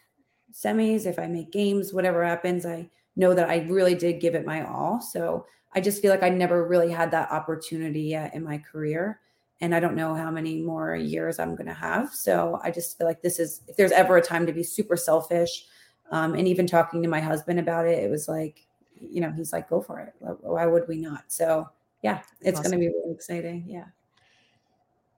semis, 0.53 1.07
if 1.07 1.19
I 1.19 1.27
make 1.27 1.51
games, 1.51 1.95
whatever 1.95 2.23
happens, 2.25 2.67
I 2.67 2.91
know 3.17 3.33
that 3.33 3.49
I 3.49 3.67
really 3.69 3.95
did 3.95 4.21
give 4.21 4.35
it 4.35 4.45
my 4.45 4.67
all. 4.67 5.01
So 5.01 5.47
I 5.75 5.81
just 5.81 6.03
feel 6.03 6.11
like 6.11 6.23
I 6.23 6.29
never 6.29 6.67
really 6.67 6.91
had 6.91 7.11
that 7.13 7.33
opportunity 7.33 8.03
yet 8.03 8.35
in 8.35 8.45
my 8.45 8.59
career. 8.59 9.21
And 9.61 9.75
I 9.75 9.81
don't 9.81 9.97
know 9.97 10.15
how 10.15 10.31
many 10.31 10.61
more 10.61 10.95
years 10.95 11.39
I'm 11.39 11.57
going 11.57 11.67
to 11.67 11.75
have. 11.75 12.15
So 12.15 12.61
I 12.63 12.71
just 12.71 12.97
feel 12.97 13.07
like 13.07 13.23
this 13.23 13.39
is, 13.39 13.63
if 13.69 13.77
there's 13.77 13.91
ever 13.93 14.19
a 14.19 14.23
time 14.23 14.47
to 14.47 14.53
be 14.53 14.63
super 14.63 14.97
selfish, 14.97 15.67
um, 16.11 16.35
and 16.35 16.49
even 16.49 16.67
talking 16.67 17.03
to 17.03 17.09
my 17.09 17.21
husband 17.21 17.59
about 17.59 17.87
it, 17.87 18.03
it 18.03 18.11
was 18.11 18.29
like, 18.29 18.67
you 19.01 19.21
know, 19.21 19.31
he's 19.31 19.53
like, 19.53 19.69
go 19.69 19.81
for 19.81 20.01
it. 20.01 20.15
Why 20.19 20.67
would 20.67 20.89
we 20.89 20.97
not? 20.97 21.25
So 21.29 21.69
yeah, 22.03 22.21
it's 22.41 22.59
Awesome. 22.59 22.73
going 22.73 22.83
to 22.83 22.89
be 22.89 22.95
really 22.95 23.15
exciting. 23.15 23.65
Yeah. 23.67 23.87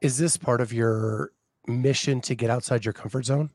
Is 0.00 0.16
this 0.16 0.36
part 0.36 0.60
of 0.60 0.72
your 0.72 1.32
mission 1.66 2.20
to 2.22 2.34
get 2.34 2.50
outside 2.50 2.84
your 2.84 2.94
comfort 2.94 3.26
zone? 3.26 3.50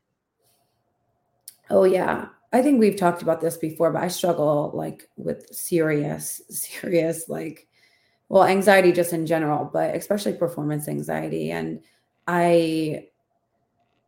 Oh 1.70 1.84
yeah. 1.84 2.28
I 2.54 2.62
think 2.62 2.80
we've 2.80 2.96
talked 2.96 3.22
about 3.22 3.42
this 3.42 3.58
before, 3.58 3.92
but 3.92 4.04
I 4.04 4.08
struggle 4.08 4.72
like 4.74 5.10
with 5.18 5.48
serious, 5.54 6.42
serious, 6.50 7.28
like, 7.28 7.68
well, 8.30 8.44
anxiety 8.46 8.92
just 8.92 9.14
in 9.14 9.26
general, 9.26 9.70
but 9.72 9.96
especially 9.96 10.34
performance 10.34 10.88
anxiety. 10.88 11.52
And 11.52 11.82
I, 12.28 13.08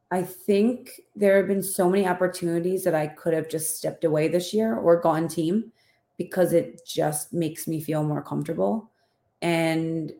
I 0.10 0.24
think 0.24 1.02
there 1.16 1.38
have 1.38 1.48
been 1.48 1.64
so 1.64 1.90
many 1.90 2.08
opportunities 2.08 2.84
that 2.86 2.96
I 2.96 3.08
could 3.08 3.34
have 3.34 3.50
just 3.50 3.78
stepped 3.78 4.06
away 4.06 4.28
this 4.28 4.54
year 4.54 4.76
or 4.76 5.02
gone 5.02 5.28
team 5.28 5.72
because 6.18 6.54
it 6.54 6.86
just 6.86 7.34
makes 7.34 7.68
me 7.68 7.82
feel 7.82 8.04
more 8.04 8.22
comfortable. 8.22 8.90
And 9.42 10.14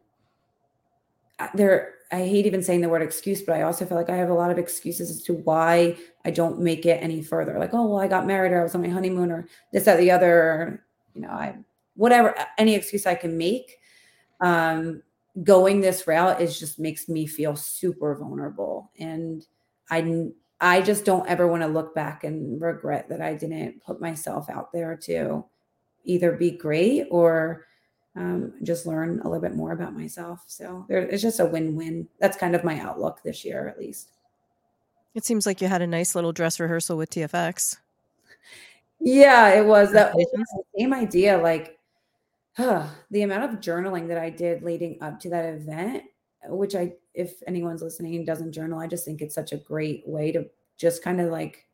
there, 1.54 1.94
I 2.12 2.18
hate 2.18 2.46
even 2.46 2.62
saying 2.62 2.82
the 2.82 2.90
word 2.90 3.02
excuse, 3.02 3.42
but 3.42 3.56
I 3.56 3.62
also 3.62 3.86
feel 3.86 3.98
like 3.98 4.10
I 4.10 4.16
have 4.18 4.30
a 4.30 4.34
lot 4.34 4.52
of 4.52 4.58
excuses 4.58 5.10
as 5.10 5.24
to 5.24 5.34
why 5.34 5.96
I 6.26 6.32
don't 6.32 6.60
make 6.60 6.86
it 6.86 7.02
any 7.02 7.22
further. 7.24 7.58
Like, 7.58 7.74
oh, 7.74 7.88
well, 7.88 8.00
I 8.00 8.08
got 8.08 8.28
married 8.28 8.52
or 8.52 8.60
I 8.60 8.64
was 8.64 8.76
on 8.76 8.82
my 8.82 8.90
honeymoon 8.90 9.32
or 9.32 9.48
this, 9.72 9.86
that, 9.86 9.98
the 9.98 10.12
other, 10.12 10.84
you 11.14 11.22
know, 11.22 11.30
I, 11.30 11.56
whatever, 11.96 12.36
any 12.58 12.76
excuse 12.76 13.06
I 13.06 13.16
can 13.16 13.38
make. 13.38 13.78
Um, 14.42 15.02
going 15.44 15.82
this 15.82 16.08
route 16.08 16.42
is 16.42 16.60
just 16.60 16.80
makes 16.80 17.08
me 17.08 17.26
feel 17.26 17.56
super 17.56 18.16
vulnerable. 18.16 18.92
And 19.00 19.46
I, 19.90 20.28
I 20.60 20.82
just 20.82 21.06
don't 21.06 21.28
ever 21.28 21.48
want 21.48 21.64
to 21.64 21.68
look 21.68 21.96
back 21.96 22.24
and 22.24 22.62
regret 22.62 23.10
that 23.10 23.22
I 23.22 23.36
didn't 23.36 23.84
put 23.84 24.02
myself 24.02 24.50
out 24.50 24.72
there 24.74 24.96
to 25.04 25.46
either 26.04 26.32
be 26.32 26.52
great 26.52 27.08
or 27.12 27.66
um, 28.16 28.54
just 28.64 28.86
learn 28.86 29.20
a 29.20 29.30
little 29.30 29.42
bit 29.42 29.56
more 29.56 29.72
about 29.72 29.94
myself. 29.94 30.44
So 30.48 30.86
there, 30.90 31.00
it's 31.00 31.22
just 31.22 31.40
a 31.40 31.46
win-win. 31.46 32.08
That's 32.20 32.38
kind 32.38 32.56
of 32.56 32.64
my 32.64 32.80
outlook 32.80 33.22
this 33.24 33.46
year, 33.46 33.68
at 33.68 33.78
least. 33.78 34.12
It 35.14 35.26
seems 35.26 35.46
like 35.46 35.62
you 35.62 35.68
had 35.68 35.82
a 35.82 35.88
nice 35.88 36.16
little 36.16 36.32
dress 36.32 36.60
rehearsal 36.60 36.98
with 36.98 37.10
TFX. 37.12 37.78
Yeah, 39.00 39.50
it 39.50 39.66
was 39.66 39.92
that 39.94 40.14
same 40.78 40.94
idea. 40.94 41.38
Like 41.38 41.78
the 42.58 43.22
amount 43.22 43.44
of 43.44 43.60
journaling 43.60 44.08
that 44.08 44.18
I 44.18 44.30
did 44.30 44.64
leading 44.64 44.98
up 45.02 45.20
to 45.22 45.30
that 45.30 45.46
event, 45.46 46.04
which 46.46 46.76
I, 46.76 46.94
if 47.14 47.42
anyone's 47.48 47.82
listening 47.82 48.16
and 48.16 48.26
doesn't 48.26 48.52
journal, 48.52 48.80
I 48.80 48.88
just 48.88 49.06
think 49.06 49.22
it's 49.22 49.36
such 49.36 49.52
a 49.52 49.58
great 49.58 50.04
way 50.06 50.32
to 50.32 50.46
just 50.78 51.04
kind 51.04 51.20
of 51.20 51.32
like 51.32 51.66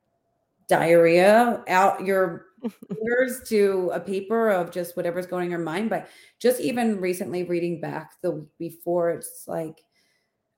diarrhea 0.69 1.63
out 1.67 2.05
your 2.05 2.47
fingers 2.87 3.41
to 3.49 3.91
a 3.93 3.99
paper 3.99 4.49
of 4.49 4.71
just 4.71 4.95
whatever's 4.95 5.27
going 5.27 5.45
in 5.45 5.51
your 5.51 5.59
mind. 5.59 5.89
But 5.89 6.07
just 6.39 6.61
even 6.61 6.99
recently 6.99 7.43
reading 7.43 7.81
back 7.81 8.13
the 8.21 8.31
week 8.31 8.49
before, 8.57 9.11
it's 9.11 9.45
like 9.47 9.83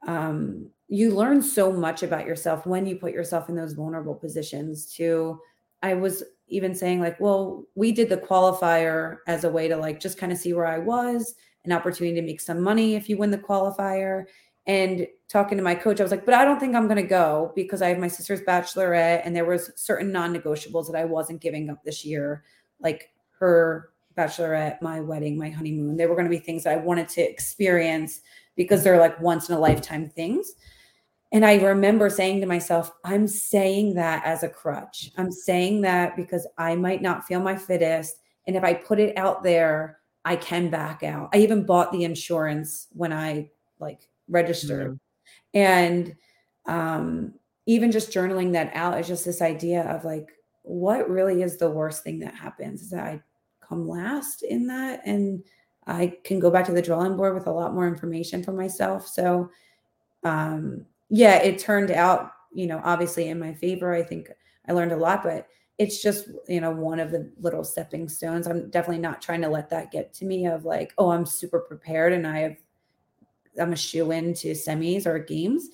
um, 0.08 0.70
you 0.88 1.12
learn 1.12 1.42
so 1.42 1.72
much 1.72 2.04
about 2.04 2.28
yourself 2.28 2.66
when 2.66 2.86
you 2.86 2.96
put 2.96 3.14
yourself 3.14 3.50
in 3.50 3.56
those 3.56 3.74
vulnerable 3.74 4.16
positions. 4.16 4.94
To 4.96 5.40
I 5.82 5.96
was 5.96 6.24
even 6.48 6.76
saying 6.76 7.00
like, 7.00 7.20
well, 7.20 7.66
we 7.76 7.92
did 7.92 8.10
the 8.10 8.18
qualifier 8.18 9.18
as 9.28 9.44
a 9.44 9.50
way 9.50 9.68
to 9.68 9.78
like 9.78 10.00
just 10.00 10.18
kind 10.18 10.32
of 10.32 10.38
see 10.38 10.54
where 10.54 10.68
I 10.68 10.78
was, 10.78 11.36
an 11.66 11.72
opportunity 11.72 12.16
to 12.20 12.26
make 12.26 12.42
some 12.42 12.62
money 12.62 12.96
if 12.96 13.10
you 13.10 13.18
win 13.18 13.32
the 13.32 13.38
qualifier. 13.38 14.26
And 14.68 15.08
talking 15.28 15.58
to 15.58 15.64
my 15.64 15.76
coach, 15.76 16.00
I 16.00 16.04
was 16.04 16.12
like, 16.12 16.26
but 16.26 16.34
I 16.34 16.44
don't 16.44 16.60
think 16.60 16.76
I'm 16.76 16.88
going 16.88 17.02
to 17.02 17.04
go 17.04 17.52
because 17.56 17.82
I 17.82 17.90
have 17.90 18.00
my 18.00 18.08
sister's 18.08 18.42
bachelorette 18.42 19.22
and 19.24 19.36
there 19.36 19.46
was 19.46 19.72
certain 19.76 20.12
non-negotiables 20.12 20.92
that 20.92 21.00
I 21.00 21.06
wasn't 21.06 21.42
giving 21.42 21.70
up 21.70 21.84
this 21.84 22.04
year, 22.04 22.44
like 22.80 23.12
her 23.40 23.92
bachelorette, 24.18 24.82
my 24.82 25.02
wedding, 25.02 25.38
my 25.38 25.50
honeymoon. 25.50 25.98
They 25.98 26.08
were 26.08 26.16
going 26.16 26.26
to 26.26 26.32
be 26.32 26.40
things 26.40 26.64
that 26.64 26.74
I 26.74 26.78
wanted 26.78 27.10
to 27.10 27.22
experience 27.22 28.22
because 28.56 28.84
they're 28.84 29.00
like 29.00 29.20
once 29.22 29.50
in 29.50 29.56
a 29.56 29.60
lifetime 29.60 30.10
things. 30.10 30.54
And 31.32 31.46
I 31.46 31.56
remember 31.56 32.10
saying 32.10 32.40
to 32.42 32.48
myself, 32.48 32.92
I'm 33.04 33.28
saying 33.28 33.96
that 33.96 34.26
as 34.26 34.44
a 34.44 34.50
crutch. 34.50 35.12
I'm 35.18 35.32
saying 35.32 35.82
that 35.82 36.16
because 36.16 36.48
I 36.58 36.76
might 36.76 37.02
not 37.02 37.26
feel 37.26 37.42
my 37.42 37.56
fittest. 37.56 38.16
And 38.48 38.56
if 38.56 38.64
I 38.64 38.74
put 38.74 39.00
it 39.00 39.18
out 39.18 39.44
there, 39.44 40.00
I 40.26 40.36
can 40.36 40.70
back 40.70 41.04
out. 41.04 41.30
I 41.34 41.38
even 41.38 41.66
bought 41.66 41.92
the 41.92 42.04
insurance 42.04 42.88
when 42.92 43.14
I 43.14 43.52
like 43.80 44.10
registered. 44.28 45.00
Mm-hmm. 45.54 45.58
And 45.60 46.16
um, 46.66 47.34
even 47.68 47.92
just 47.92 48.12
journaling 48.12 48.52
that 48.54 48.72
out 48.74 49.00
is 49.00 49.08
just 49.08 49.24
this 49.24 49.42
idea 49.42 49.84
of 49.84 50.04
like, 50.04 50.30
what 50.64 51.08
really 51.10 51.44
is 51.44 51.58
the 51.58 51.70
worst 51.70 52.04
thing 52.04 52.20
that 52.20 52.34
happens? 52.34 52.82
Is 52.82 52.90
that 52.90 53.04
I 53.04 53.22
come 53.62 53.88
last 53.88 54.42
in 54.42 54.68
that 54.68 55.02
and 55.06 55.44
I 55.86 56.18
can 56.24 56.40
go 56.40 56.50
back 56.50 56.66
to 56.66 56.72
the 56.72 56.82
drawing 56.82 57.16
board 57.16 57.36
with 57.36 57.46
a 57.46 57.52
lot 57.52 57.76
more 57.76 57.88
information 57.88 58.44
for 58.44 58.52
myself. 58.52 59.08
So, 59.08 59.52
um, 60.24 60.86
yeah, 61.10 61.36
it 61.36 61.60
turned 61.60 61.92
out, 61.92 62.32
you 62.52 62.66
know, 62.66 62.82
obviously 62.84 63.28
in 63.30 63.40
my 63.40 63.54
favor. 63.54 63.94
I 63.94 64.02
think 64.02 64.32
I 64.68 64.74
learned 64.74 64.92
a 64.92 64.98
lot, 64.98 65.22
but 65.22 65.48
it's 65.78 66.02
just, 66.02 66.30
you 66.48 66.62
know, 66.62 66.72
one 66.72 67.00
of 67.00 67.12
the 67.12 67.32
little 67.40 67.64
stepping 67.64 68.08
stones. 68.08 68.48
I'm 68.48 68.70
definitely 68.70 69.02
not 69.02 69.22
trying 69.22 69.42
to 69.42 69.50
let 69.50 69.70
that 69.72 69.92
get 69.92 70.14
to 70.16 70.26
me 70.26 70.48
of 70.48 70.66
like, 70.66 70.94
oh, 70.98 71.12
I'm 71.12 71.26
super 71.26 71.60
prepared 71.60 72.14
and 72.14 72.26
I 72.26 72.40
have, 72.40 72.56
I'm 73.60 73.74
a 73.74 73.78
shoe 73.78 74.12
in 74.12 74.34
to 74.36 74.52
semis 74.52 75.06
or 75.06 75.20
games. 75.20 75.70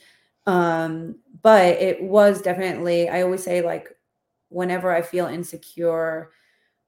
Um, 0.48 1.18
but 1.42 1.66
it 1.82 2.02
was 2.02 2.42
definitely, 2.42 3.10
I 3.10 3.22
always 3.22 3.44
say, 3.44 3.62
like, 3.62 3.90
whenever 4.50 4.92
I 4.92 5.02
feel 5.02 5.28
insecure 5.28 6.32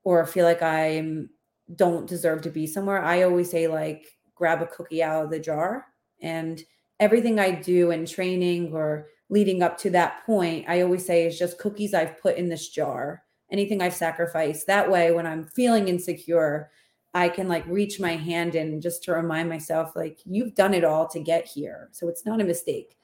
or 0.04 0.26
feel 0.26 0.46
like 0.46 0.62
I'm 0.62 1.30
don't 1.76 2.08
deserve 2.08 2.42
to 2.44 2.50
be 2.50 2.68
somewhere, 2.68 3.04
I 3.04 3.24
always 3.24 3.50
say, 3.52 3.68
like, 3.68 4.08
grab 4.36 4.62
a 4.62 4.68
cookie 4.68 5.04
out 5.04 5.26
of 5.26 5.32
the 5.32 5.40
jar 5.40 5.88
and 6.22 6.62
everything 7.00 7.40
I 7.40 7.52
do 7.52 7.92
in 7.92 8.06
training 8.06 8.74
or 8.74 9.08
leading 9.34 9.64
up 9.64 9.80
to 9.80 9.90
that 9.90 10.24
point, 10.28 10.64
I 10.70 10.82
always 10.82 11.04
say 11.04 11.26
is 11.26 11.40
just 11.40 11.58
cookies 11.58 11.96
I've 11.96 12.22
put 12.22 12.38
in 12.38 12.50
this 12.50 12.70
jar, 12.70 13.24
anything 13.52 13.82
I've 13.82 13.96
sacrificed. 13.96 14.68
That 14.68 14.90
way, 14.90 15.12
when 15.12 15.26
I'm 15.26 15.46
feeling 15.46 15.88
insecure, 15.88 16.70
I 17.16 17.30
can 17.30 17.48
like 17.48 17.66
reach 17.66 18.00
my 18.00 18.16
hand 18.16 18.54
in 18.54 18.80
just 18.80 19.04
to 19.06 19.14
remind 19.14 19.50
myself, 19.50 19.96
like, 19.96 20.20
you've 20.24 20.54
done 20.54 20.76
it 20.76 20.84
all 20.84 21.08
to 21.08 21.20
get 21.20 21.48
here. 21.48 21.90
So 21.92 22.08
it's 22.10 22.28
not 22.28 22.42
a 22.42 22.44
mistake. 22.44 22.96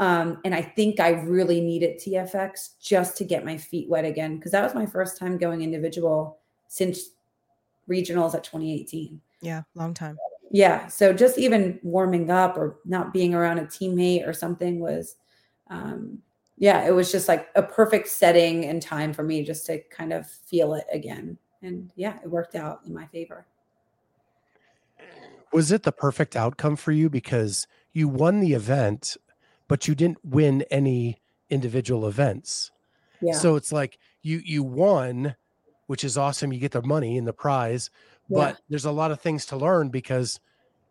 Um, 0.00 0.38
and 0.46 0.54
I 0.54 0.62
think 0.62 1.00
I 1.00 1.10
really 1.10 1.60
needed 1.60 2.00
TFX 2.00 2.80
just 2.80 3.18
to 3.18 3.24
get 3.24 3.44
my 3.44 3.58
feet 3.58 3.88
wet 3.88 4.06
again 4.06 4.36
because 4.36 4.52
that 4.52 4.64
was 4.64 4.74
my 4.74 4.86
first 4.86 5.18
time 5.18 5.36
going 5.36 5.60
individual 5.60 6.38
since 6.66 7.10
regionals 7.88 8.34
at 8.34 8.42
2018. 8.42 9.20
Yeah, 9.42 9.62
long 9.74 9.92
time 9.92 10.16
yeah 10.50 10.86
so 10.86 11.12
just 11.12 11.36
even 11.38 11.80
warming 11.82 12.30
up 12.30 12.56
or 12.56 12.78
not 12.84 13.12
being 13.12 13.34
around 13.34 13.58
a 13.58 13.64
teammate 13.64 14.24
or 14.26 14.32
something 14.32 14.78
was 14.78 15.16
um 15.70 16.18
yeah 16.56 16.86
it 16.86 16.92
was 16.92 17.10
just 17.10 17.28
like 17.28 17.48
a 17.54 17.62
perfect 17.62 18.08
setting 18.08 18.64
and 18.64 18.82
time 18.82 19.12
for 19.12 19.22
me 19.22 19.42
just 19.42 19.66
to 19.66 19.80
kind 19.90 20.12
of 20.12 20.26
feel 20.26 20.74
it 20.74 20.84
again 20.92 21.36
and 21.62 21.90
yeah 21.96 22.16
it 22.22 22.30
worked 22.30 22.54
out 22.54 22.80
in 22.86 22.94
my 22.94 23.06
favor 23.06 23.46
was 25.52 25.70
it 25.72 25.82
the 25.82 25.92
perfect 25.92 26.36
outcome 26.36 26.76
for 26.76 26.92
you 26.92 27.08
because 27.08 27.66
you 27.92 28.08
won 28.08 28.40
the 28.40 28.52
event 28.52 29.16
but 29.68 29.88
you 29.88 29.94
didn't 29.94 30.18
win 30.24 30.62
any 30.70 31.16
individual 31.50 32.06
events 32.06 32.70
yeah. 33.20 33.32
so 33.32 33.56
it's 33.56 33.72
like 33.72 33.98
you 34.22 34.40
you 34.44 34.62
won 34.62 35.34
which 35.86 36.04
is 36.04 36.16
awesome 36.16 36.52
you 36.52 36.58
get 36.58 36.72
the 36.72 36.82
money 36.82 37.18
and 37.18 37.26
the 37.26 37.32
prize 37.32 37.90
but 38.30 38.60
there's 38.70 38.86
a 38.86 38.90
lot 38.90 39.10
of 39.10 39.20
things 39.20 39.44
to 39.46 39.56
learn 39.56 39.90
because 39.90 40.40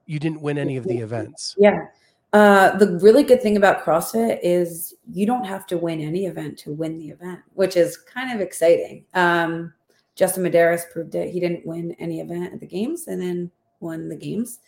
you 0.05 0.19
didn't 0.19 0.41
win 0.41 0.57
any 0.57 0.77
of 0.77 0.85
the 0.85 0.97
events. 0.99 1.55
Yeah. 1.57 1.85
Uh, 2.33 2.75
the 2.77 2.97
really 2.97 3.23
good 3.23 3.41
thing 3.43 3.57
about 3.57 3.85
CrossFit 3.85 4.39
is 4.41 4.95
you 5.11 5.25
don't 5.25 5.45
have 5.45 5.67
to 5.67 5.77
win 5.77 6.01
any 6.01 6.25
event 6.25 6.57
to 6.57 6.73
win 6.73 6.97
the 6.97 7.09
event, 7.09 7.39
which 7.53 7.77
is 7.77 7.95
kind 7.95 8.33
of 8.33 8.41
exciting. 8.41 9.05
Um, 9.13 9.71
Justin 10.15 10.43
Medeiros 10.43 10.89
proved 10.91 11.13
it. 11.13 11.29
He 11.29 11.39
didn't 11.39 11.65
win 11.65 11.95
any 11.99 12.21
event 12.21 12.53
at 12.53 12.59
the 12.59 12.65
games 12.65 13.07
and 13.07 13.21
then 13.21 13.51
won 13.79 14.09
the 14.09 14.15
games. 14.15 14.59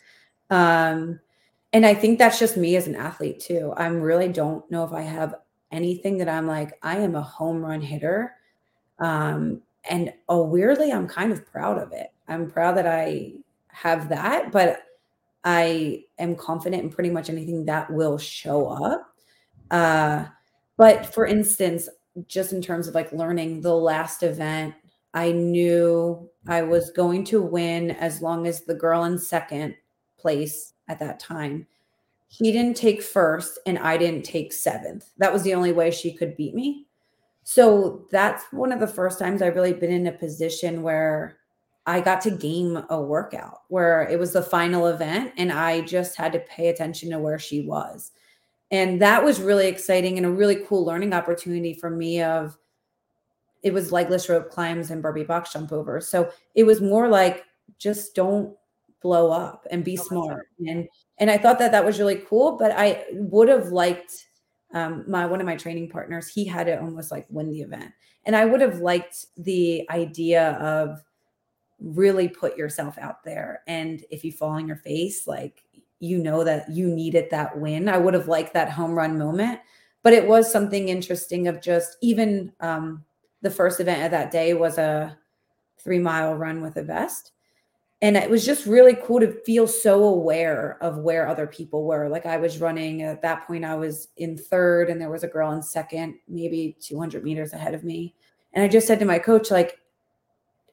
Um, 0.48 1.18
and 1.72 1.84
I 1.84 1.92
think 1.92 2.18
that's 2.18 2.38
just 2.38 2.56
me 2.56 2.76
as 2.76 2.86
an 2.86 2.94
athlete 2.94 3.40
too. 3.40 3.72
I 3.76 3.86
really 3.88 4.28
don't 4.28 4.68
know 4.70 4.84
if 4.84 4.92
I 4.92 5.02
have 5.02 5.34
anything 5.72 6.18
that 6.18 6.28
I'm 6.28 6.46
like, 6.46 6.78
I 6.82 6.98
am 6.98 7.16
a 7.16 7.22
home 7.22 7.64
run 7.64 7.80
hitter. 7.80 8.34
Um, 9.00 9.60
and 9.90 10.12
oh, 10.28 10.44
weirdly, 10.44 10.92
I'm 10.92 11.08
kind 11.08 11.32
of 11.32 11.44
proud 11.44 11.78
of 11.78 11.92
it. 11.92 12.12
I'm 12.28 12.48
proud 12.48 12.76
that 12.76 12.86
I 12.86 13.32
have 13.68 14.08
that, 14.08 14.52
but 14.52 14.82
I 15.46 16.02
am 16.18 16.34
confident 16.34 16.82
in 16.82 16.90
pretty 16.90 17.08
much 17.08 17.30
anything 17.30 17.66
that 17.66 17.88
will 17.92 18.18
show 18.18 18.66
up. 18.66 19.14
Uh, 19.70 20.24
but 20.76 21.06
for 21.14 21.24
instance, 21.24 21.88
just 22.26 22.52
in 22.52 22.60
terms 22.60 22.88
of 22.88 22.96
like 22.96 23.12
learning 23.12 23.60
the 23.60 23.74
last 23.74 24.24
event, 24.24 24.74
I 25.14 25.30
knew 25.30 26.28
I 26.48 26.62
was 26.62 26.90
going 26.90 27.22
to 27.26 27.40
win 27.40 27.92
as 27.92 28.20
long 28.20 28.48
as 28.48 28.64
the 28.64 28.74
girl 28.74 29.04
in 29.04 29.18
second 29.18 29.76
place 30.18 30.72
at 30.88 30.98
that 30.98 31.20
time. 31.20 31.68
He 32.26 32.50
didn't 32.50 32.76
take 32.76 33.00
first 33.00 33.60
and 33.66 33.78
I 33.78 33.96
didn't 33.98 34.24
take 34.24 34.52
seventh. 34.52 35.10
That 35.18 35.32
was 35.32 35.44
the 35.44 35.54
only 35.54 35.72
way 35.72 35.92
she 35.92 36.12
could 36.12 36.36
beat 36.36 36.56
me. 36.56 36.86
So 37.44 38.04
that's 38.10 38.42
one 38.50 38.72
of 38.72 38.80
the 38.80 38.88
first 38.88 39.20
times 39.20 39.42
I've 39.42 39.54
really 39.54 39.72
been 39.72 39.92
in 39.92 40.08
a 40.08 40.12
position 40.12 40.82
where 40.82 41.38
I 41.86 42.00
got 42.00 42.20
to 42.22 42.30
game 42.30 42.84
a 42.90 43.00
workout 43.00 43.60
where 43.68 44.02
it 44.08 44.18
was 44.18 44.32
the 44.32 44.42
final 44.42 44.88
event 44.88 45.32
and 45.36 45.52
I 45.52 45.82
just 45.82 46.16
had 46.16 46.32
to 46.32 46.40
pay 46.40 46.68
attention 46.68 47.10
to 47.10 47.18
where 47.18 47.38
she 47.38 47.60
was. 47.60 48.10
And 48.72 49.00
that 49.00 49.24
was 49.24 49.40
really 49.40 49.68
exciting 49.68 50.16
and 50.16 50.26
a 50.26 50.30
really 50.30 50.64
cool 50.66 50.84
learning 50.84 51.12
opportunity 51.12 51.74
for 51.74 51.88
me 51.88 52.22
of 52.22 52.58
it 53.62 53.72
was 53.72 53.92
legless 53.92 54.28
rope 54.28 54.50
climbs 54.50 54.90
and 54.90 55.02
Burpee 55.02 55.24
box 55.24 55.52
jump 55.52 55.72
over. 55.72 56.00
So 56.00 56.30
it 56.54 56.64
was 56.64 56.80
more 56.80 57.08
like 57.08 57.44
just 57.78 58.14
don't 58.14 58.56
blow 59.00 59.30
up 59.30 59.66
and 59.70 59.84
be 59.84 59.96
smart. 59.96 60.48
And 60.66 60.88
and 61.18 61.30
I 61.30 61.38
thought 61.38 61.58
that 61.60 61.72
that 61.72 61.84
was 61.84 61.98
really 61.98 62.22
cool, 62.28 62.56
but 62.58 62.72
I 62.72 63.04
would 63.12 63.48
have 63.48 63.68
liked 63.68 64.12
um, 64.74 65.04
my 65.08 65.26
one 65.26 65.40
of 65.40 65.46
my 65.46 65.56
training 65.56 65.88
partners, 65.88 66.28
he 66.28 66.44
had 66.44 66.66
to 66.66 66.80
almost 66.80 67.10
like 67.10 67.26
win 67.30 67.50
the 67.50 67.60
event. 67.60 67.92
And 68.24 68.34
I 68.34 68.44
would 68.44 68.60
have 68.60 68.80
liked 68.80 69.26
the 69.36 69.88
idea 69.90 70.52
of 70.54 71.02
really 71.80 72.28
put 72.28 72.56
yourself 72.56 72.98
out 72.98 73.22
there. 73.24 73.62
And 73.66 74.04
if 74.10 74.24
you 74.24 74.32
fall 74.32 74.50
on 74.50 74.66
your 74.66 74.76
face, 74.76 75.26
like 75.26 75.62
you 76.00 76.18
know 76.18 76.44
that 76.44 76.70
you 76.70 76.88
needed 76.88 77.28
that 77.30 77.58
win. 77.58 77.88
I 77.88 77.98
would 77.98 78.14
have 78.14 78.28
liked 78.28 78.54
that 78.54 78.70
home 78.70 78.92
run 78.92 79.18
moment, 79.18 79.60
but 80.02 80.12
it 80.12 80.26
was 80.26 80.50
something 80.50 80.88
interesting 80.88 81.48
of 81.48 81.60
just 81.60 81.96
even 82.02 82.52
um, 82.60 83.04
the 83.42 83.50
first 83.50 83.80
event 83.80 84.04
of 84.04 84.10
that 84.10 84.30
day 84.30 84.54
was 84.54 84.78
a 84.78 85.16
three 85.78 85.98
mile 85.98 86.34
run 86.34 86.60
with 86.60 86.76
a 86.76 86.82
vest. 86.82 87.32
And 88.02 88.16
it 88.16 88.28
was 88.28 88.44
just 88.44 88.66
really 88.66 88.94
cool 89.02 89.20
to 89.20 89.40
feel 89.44 89.66
so 89.66 90.04
aware 90.04 90.76
of 90.82 90.98
where 90.98 91.26
other 91.26 91.46
people 91.46 91.84
were. 91.84 92.10
Like 92.10 92.26
I 92.26 92.36
was 92.36 92.60
running 92.60 93.02
at 93.02 93.22
that 93.22 93.46
point, 93.46 93.64
I 93.64 93.74
was 93.74 94.08
in 94.18 94.36
third, 94.36 94.90
and 94.90 95.00
there 95.00 95.10
was 95.10 95.24
a 95.24 95.28
girl 95.28 95.52
in 95.52 95.62
second, 95.62 96.16
maybe 96.28 96.76
200 96.80 97.24
meters 97.24 97.54
ahead 97.54 97.72
of 97.72 97.84
me. 97.84 98.14
And 98.52 98.62
I 98.62 98.68
just 98.68 98.86
said 98.86 98.98
to 98.98 99.06
my 99.06 99.18
coach, 99.18 99.50
like, 99.50 99.78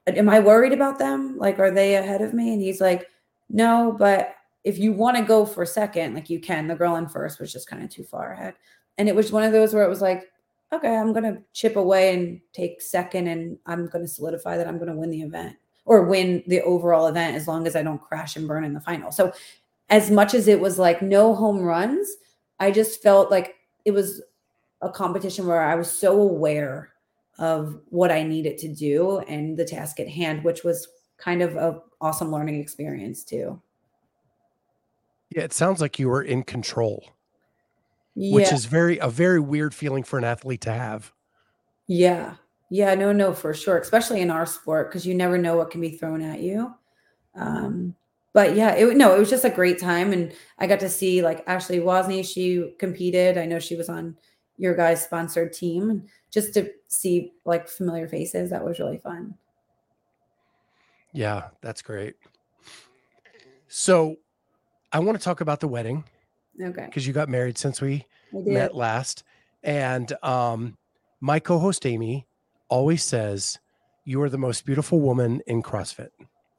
am 0.07 0.29
I 0.29 0.39
worried 0.39 0.73
about 0.73 0.99
them? 0.99 1.37
Like, 1.37 1.59
are 1.59 1.71
they 1.71 1.95
ahead 1.95 2.21
of 2.21 2.33
me? 2.33 2.53
And 2.53 2.61
he's 2.61 2.81
like, 2.81 3.07
no, 3.49 3.95
but 3.97 4.35
if 4.63 4.77
you 4.77 4.93
want 4.93 5.17
to 5.17 5.23
go 5.23 5.45
for 5.45 5.65
second, 5.65 6.13
like 6.13 6.29
you 6.29 6.39
can. 6.39 6.67
The 6.67 6.75
girl 6.75 6.95
in 6.95 7.07
first 7.07 7.39
was 7.39 7.51
just 7.51 7.67
kind 7.67 7.83
of 7.83 7.89
too 7.89 8.03
far 8.03 8.33
ahead. 8.33 8.55
And 8.97 9.09
it 9.09 9.15
was 9.15 9.31
one 9.31 9.43
of 9.43 9.51
those 9.51 9.73
where 9.73 9.83
it 9.83 9.89
was 9.89 10.01
like, 10.01 10.29
okay, 10.71 10.95
I'm 10.95 11.13
going 11.13 11.23
to 11.23 11.41
chip 11.53 11.75
away 11.75 12.13
and 12.13 12.41
take 12.51 12.81
second, 12.81 13.27
and 13.27 13.57
I'm 13.65 13.87
going 13.87 14.03
to 14.03 14.07
solidify 14.07 14.57
that 14.57 14.67
I'm 14.67 14.77
going 14.77 14.89
to 14.89 14.97
win 14.97 15.11
the 15.11 15.21
event 15.21 15.55
or 15.85 16.03
win 16.03 16.43
the 16.47 16.61
overall 16.61 17.07
event 17.07 17.35
as 17.35 17.47
long 17.47 17.67
as 17.67 17.75
I 17.75 17.83
don't 17.83 18.01
crash 18.01 18.35
and 18.35 18.47
burn 18.47 18.63
in 18.63 18.73
the 18.73 18.79
final. 18.79 19.11
So, 19.11 19.33
as 19.89 20.09
much 20.09 20.33
as 20.33 20.47
it 20.47 20.59
was 20.59 20.79
like 20.79 21.01
no 21.01 21.35
home 21.35 21.59
runs, 21.59 22.07
I 22.59 22.71
just 22.71 23.03
felt 23.03 23.29
like 23.29 23.55
it 23.85 23.91
was 23.91 24.21
a 24.81 24.89
competition 24.89 25.45
where 25.45 25.61
I 25.61 25.75
was 25.75 25.91
so 25.91 26.19
aware 26.19 26.92
of 27.39 27.79
what 27.89 28.11
I 28.11 28.23
needed 28.23 28.57
to 28.59 28.67
do 28.67 29.19
and 29.19 29.57
the 29.57 29.65
task 29.65 29.99
at 29.99 30.07
hand, 30.07 30.43
which 30.43 30.63
was 30.63 30.87
kind 31.17 31.41
of 31.41 31.55
a 31.55 31.81
awesome 32.01 32.31
learning 32.31 32.59
experience 32.59 33.23
too. 33.23 33.61
Yeah, 35.35 35.43
it 35.43 35.53
sounds 35.53 35.81
like 35.81 35.97
you 35.97 36.09
were 36.09 36.21
in 36.21 36.43
control, 36.43 37.03
Yeah. 38.15 38.35
which 38.35 38.51
is 38.51 38.65
very 38.65 38.99
a 38.99 39.09
very 39.09 39.39
weird 39.39 39.73
feeling 39.73 40.03
for 40.03 40.17
an 40.17 40.23
athlete 40.23 40.61
to 40.61 40.71
have. 40.73 41.11
Yeah. 41.87 42.35
Yeah, 42.69 42.95
no, 42.95 43.11
no, 43.11 43.33
for 43.33 43.53
sure, 43.53 43.77
especially 43.77 44.21
in 44.21 44.31
our 44.31 44.45
sport 44.45 44.89
because 44.89 45.05
you 45.05 45.13
never 45.13 45.37
know 45.37 45.57
what 45.57 45.71
can 45.71 45.81
be 45.81 45.91
thrown 45.91 46.21
at 46.21 46.39
you. 46.39 46.73
Um, 47.35 47.95
but 48.33 48.55
yeah, 48.55 48.73
it 48.73 48.97
no, 48.97 49.15
it 49.15 49.19
was 49.19 49.29
just 49.29 49.45
a 49.45 49.49
great 49.49 49.79
time, 49.79 50.11
and 50.11 50.33
I 50.57 50.65
got 50.65 50.79
to 50.79 50.89
see 50.89 51.21
like 51.21 51.43
Ashley 51.47 51.79
Wozni. 51.79 52.25
She 52.25 52.73
competed. 52.79 53.37
I 53.37 53.45
know 53.45 53.59
she 53.59 53.75
was 53.75 53.89
on 53.89 54.17
your 54.57 54.75
guys' 54.75 55.03
sponsored 55.03 55.53
team, 55.53 56.05
just 56.31 56.53
to 56.55 56.71
see 56.93 57.33
like 57.45 57.67
familiar 57.67 58.07
faces, 58.07 58.49
that 58.49 58.63
was 58.63 58.79
really 58.79 58.97
fun. 58.97 59.35
Yeah, 61.11 61.49
that's 61.61 61.81
great. 61.81 62.15
So, 63.67 64.17
I 64.91 64.99
want 64.99 65.17
to 65.17 65.23
talk 65.23 65.41
about 65.41 65.59
the 65.59 65.67
wedding 65.67 66.03
Okay, 66.61 66.85
because 66.85 67.07
you 67.07 67.13
got 67.13 67.29
married 67.29 67.57
since 67.57 67.81
we 67.81 68.05
met 68.31 68.75
last, 68.75 69.23
and 69.63 70.11
um, 70.23 70.77
my 71.19 71.39
co-host 71.39 71.85
Amy 71.85 72.27
always 72.69 73.03
says 73.03 73.59
you 74.05 74.21
are 74.21 74.29
the 74.29 74.37
most 74.37 74.65
beautiful 74.65 74.99
woman 74.99 75.41
in 75.47 75.63
CrossFit. 75.63 76.09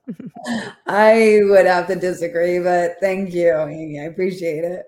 I 0.87 1.41
would 1.45 1.66
have 1.66 1.87
to 1.89 1.97
disagree, 1.97 2.59
but 2.59 2.97
thank 3.01 3.32
you, 3.32 3.53
Amy. 3.53 4.01
I 4.01 4.05
appreciate 4.05 4.64
it. 4.64 4.85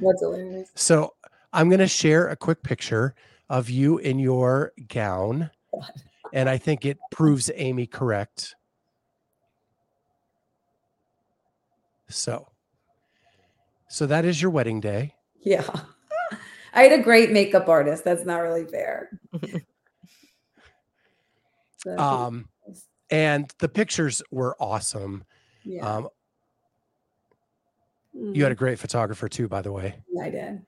That's 0.00 0.20
hilarious. 0.20 0.70
So 0.74 1.14
I'm 1.52 1.68
going 1.68 1.80
to 1.80 1.88
share 1.88 2.28
a 2.28 2.36
quick 2.36 2.62
picture 2.62 3.14
of 3.48 3.70
you 3.70 3.98
in 3.98 4.18
your 4.18 4.72
gown, 4.88 5.50
and 6.32 6.48
I 6.48 6.58
think 6.58 6.84
it 6.84 6.98
proves 7.10 7.50
Amy 7.54 7.86
correct. 7.86 8.54
So, 12.08 12.48
so 13.88 14.06
that 14.06 14.24
is 14.24 14.40
your 14.40 14.50
wedding 14.50 14.80
day. 14.80 15.14
Yeah. 15.40 15.64
I 16.74 16.82
had 16.84 16.98
a 16.98 17.02
great 17.02 17.30
makeup 17.32 17.68
artist. 17.68 18.04
That's 18.04 18.24
not 18.24 18.38
really 18.38 18.64
fair. 18.64 19.10
So, 21.78 21.96
Um, 21.98 22.48
and 23.10 23.52
the 23.58 23.68
pictures 23.68 24.22
were 24.30 24.56
awesome. 24.60 25.24
yeah. 25.64 25.96
Um, 25.96 26.08
you 28.12 28.42
had 28.42 28.52
a 28.52 28.56
great 28.56 28.78
photographer 28.78 29.28
too, 29.28 29.48
by 29.48 29.62
the 29.62 29.70
way. 29.72 29.94
Mm, 30.14 30.22
I 30.22 30.30
did. 30.30 30.66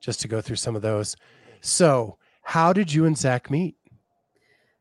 Just 0.00 0.20
to 0.20 0.28
go 0.28 0.40
through 0.40 0.56
some 0.56 0.76
of 0.76 0.82
those. 0.82 1.16
So, 1.60 2.16
how 2.42 2.72
did 2.72 2.92
you 2.92 3.04
and 3.04 3.16
Zach 3.16 3.50
meet? 3.50 3.76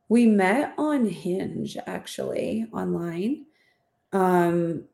We 0.07 0.25
met 0.25 0.73
on 0.77 1.05
Hinge 1.05 1.77
actually 1.85 2.65
online. 2.73 3.45
Um 4.11 4.85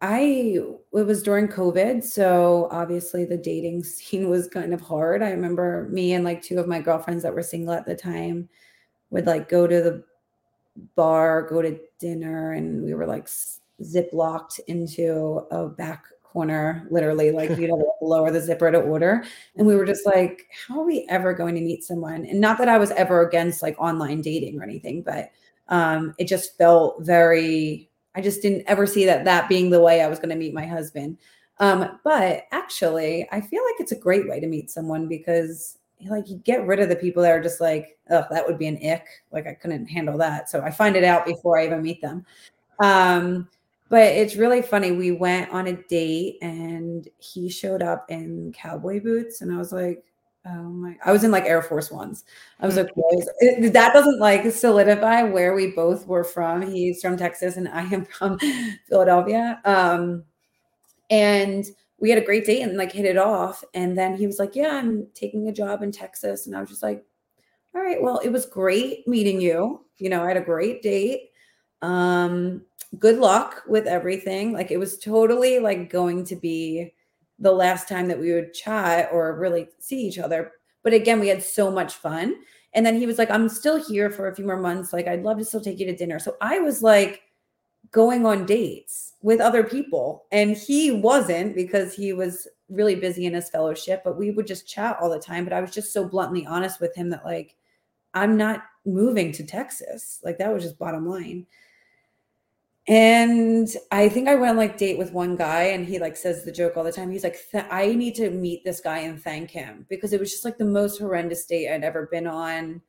I 0.00 0.58
it 0.92 1.06
was 1.06 1.22
during 1.22 1.46
COVID, 1.46 2.02
so 2.02 2.66
obviously 2.72 3.24
the 3.24 3.36
dating 3.36 3.84
scene 3.84 4.28
was 4.28 4.48
kind 4.48 4.74
of 4.74 4.80
hard. 4.80 5.22
I 5.22 5.30
remember 5.30 5.88
me 5.92 6.14
and 6.14 6.24
like 6.24 6.42
two 6.42 6.58
of 6.58 6.66
my 6.66 6.80
girlfriends 6.80 7.22
that 7.22 7.34
were 7.34 7.42
single 7.42 7.74
at 7.74 7.86
the 7.86 7.94
time 7.94 8.48
would 9.10 9.26
like 9.26 9.48
go 9.48 9.68
to 9.68 9.80
the 9.82 10.04
bar, 10.96 11.42
go 11.42 11.62
to 11.62 11.78
dinner, 12.00 12.52
and 12.52 12.82
we 12.82 12.94
were 12.94 13.06
like 13.06 13.24
s- 13.24 13.60
zip 13.84 14.10
locked 14.12 14.58
into 14.66 15.46
a 15.52 15.68
back 15.68 16.06
corner, 16.32 16.86
literally 16.90 17.30
like 17.30 17.50
you'd 17.58 17.70
have 17.70 17.78
to 17.78 17.92
lower 18.00 18.30
the 18.30 18.40
zipper 18.40 18.70
to 18.70 18.78
order. 18.78 19.24
And 19.56 19.66
we 19.66 19.76
were 19.76 19.84
just 19.84 20.06
like, 20.06 20.46
how 20.66 20.80
are 20.80 20.86
we 20.86 21.06
ever 21.08 21.34
going 21.34 21.54
to 21.54 21.60
meet 21.60 21.84
someone? 21.84 22.24
And 22.24 22.40
not 22.40 22.58
that 22.58 22.68
I 22.68 22.78
was 22.78 22.90
ever 22.92 23.26
against 23.26 23.62
like 23.62 23.78
online 23.78 24.22
dating 24.22 24.58
or 24.58 24.62
anything, 24.62 25.02
but 25.02 25.30
um, 25.68 26.14
it 26.18 26.26
just 26.26 26.56
felt 26.56 27.02
very, 27.02 27.90
I 28.14 28.20
just 28.20 28.42
didn't 28.42 28.64
ever 28.66 28.86
see 28.86 29.04
that 29.06 29.24
that 29.24 29.48
being 29.48 29.70
the 29.70 29.80
way 29.80 30.00
I 30.02 30.08
was 30.08 30.18
going 30.18 30.30
to 30.30 30.36
meet 30.36 30.54
my 30.54 30.66
husband. 30.66 31.18
Um, 31.58 32.00
but 32.02 32.44
actually, 32.50 33.28
I 33.30 33.40
feel 33.40 33.62
like 33.64 33.76
it's 33.78 33.92
a 33.92 33.98
great 33.98 34.28
way 34.28 34.40
to 34.40 34.46
meet 34.46 34.70
someone 34.70 35.06
because 35.06 35.78
like 36.08 36.28
you 36.28 36.38
get 36.38 36.66
rid 36.66 36.80
of 36.80 36.88
the 36.88 36.96
people 36.96 37.22
that 37.22 37.30
are 37.30 37.42
just 37.42 37.60
like, 37.60 37.98
oh, 38.10 38.24
that 38.30 38.46
would 38.46 38.58
be 38.58 38.66
an 38.66 38.78
ick. 38.84 39.06
Like 39.30 39.46
I 39.46 39.54
couldn't 39.54 39.86
handle 39.86 40.18
that. 40.18 40.50
So 40.50 40.60
I 40.60 40.70
find 40.70 40.96
it 40.96 41.04
out 41.04 41.24
before 41.24 41.58
I 41.58 41.66
even 41.66 41.82
meet 41.82 42.00
them. 42.00 42.24
Um, 42.82 43.48
but 43.92 44.02
it's 44.04 44.36
really 44.36 44.62
funny. 44.62 44.92
We 44.92 45.12
went 45.12 45.52
on 45.52 45.68
a 45.68 45.74
date 45.84 46.38
and 46.42 47.08
he 47.20 47.50
showed 47.50 47.82
up 47.84 48.06
in 48.10 48.52
cowboy 48.54 49.02
boots, 49.02 49.42
and 49.42 49.52
I 49.54 49.58
was 49.58 49.72
like, 49.72 50.04
oh 50.46 50.64
my, 50.64 50.96
I 51.04 51.12
was 51.12 51.24
in 51.24 51.30
like 51.32 51.44
Air 51.46 51.62
Force 51.62 51.92
Ones. 51.92 52.24
I 52.60 52.66
was 52.66 52.76
like, 52.76 52.90
"What 52.96 53.14
is- 53.20 53.30
it- 53.40 53.72
that 53.74 53.94
doesn't 53.94 54.20
like 54.20 54.50
solidify 54.52 55.24
where 55.24 55.54
we 55.54 55.72
both 55.72 56.06
were 56.08 56.24
from. 56.24 56.62
He's 56.62 57.02
from 57.02 57.16
Texas 57.18 57.56
and 57.58 57.68
I 57.68 57.82
am 57.84 58.04
from 58.18 58.38
Philadelphia. 58.88 59.60
Um, 59.66 60.24
and 61.10 61.64
we 61.98 62.10
had 62.10 62.18
a 62.22 62.24
great 62.24 62.44
date 62.46 62.62
and 62.62 62.76
like 62.76 62.92
hit 62.92 63.04
it 63.04 63.16
off. 63.18 63.62
And 63.74 63.96
then 63.96 64.16
he 64.16 64.26
was 64.26 64.38
like, 64.38 64.56
Yeah, 64.56 64.76
I'm 64.76 65.06
taking 65.14 65.48
a 65.48 65.52
job 65.52 65.82
in 65.82 65.92
Texas. 65.92 66.46
And 66.46 66.56
I 66.56 66.60
was 66.60 66.70
just 66.70 66.82
like, 66.82 67.04
All 67.74 67.82
right, 67.82 68.02
well, 68.02 68.20
it 68.20 68.30
was 68.30 68.46
great 68.46 69.08
meeting 69.08 69.40
you. 69.40 69.86
You 69.98 70.10
know, 70.10 70.24
I 70.24 70.28
had 70.28 70.38
a 70.38 70.42
great 70.42 70.82
date. 70.82 71.31
Um, 71.82 72.62
good 72.98 73.18
luck 73.18 73.62
with 73.68 73.86
everything. 73.86 74.52
Like 74.52 74.70
it 74.70 74.78
was 74.78 74.98
totally 74.98 75.58
like 75.58 75.90
going 75.90 76.24
to 76.26 76.36
be 76.36 76.94
the 77.38 77.52
last 77.52 77.88
time 77.88 78.08
that 78.08 78.18
we 78.18 78.32
would 78.32 78.54
chat 78.54 79.08
or 79.12 79.38
really 79.38 79.68
see 79.80 80.06
each 80.06 80.18
other. 80.18 80.52
But 80.82 80.94
again, 80.94 81.20
we 81.20 81.28
had 81.28 81.42
so 81.42 81.70
much 81.70 81.94
fun. 81.94 82.36
And 82.74 82.86
then 82.86 82.96
he 82.96 83.06
was 83.06 83.18
like, 83.18 83.30
I'm 83.30 83.48
still 83.48 83.82
here 83.84 84.10
for 84.10 84.28
a 84.28 84.34
few 84.34 84.46
more 84.46 84.56
months. 84.56 84.92
Like, 84.92 85.06
I'd 85.06 85.24
love 85.24 85.38
to 85.38 85.44
still 85.44 85.60
take 85.60 85.78
you 85.78 85.86
to 85.86 85.96
dinner. 85.96 86.18
So 86.18 86.36
I 86.40 86.58
was 86.60 86.82
like 86.82 87.22
going 87.90 88.24
on 88.24 88.46
dates 88.46 89.14
with 89.20 89.40
other 89.40 89.62
people. 89.62 90.24
And 90.32 90.56
he 90.56 90.90
wasn't 90.90 91.54
because 91.54 91.94
he 91.94 92.12
was 92.12 92.48
really 92.70 92.94
busy 92.94 93.26
in 93.26 93.34
his 93.34 93.50
fellowship, 93.50 94.02
but 94.04 94.16
we 94.16 94.30
would 94.30 94.46
just 94.46 94.66
chat 94.66 94.96
all 95.00 95.10
the 95.10 95.18
time. 95.18 95.44
But 95.44 95.52
I 95.52 95.60
was 95.60 95.70
just 95.70 95.92
so 95.92 96.08
bluntly 96.08 96.46
honest 96.46 96.80
with 96.80 96.94
him 96.94 97.10
that, 97.10 97.24
like, 97.24 97.56
I'm 98.14 98.36
not 98.36 98.62
moving 98.86 99.32
to 99.32 99.44
Texas. 99.44 100.20
Like, 100.24 100.38
that 100.38 100.52
was 100.52 100.62
just 100.62 100.78
bottom 100.78 101.06
line. 101.06 101.46
And 102.88 103.68
I 103.92 104.08
think 104.08 104.28
I 104.28 104.34
went 104.34 104.50
on 104.50 104.56
like 104.56 104.76
date 104.76 104.98
with 104.98 105.12
one 105.12 105.36
guy 105.36 105.62
and 105.64 105.86
he 105.86 106.00
like 106.00 106.16
says 106.16 106.44
the 106.44 106.50
joke 106.50 106.76
all 106.76 106.82
the 106.82 106.90
time. 106.92 107.10
He's 107.12 107.22
like, 107.22 107.38
"Th- 107.52 107.64
I 107.70 107.94
need 107.94 108.16
to 108.16 108.30
meet 108.30 108.64
this 108.64 108.80
guy 108.80 108.98
and 109.00 109.22
thank 109.22 109.50
him 109.50 109.86
because 109.88 110.12
it 110.12 110.18
was 110.20 110.32
just 110.32 110.44
like 110.44 110.58
the 110.58 110.64
most 110.64 110.98
horrendous 110.98 111.44
date 111.46 111.72
I'd 111.72 111.84
ever 111.84 112.08
been 112.10 112.26
on. 112.26 112.82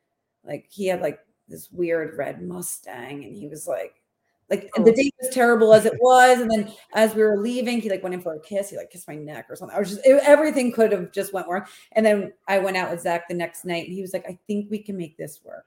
Like 0.44 0.66
he 0.72 0.88
had 0.88 1.02
like 1.02 1.20
this 1.48 1.70
weird 1.72 2.18
red 2.18 2.42
Mustang 2.42 3.24
and 3.24 3.36
he 3.36 3.48
was 3.48 3.68
like, 3.68 4.02
like 4.50 4.70
Oh. 4.78 4.84
the 4.84 4.92
date 4.94 5.14
was 5.22 5.30
terrible 5.34 5.74
as 5.76 5.86
it 5.86 5.94
was. 6.02 6.40
And 6.42 6.50
then 6.50 6.74
as 6.94 7.14
we 7.14 7.22
were 7.24 7.38
leaving, 7.38 7.80
he 7.80 7.90
like 7.90 8.02
went 8.04 8.16
in 8.16 8.22
for 8.22 8.34
a 8.34 8.40
kiss. 8.42 8.72
He 8.72 8.78
like 8.78 8.90
kissed 8.90 9.08
my 9.08 9.16
neck 9.16 9.46
or 9.50 9.56
something. 9.56 9.76
I 9.76 9.80
was 9.80 9.90
just, 9.92 10.06
it, 10.06 10.22
everything 10.26 10.72
could 10.72 10.92
have 10.92 11.12
just 11.12 11.34
went 11.34 11.48
wrong. 11.48 11.66
And 11.92 12.04
then 12.06 12.34
I 12.48 12.58
went 12.60 12.78
out 12.78 12.90
with 12.92 13.02
Zach 13.02 13.28
the 13.28 13.36
next 13.36 13.64
night 13.64 13.86
and 13.86 13.94
he 13.94 14.02
was 14.02 14.12
like, 14.14 14.26
I 14.28 14.40
think 14.48 14.72
we 14.72 14.80
can 14.80 14.98
make 14.98 15.18
this 15.18 15.40
work. 15.44 15.66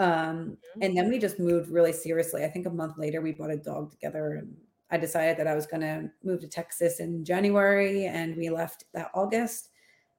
Um, 0.00 0.56
and 0.80 0.96
then 0.96 1.10
we 1.10 1.18
just 1.18 1.38
moved 1.38 1.68
really 1.70 1.92
seriously. 1.92 2.42
I 2.42 2.48
think 2.48 2.66
a 2.66 2.70
month 2.70 2.96
later 2.96 3.20
we 3.20 3.32
bought 3.32 3.50
a 3.50 3.56
dog 3.56 3.90
together 3.90 4.36
and 4.36 4.56
I 4.90 4.96
decided 4.96 5.36
that 5.36 5.46
I 5.46 5.54
was 5.54 5.66
going 5.66 5.82
to 5.82 6.10
move 6.24 6.40
to 6.40 6.48
Texas 6.48 7.00
in 7.00 7.22
January 7.22 8.06
and 8.06 8.34
we 8.34 8.48
left 8.48 8.84
that 8.94 9.10
August. 9.14 9.68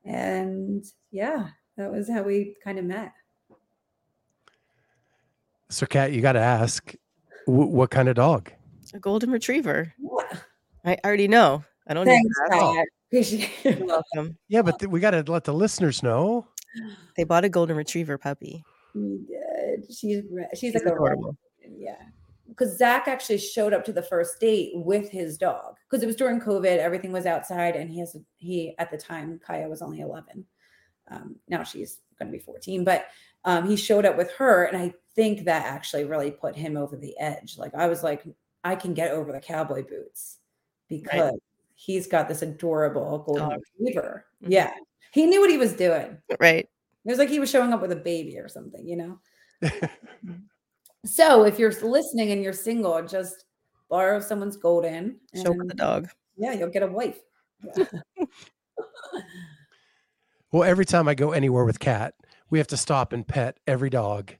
And 0.05 0.85
yeah, 1.09 1.47
that 1.77 1.91
was 1.91 2.07
how 2.07 2.21
we 2.21 2.55
kind 2.63 2.77
of 2.77 2.85
met. 2.85 3.11
So, 5.69 5.87
Kat, 5.87 6.11
you 6.11 6.21
got 6.21 6.33
to 6.33 6.39
ask, 6.39 6.93
wh- 7.45 7.49
what 7.73 7.89
kind 7.89 8.07
of 8.07 8.15
dog? 8.15 8.51
A 8.93 8.99
golden 8.99 9.31
retriever. 9.31 9.93
Yeah. 9.99 10.37
I 10.85 10.97
already 11.03 11.27
know. 11.27 11.63
I 11.87 11.95
don't 11.95 12.05
need 12.05 12.11
Thanks, 12.11 12.37
to 12.49 12.55
ask. 12.55 12.75
Pat. 12.75 12.87
Appreciate 13.11 13.49
You're 13.79 13.85
welcome. 13.87 14.37
Yeah, 14.47 14.61
but 14.61 14.79
th- 14.79 14.89
we 14.91 14.99
got 14.99 15.11
to 15.11 15.23
let 15.31 15.43
the 15.43 15.53
listeners 15.53 16.03
know. 16.03 16.47
They 17.17 17.25
bought 17.25 17.43
a 17.43 17.49
golden 17.49 17.75
retriever 17.75 18.17
puppy. 18.17 18.63
We 18.95 19.19
did. 19.27 19.40
She's 19.89 20.23
re- 20.31 20.47
she's 20.53 20.59
She's 20.59 20.73
like 20.75 20.83
a 20.85 20.93
adorable. 20.93 21.37
yeah. 21.77 21.95
Because 22.47 22.77
Zach 22.77 23.07
actually 23.07 23.37
showed 23.37 23.73
up 23.73 23.85
to 23.85 23.93
the 23.93 24.01
first 24.03 24.39
date 24.39 24.71
with 24.75 25.09
his 25.09 25.37
dog 25.37 25.75
because 25.89 26.03
it 26.03 26.07
was 26.07 26.17
during 26.17 26.39
COVID. 26.41 26.77
Everything 26.79 27.11
was 27.13 27.25
outside, 27.25 27.75
and 27.75 27.89
he 27.89 27.99
has 27.99 28.15
he 28.35 28.75
at 28.77 28.91
the 28.91 28.97
time 28.97 29.39
Kaya 29.45 29.69
was 29.69 29.81
only 29.81 30.01
eleven. 30.01 30.45
Um, 31.09 31.37
now 31.47 31.63
she's 31.63 31.99
going 32.19 32.31
to 32.31 32.37
be 32.37 32.43
fourteen, 32.43 32.83
but 32.83 33.05
um, 33.45 33.67
he 33.67 33.75
showed 33.77 34.05
up 34.05 34.17
with 34.17 34.31
her, 34.33 34.65
and 34.65 34.77
I 34.77 34.93
think 35.15 35.45
that 35.45 35.65
actually 35.65 36.03
really 36.03 36.29
put 36.31 36.55
him 36.55 36.75
over 36.75 36.97
the 36.97 37.17
edge. 37.19 37.57
Like 37.57 37.73
I 37.73 37.87
was 37.87 38.03
like, 38.03 38.23
I 38.63 38.75
can 38.75 38.93
get 38.93 39.11
over 39.11 39.31
the 39.31 39.39
cowboy 39.39 39.83
boots 39.87 40.37
because 40.89 41.33
he's 41.75 42.05
got 42.05 42.27
this 42.27 42.41
adorable 42.41 43.19
golden 43.19 43.61
retriever. 43.79 44.25
Mhm. 44.43 44.51
Yeah, 44.51 44.73
he 45.13 45.25
knew 45.25 45.39
what 45.39 45.49
he 45.49 45.57
was 45.57 45.73
doing. 45.73 46.17
Right. 46.39 46.67
It 47.05 47.09
was 47.09 47.17
like 47.17 47.29
he 47.29 47.39
was 47.39 47.49
showing 47.49 47.73
up 47.73 47.81
with 47.81 47.93
a 47.93 47.95
baby 47.95 48.37
or 48.37 48.47
something, 48.47 48.87
you 48.87 48.95
know? 48.97 49.19
So 51.03 51.45
if 51.45 51.57
you're 51.57 51.71
listening 51.81 52.31
and 52.31 52.43
you're 52.43 52.53
single, 52.53 53.01
just 53.01 53.45
borrow 53.89 54.19
someone's 54.19 54.55
golden. 54.55 55.19
Show 55.35 55.53
her 55.53 55.65
the 55.65 55.73
dog. 55.73 56.09
Yeah, 56.37 56.53
you'll 56.53 56.69
get 56.69 56.83
a 56.83 56.87
wife. 56.87 57.19
Yeah. 57.75 57.85
Well, 60.51 60.63
every 60.63 60.83
time 60.83 61.07
I 61.07 61.15
go 61.15 61.31
anywhere 61.31 61.63
with 61.63 61.79
Kat, 61.79 62.13
we 62.49 62.57
have 62.57 62.67
to 62.67 62.75
stop 62.77 63.13
and 63.13 63.25
pet 63.25 63.57
every 63.67 63.89
dog 63.89 64.33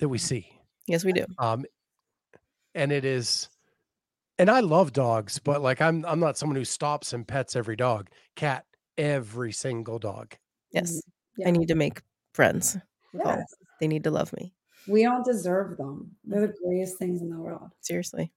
that 0.00 0.08
we 0.08 0.18
see. 0.18 0.50
Yes, 0.88 1.04
we 1.04 1.12
do. 1.12 1.26
Um, 1.38 1.64
and 2.74 2.90
it 2.90 3.04
is, 3.04 3.48
and 4.40 4.50
I 4.50 4.58
love 4.58 4.92
dogs, 4.92 5.38
but 5.38 5.62
like 5.62 5.80
I'm, 5.80 6.04
I'm 6.06 6.18
not 6.18 6.36
someone 6.36 6.56
who 6.56 6.64
stops 6.64 7.12
and 7.12 7.24
pets 7.24 7.54
every 7.54 7.76
dog. 7.76 8.08
Kat, 8.34 8.64
every 8.96 9.52
single 9.52 10.00
dog. 10.00 10.34
Yes. 10.72 11.00
Yeah. 11.36 11.46
I 11.46 11.50
need 11.52 11.68
to 11.68 11.76
make 11.76 12.02
friends. 12.34 12.76
with 13.12 13.24
all 13.24 13.36
Yes. 13.36 13.54
Them. 13.78 13.88
They 13.88 13.88
need 13.88 14.04
to 14.04 14.10
love 14.10 14.32
me. 14.32 14.52
We 14.86 15.02
don't 15.02 15.24
deserve 15.24 15.76
them. 15.76 16.10
They're 16.24 16.46
the 16.46 16.54
greatest 16.64 16.98
things 16.98 17.20
in 17.22 17.30
the 17.30 17.38
world. 17.38 17.70
Seriously. 17.80 18.32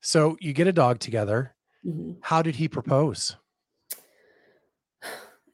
So 0.00 0.36
you 0.40 0.52
get 0.52 0.66
a 0.66 0.72
dog 0.72 0.98
together. 0.98 1.54
Mhm. 1.84 2.16
How 2.20 2.42
did 2.42 2.56
he 2.56 2.68
propose? 2.68 3.36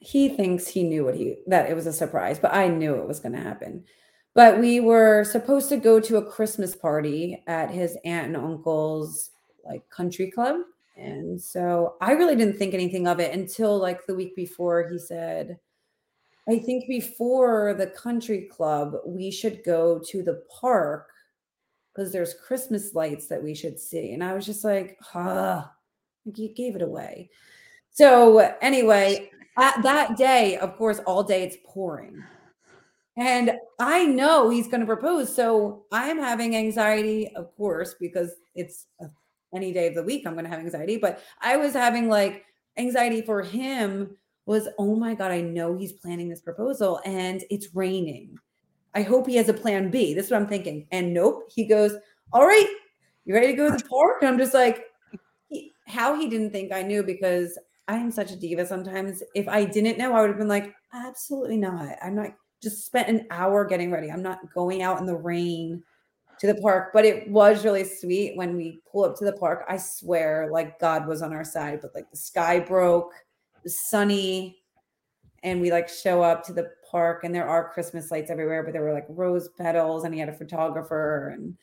he 0.00 0.28
thinks 0.28 0.66
he 0.68 0.82
knew 0.82 1.02
what 1.02 1.14
he 1.14 1.38
that 1.46 1.70
it 1.70 1.74
was 1.74 1.86
a 1.86 1.92
surprise, 1.92 2.38
but 2.38 2.52
I 2.52 2.68
knew 2.68 2.94
it 2.94 3.09
was 3.09 3.20
going 3.20 3.32
to 3.32 3.40
happen. 3.40 3.84
But 4.34 4.59
we 4.61 4.80
were 4.80 5.24
supposed 5.24 5.70
to 5.70 5.78
go 5.78 5.98
to 5.98 6.18
a 6.18 6.24
Christmas 6.30 6.76
party 6.76 7.42
at 7.46 7.70
his 7.70 7.96
aunt 8.05 8.26
and 8.26 8.36
uncle's 8.36 9.30
like 9.64 9.88
country 9.88 10.30
club. 10.30 10.57
And 10.96 11.40
so 11.40 11.96
I 12.02 12.12
really 12.12 12.36
didn't 12.36 12.59
think 12.59 12.74
anything 12.74 13.07
of 13.09 13.18
it 13.18 13.32
until 13.32 13.78
like 13.78 14.05
the 14.07 14.14
week 14.14 14.36
before 14.36 14.86
he 14.88 14.98
said, 14.98 15.59
I 16.49 16.59
think 16.59 16.86
before 16.86 17.74
the 17.74 17.86
country 17.86 18.42
club, 18.42 18.97
we 19.07 19.30
should 19.30 19.64
go 19.64 19.99
to 20.11 20.22
the 20.22 20.42
park 20.61 21.09
because 21.95 22.12
there's 22.12 22.34
Christmas 22.34 22.95
lights 22.95 23.28
that 23.28 23.42
we 23.42 23.55
should 23.55 23.78
see. 23.78 24.12
And 24.12 24.22
I 24.22 24.34
was 24.34 24.45
just 24.45 24.64
like, 24.64 24.99
like 25.14 25.64
you 26.36 26.49
gave 26.55 26.76
it 26.76 26.82
away. 26.82 27.30
So 27.90 28.38
anyway, 28.61 29.30
at 29.57 29.82
that 29.82 30.16
day, 30.16 30.59
of 30.59 30.76
course, 30.76 30.99
all 31.07 31.22
day 31.22 31.45
it's 31.45 31.57
pouring. 31.64 32.22
And 33.16 33.53
I 33.78 34.05
know 34.05 34.51
he's 34.51 34.66
going 34.66 34.80
to 34.80 34.86
propose. 34.86 35.34
So 35.34 35.84
I'm 35.92 36.18
having 36.18 36.57
anxiety, 36.57 37.32
of 37.36 37.55
course, 37.57 37.95
because 38.01 38.32
it's 38.57 38.86
any 39.55 39.72
day 39.72 39.86
of 39.86 39.95
the 39.95 40.03
week 40.03 40.26
I'm 40.26 40.32
going 40.32 40.45
to 40.45 40.51
have 40.51 40.59
anxiety. 40.59 40.97
But 40.97 41.20
I 41.40 41.57
was 41.57 41.72
having 41.72 42.09
like 42.09 42.45
anxiety 42.76 43.22
for 43.22 43.40
him 43.40 44.16
was, 44.47 44.68
oh 44.78 44.95
my 44.95 45.14
God, 45.14 45.30
I 45.30 45.40
know 45.40 45.76
he's 45.76 45.92
planning 45.92 46.28
this 46.28 46.40
proposal 46.40 47.01
and 47.05 47.45
it's 47.51 47.74
raining. 47.74 48.38
I 48.95 49.03
hope 49.03 49.26
he 49.26 49.36
has 49.36 49.49
a 49.49 49.55
plan 49.55 49.90
B. 49.90 50.14
This 50.14 50.26
is 50.26 50.30
what 50.30 50.40
I'm 50.40 50.49
thinking. 50.49 50.86
And 50.92 51.12
nope, 51.12 51.51
he 51.53 51.66
goes, 51.66 51.97
all 52.32 52.47
right, 52.47 52.68
you 53.24 53.34
ready 53.34 53.49
to 53.49 53.53
go 53.55 53.70
to 53.70 53.76
the 53.76 53.88
park? 53.88 54.18
And 54.20 54.28
I'm 54.28 54.38
just 54.38 54.55
like, 54.55 54.84
how 55.86 56.18
he 56.18 56.28
didn't 56.28 56.51
think 56.51 56.72
I 56.72 56.82
knew 56.82 57.03
because 57.03 57.59
I 57.88 57.97
am 57.97 58.11
such 58.11 58.32
a 58.32 58.36
diva 58.36 58.66
sometimes. 58.66 59.22
If 59.34 59.49
I 59.49 59.64
didn't 59.64 59.99
know, 59.99 60.14
I 60.14 60.20
would 60.20 60.30
have 60.30 60.38
been 60.38 60.49
like, 60.49 60.74
absolutely 60.92 61.57
not. 61.57 61.97
I'm 62.03 62.14
not 62.14 62.30
just 62.62 62.86
spent 62.86 63.09
an 63.09 63.26
hour 63.30 63.64
getting 63.64 63.90
ready. 63.90 64.11
I'm 64.11 64.22
not 64.22 64.38
going 64.55 64.82
out 64.82 64.99
in 65.01 65.07
the 65.07 65.16
rain 65.16 65.82
to 66.38 66.47
the 66.47 66.55
park. 66.61 66.90
But 66.92 67.05
it 67.05 67.28
was 67.28 67.64
really 67.64 67.84
sweet 67.84 68.36
when 68.36 68.57
we 68.57 68.80
pull 68.90 69.05
up 69.05 69.16
to 69.18 69.24
the 69.24 69.32
park. 69.32 69.64
I 69.68 69.76
swear, 69.76 70.49
like 70.51 70.78
God 70.78 71.07
was 71.07 71.20
on 71.20 71.32
our 71.32 71.45
side, 71.45 71.80
but 71.82 71.95
like 71.95 72.11
the 72.11 72.16
sky 72.16 72.61
broke, 72.61 73.12
sunny, 73.66 74.62
and 75.42 75.60
we 75.60 75.70
like 75.70 75.88
show 75.88 76.22
up 76.22 76.44
to 76.44 76.52
the 76.52 76.70
park 76.90 77.24
and 77.24 77.34
there 77.34 77.48
are 77.48 77.72
Christmas 77.72 78.10
lights 78.10 78.30
everywhere, 78.30 78.62
but 78.62 78.72
there 78.72 78.82
were 78.82 78.92
like 78.92 79.06
rose 79.08 79.48
petals, 79.58 80.04
and 80.04 80.14
he 80.14 80.20
had 80.20 80.28
a 80.28 80.32
photographer 80.32 81.28
and 81.28 81.56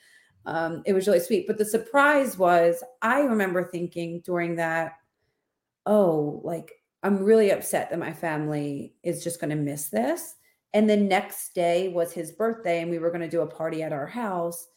um, 0.45 0.82
it 0.86 0.93
was 0.93 1.08
really 1.08 1.20
sweet. 1.20 1.45
But 1.45 1.58
the 1.60 1.66
surprise 1.66 2.38
was, 2.38 2.84
I 3.04 3.22
remember 3.22 3.64
thinking 3.64 4.22
during 4.26 4.56
that 4.56 4.93
oh, 5.86 6.41
like 6.43 6.72
I'm 7.04 7.18
really 7.18 7.52
upset 7.52 7.89
that 7.89 7.99
my 7.99 8.14
family 8.14 8.93
is 9.04 9.24
just 9.24 9.39
going 9.39 9.49
to 9.49 9.56
miss 9.56 9.89
this. 9.89 10.36
And 10.74 10.89
the 10.89 10.97
next 10.97 11.54
day 11.54 11.89
was 11.89 12.14
his 12.14 12.32
birthday, 12.32 12.82
and 12.82 12.89
we 12.89 12.99
were 12.99 13.10
going 13.10 13.22
to 13.22 13.30
do 13.30 13.41
a 13.41 13.47
party 13.47 13.84
at 13.84 13.91
our 13.91 14.08
house. 14.08 14.68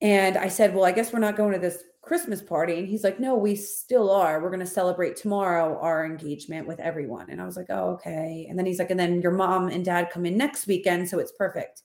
And 0.00 0.36
I 0.36 0.48
said, 0.48 0.74
Well, 0.74 0.84
I 0.84 0.92
guess 0.92 1.12
we're 1.12 1.18
not 1.18 1.36
going 1.36 1.52
to 1.52 1.58
this 1.58 1.82
Christmas 2.04 2.42
party. 2.42 2.78
And 2.78 2.88
he's 2.88 3.04
like, 3.04 3.20
No, 3.20 3.34
we 3.34 3.56
still 3.56 4.10
are. 4.10 4.40
We're 4.40 4.50
going 4.50 4.60
to 4.60 4.66
celebrate 4.66 5.16
tomorrow 5.16 5.78
our 5.80 6.04
engagement 6.04 6.66
with 6.66 6.80
everyone. 6.80 7.30
And 7.30 7.40
I 7.40 7.46
was 7.46 7.56
like, 7.56 7.66
Oh, 7.70 7.90
okay. 7.92 8.46
And 8.48 8.58
then 8.58 8.66
he's 8.66 8.78
like, 8.78 8.90
And 8.90 9.00
then 9.00 9.20
your 9.22 9.32
mom 9.32 9.68
and 9.68 9.84
dad 9.84 10.10
come 10.10 10.26
in 10.26 10.36
next 10.36 10.66
weekend. 10.66 11.08
So 11.08 11.18
it's 11.18 11.32
perfect. 11.32 11.82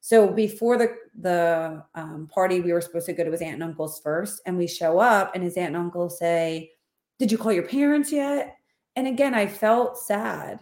So 0.00 0.28
before 0.28 0.78
the 0.78 0.96
the 1.18 1.84
um, 1.94 2.28
party, 2.32 2.60
we 2.60 2.72
were 2.72 2.80
supposed 2.80 3.06
to 3.06 3.12
go 3.12 3.24
to 3.24 3.30
his 3.30 3.42
aunt 3.42 3.54
and 3.54 3.62
uncle's 3.62 4.00
first, 4.00 4.40
and 4.46 4.56
we 4.56 4.66
show 4.66 4.98
up, 4.98 5.34
and 5.34 5.44
his 5.44 5.56
aunt 5.56 5.68
and 5.68 5.76
uncle 5.76 6.08
say, 6.08 6.72
did 7.18 7.30
you 7.30 7.36
call 7.36 7.52
your 7.52 7.68
parents 7.68 8.10
yet? 8.10 8.56
And 8.96 9.06
again, 9.06 9.34
I 9.34 9.46
felt 9.46 9.98
sad. 9.98 10.60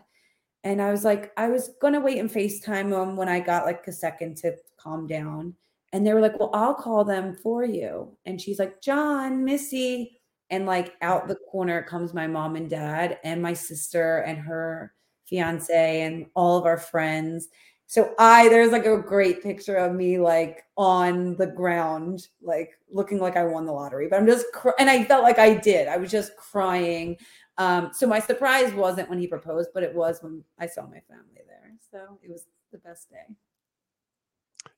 And 0.64 0.82
I 0.82 0.90
was 0.90 1.04
like, 1.04 1.32
I 1.36 1.48
was 1.48 1.70
gonna 1.80 2.00
wait 2.00 2.18
and 2.18 2.28
FaceTime 2.28 2.90
them 2.90 3.16
when 3.16 3.28
I 3.28 3.38
got 3.38 3.64
like 3.64 3.86
a 3.86 3.92
second 3.92 4.38
to 4.38 4.56
calm 4.76 5.06
down. 5.06 5.54
And 5.92 6.06
they 6.06 6.12
were 6.12 6.20
like, 6.20 6.38
Well, 6.38 6.50
I'll 6.52 6.74
call 6.74 7.04
them 7.04 7.34
for 7.34 7.64
you. 7.64 8.16
And 8.26 8.40
she's 8.40 8.58
like, 8.58 8.80
John, 8.82 9.44
Missy. 9.44 10.20
And 10.50 10.64
like 10.64 10.94
out 11.02 11.28
the 11.28 11.36
corner 11.50 11.82
comes 11.82 12.14
my 12.14 12.26
mom 12.26 12.56
and 12.56 12.70
dad 12.70 13.18
and 13.22 13.42
my 13.42 13.52
sister 13.52 14.18
and 14.18 14.38
her 14.38 14.94
fiance 15.26 16.02
and 16.02 16.26
all 16.34 16.56
of 16.56 16.64
our 16.64 16.78
friends. 16.78 17.48
So 17.86 18.14
I 18.18 18.48
there's 18.48 18.72
like 18.72 18.86
a 18.86 18.98
great 18.98 19.42
picture 19.42 19.76
of 19.76 19.94
me 19.94 20.18
like 20.18 20.64
on 20.76 21.36
the 21.36 21.46
ground, 21.46 22.28
like 22.42 22.72
looking 22.90 23.18
like 23.18 23.36
I 23.36 23.44
won 23.44 23.66
the 23.66 23.72
lottery. 23.72 24.08
But 24.08 24.20
I'm 24.20 24.26
just 24.26 24.46
cr- 24.52 24.70
and 24.78 24.90
I 24.90 25.04
felt 25.04 25.22
like 25.22 25.38
I 25.38 25.54
did. 25.54 25.88
I 25.88 25.96
was 25.96 26.10
just 26.10 26.36
crying. 26.36 27.16
Um, 27.56 27.90
so 27.92 28.06
my 28.06 28.20
surprise 28.20 28.72
wasn't 28.72 29.08
when 29.10 29.18
he 29.18 29.26
proposed, 29.26 29.70
but 29.74 29.82
it 29.82 29.94
was 29.94 30.22
when 30.22 30.44
I 30.58 30.66
saw 30.66 30.82
my 30.82 31.00
family 31.08 31.42
there. 31.46 31.72
So 31.90 32.18
it 32.22 32.30
was 32.30 32.46
the 32.72 32.78
best 32.78 33.10
day. 33.10 33.34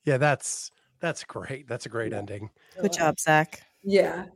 Yeah, 0.05 0.17
that's 0.17 0.71
that's 1.01 1.25
great. 1.25 1.67
That's 1.69 1.87
a 1.87 1.89
great 1.89 2.13
Yeah. 2.13 2.19
ending. 2.19 2.51
Good 2.81 2.93
job, 2.93 3.19
Zach. 3.19 3.63
Yeah. 3.83 4.27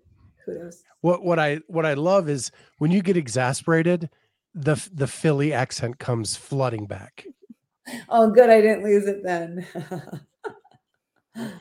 Kudos. 0.44 0.82
What 1.00 1.22
what 1.22 1.38
I 1.38 1.60
what 1.68 1.86
I 1.86 1.94
love 1.94 2.28
is 2.28 2.50
when 2.78 2.90
you 2.90 3.02
get 3.02 3.16
exasperated, 3.16 4.10
the 4.54 4.76
the 4.92 5.06
Philly 5.06 5.52
accent 5.52 5.98
comes 5.98 6.36
flooding 6.36 6.86
back. 6.86 7.26
Oh, 8.08 8.30
good. 8.30 8.48
I 8.48 8.60
didn't 8.60 8.84
lose 8.84 9.06
it 9.06 9.22
then. 9.22 9.66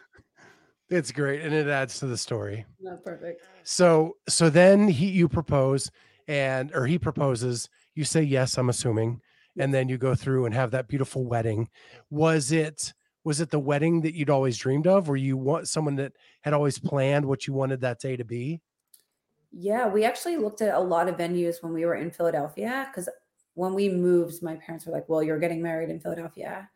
It's 0.89 1.12
great 1.12 1.41
and 1.41 1.54
it 1.56 1.68
adds 1.68 1.97
to 1.99 2.06
the 2.06 2.18
story. 2.18 2.66
Not 2.80 3.04
perfect. 3.04 3.41
So 3.64 4.18
so 4.30 4.49
then 4.49 4.88
he 4.88 5.08
you 5.08 5.28
propose 5.28 5.89
and 6.28 6.72
or 6.76 6.86
he 6.86 6.99
proposes, 6.99 7.68
you 7.95 8.04
say 8.04 8.22
yes, 8.22 8.58
I'm 8.60 8.70
assuming, 8.70 9.20
and 9.58 9.74
then 9.74 9.89
you 9.89 9.97
go 9.97 10.14
through 10.14 10.45
and 10.45 10.54
have 10.54 10.70
that 10.72 10.88
beautiful 10.88 11.26
wedding. 11.26 11.70
Was 12.12 12.51
it 12.51 12.93
was 13.24 13.42
it 13.42 13.50
the 13.50 13.60
wedding 13.60 14.02
that 14.02 14.16
you'd 14.16 14.30
always 14.30 14.58
dreamed 14.58 14.88
of? 14.88 15.08
Were 15.08 15.16
you 15.16 15.38
want 15.38 15.68
someone 15.68 15.96
that 15.96 16.14
had 16.42 16.54
always 16.54 16.78
planned 16.78 17.26
what 17.26 17.48
you 17.48 17.54
wanted 17.54 17.82
that 17.82 18.00
day 18.00 18.16
to 18.16 18.26
be? 18.26 18.62
Yeah, 19.52 19.88
we 19.88 20.04
actually 20.04 20.38
looked 20.38 20.62
at 20.62 20.76
a 20.76 20.80
lot 20.80 21.08
of 21.08 21.18
venues 21.18 21.62
when 21.62 21.74
we 21.74 21.86
were 21.86 21.96
in 21.96 22.12
Philadelphia 22.12 22.88
because 22.90 23.08
when 23.54 23.74
we 23.74 23.88
moved, 23.88 24.42
my 24.42 24.56
parents 24.56 24.86
were 24.86 24.92
like, 24.92 25.08
Well, 25.08 25.24
you're 25.24 25.40
getting 25.40 25.62
married 25.62 25.90
in 25.90 26.00
Philadelphia. 26.00 26.70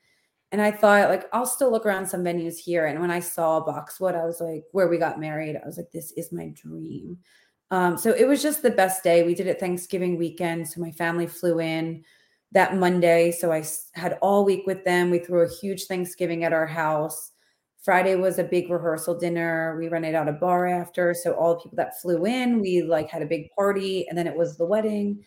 And 0.51 0.61
I 0.61 0.71
thought, 0.71 1.09
like, 1.09 1.27
I'll 1.33 1.45
still 1.45 1.71
look 1.71 1.85
around 1.85 2.07
some 2.07 2.23
venues 2.23 2.57
here. 2.57 2.85
And 2.85 3.01
when 3.01 3.11
I 3.11 3.19
saw 3.19 3.59
Boxwood, 3.59 4.15
I 4.15 4.23
was 4.23 4.39
like, 4.39 4.63
where 4.71 4.87
we 4.87 4.97
got 4.97 5.19
married, 5.19 5.57
I 5.57 5.65
was 5.65 5.75
like, 5.75 5.91
this 5.91 6.13
is 6.13 6.31
my 6.31 6.47
dream. 6.55 7.17
Um, 7.69 7.97
so 7.97 8.13
it 8.13 8.25
was 8.25 8.41
just 8.41 8.61
the 8.61 8.71
best 8.71 9.03
day. 9.03 9.23
We 9.23 9.35
did 9.35 9.47
it 9.47 9.59
Thanksgiving 9.59 10.17
weekend. 10.17 10.69
So 10.69 10.79
my 10.79 10.91
family 10.91 11.27
flew 11.27 11.59
in 11.59 12.05
that 12.51 12.75
Monday. 12.75 13.31
So 13.31 13.51
I 13.51 13.63
had 13.93 14.17
all 14.21 14.45
week 14.45 14.63
with 14.65 14.83
them. 14.85 15.09
We 15.09 15.19
threw 15.19 15.41
a 15.41 15.53
huge 15.61 15.85
Thanksgiving 15.85 16.43
at 16.43 16.53
our 16.53 16.67
house. 16.67 17.31
Friday 17.83 18.15
was 18.15 18.39
a 18.39 18.43
big 18.43 18.69
rehearsal 18.69 19.17
dinner. 19.17 19.77
We 19.79 19.87
rented 19.87 20.15
out 20.15 20.27
a 20.27 20.33
bar 20.33 20.67
after. 20.67 21.13
So 21.13 21.33
all 21.33 21.55
the 21.55 21.61
people 21.61 21.77
that 21.77 21.99
flew 22.01 22.25
in, 22.25 22.59
we 22.59 22.81
like 22.81 23.09
had 23.09 23.21
a 23.21 23.27
big 23.27 23.49
party. 23.51 24.07
And 24.07 24.17
then 24.17 24.27
it 24.27 24.37
was 24.37 24.57
the 24.57 24.65
wedding. 24.65 25.23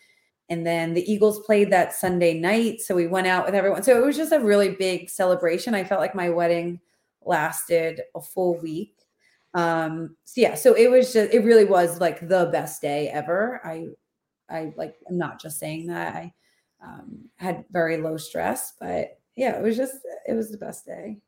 And 0.49 0.65
then 0.65 0.93
the 0.93 1.09
Eagles 1.11 1.39
played 1.45 1.71
that 1.71 1.93
Sunday 1.93 2.33
night. 2.33 2.81
So 2.81 2.93
we 2.93 3.07
went 3.07 3.27
out 3.27 3.45
with 3.45 3.55
everyone. 3.55 3.83
So 3.83 3.97
it 3.97 4.05
was 4.05 4.17
just 4.17 4.33
a 4.33 4.39
really 4.39 4.75
big 4.75 5.09
celebration. 5.09 5.73
I 5.73 5.83
felt 5.83 6.01
like 6.01 6.13
my 6.13 6.29
wedding 6.29 6.79
lasted 7.23 8.01
a 8.15 8.21
full 8.21 8.59
week. 8.59 8.95
Um, 9.53 10.15
so 10.25 10.41
yeah, 10.41 10.55
so 10.55 10.73
it 10.73 10.89
was 10.89 11.13
just 11.13 11.33
it 11.33 11.43
really 11.43 11.65
was 11.65 11.99
like 11.99 12.27
the 12.27 12.49
best 12.51 12.81
day 12.81 13.09
ever. 13.09 13.61
I 13.63 13.87
I 14.49 14.73
like 14.77 14.95
I'm 15.09 15.17
not 15.17 15.41
just 15.41 15.59
saying 15.59 15.87
that. 15.87 16.15
I 16.15 16.33
um, 16.83 17.29
had 17.37 17.65
very 17.71 17.97
low 17.97 18.17
stress, 18.17 18.73
but 18.79 19.19
yeah, 19.35 19.57
it 19.57 19.63
was 19.63 19.77
just 19.77 19.95
it 20.27 20.33
was 20.33 20.51
the 20.51 20.57
best 20.57 20.85
day. 20.85 21.19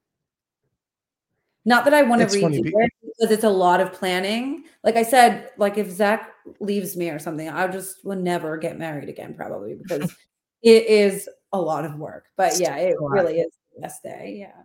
Not 1.65 1.85
that 1.85 1.93
I 1.93 2.01
want 2.01 2.21
to 2.21 2.27
redo 2.27 2.59
it 2.59 2.91
because 3.01 3.31
it's 3.31 3.45
a 3.45 3.49
lot 3.49 3.79
of 3.79 3.93
planning. 3.93 4.65
Like 4.83 4.97
I 4.97 5.03
said, 5.03 5.49
like 5.57 5.77
if 5.77 5.89
Zach 5.89 6.33
leaves 6.59 6.97
me 6.97 7.09
or 7.09 7.19
something, 7.19 7.47
I 7.47 7.67
just 7.67 8.03
will 8.03 8.17
never 8.17 8.57
get 8.57 8.77
married 8.77 9.07
again, 9.07 9.33
probably 9.33 9.75
because 9.75 10.13
it 10.61 10.85
is 10.87 11.29
a 11.53 11.59
lot 11.59 11.85
of 11.85 11.95
work. 11.95 12.25
But 12.35 12.59
yeah, 12.59 12.75
it 12.75 12.95
really 12.99 13.39
is 13.39 13.51
the 13.73 13.81
best 13.81 14.03
day. 14.03 14.35
Yeah. 14.39 14.61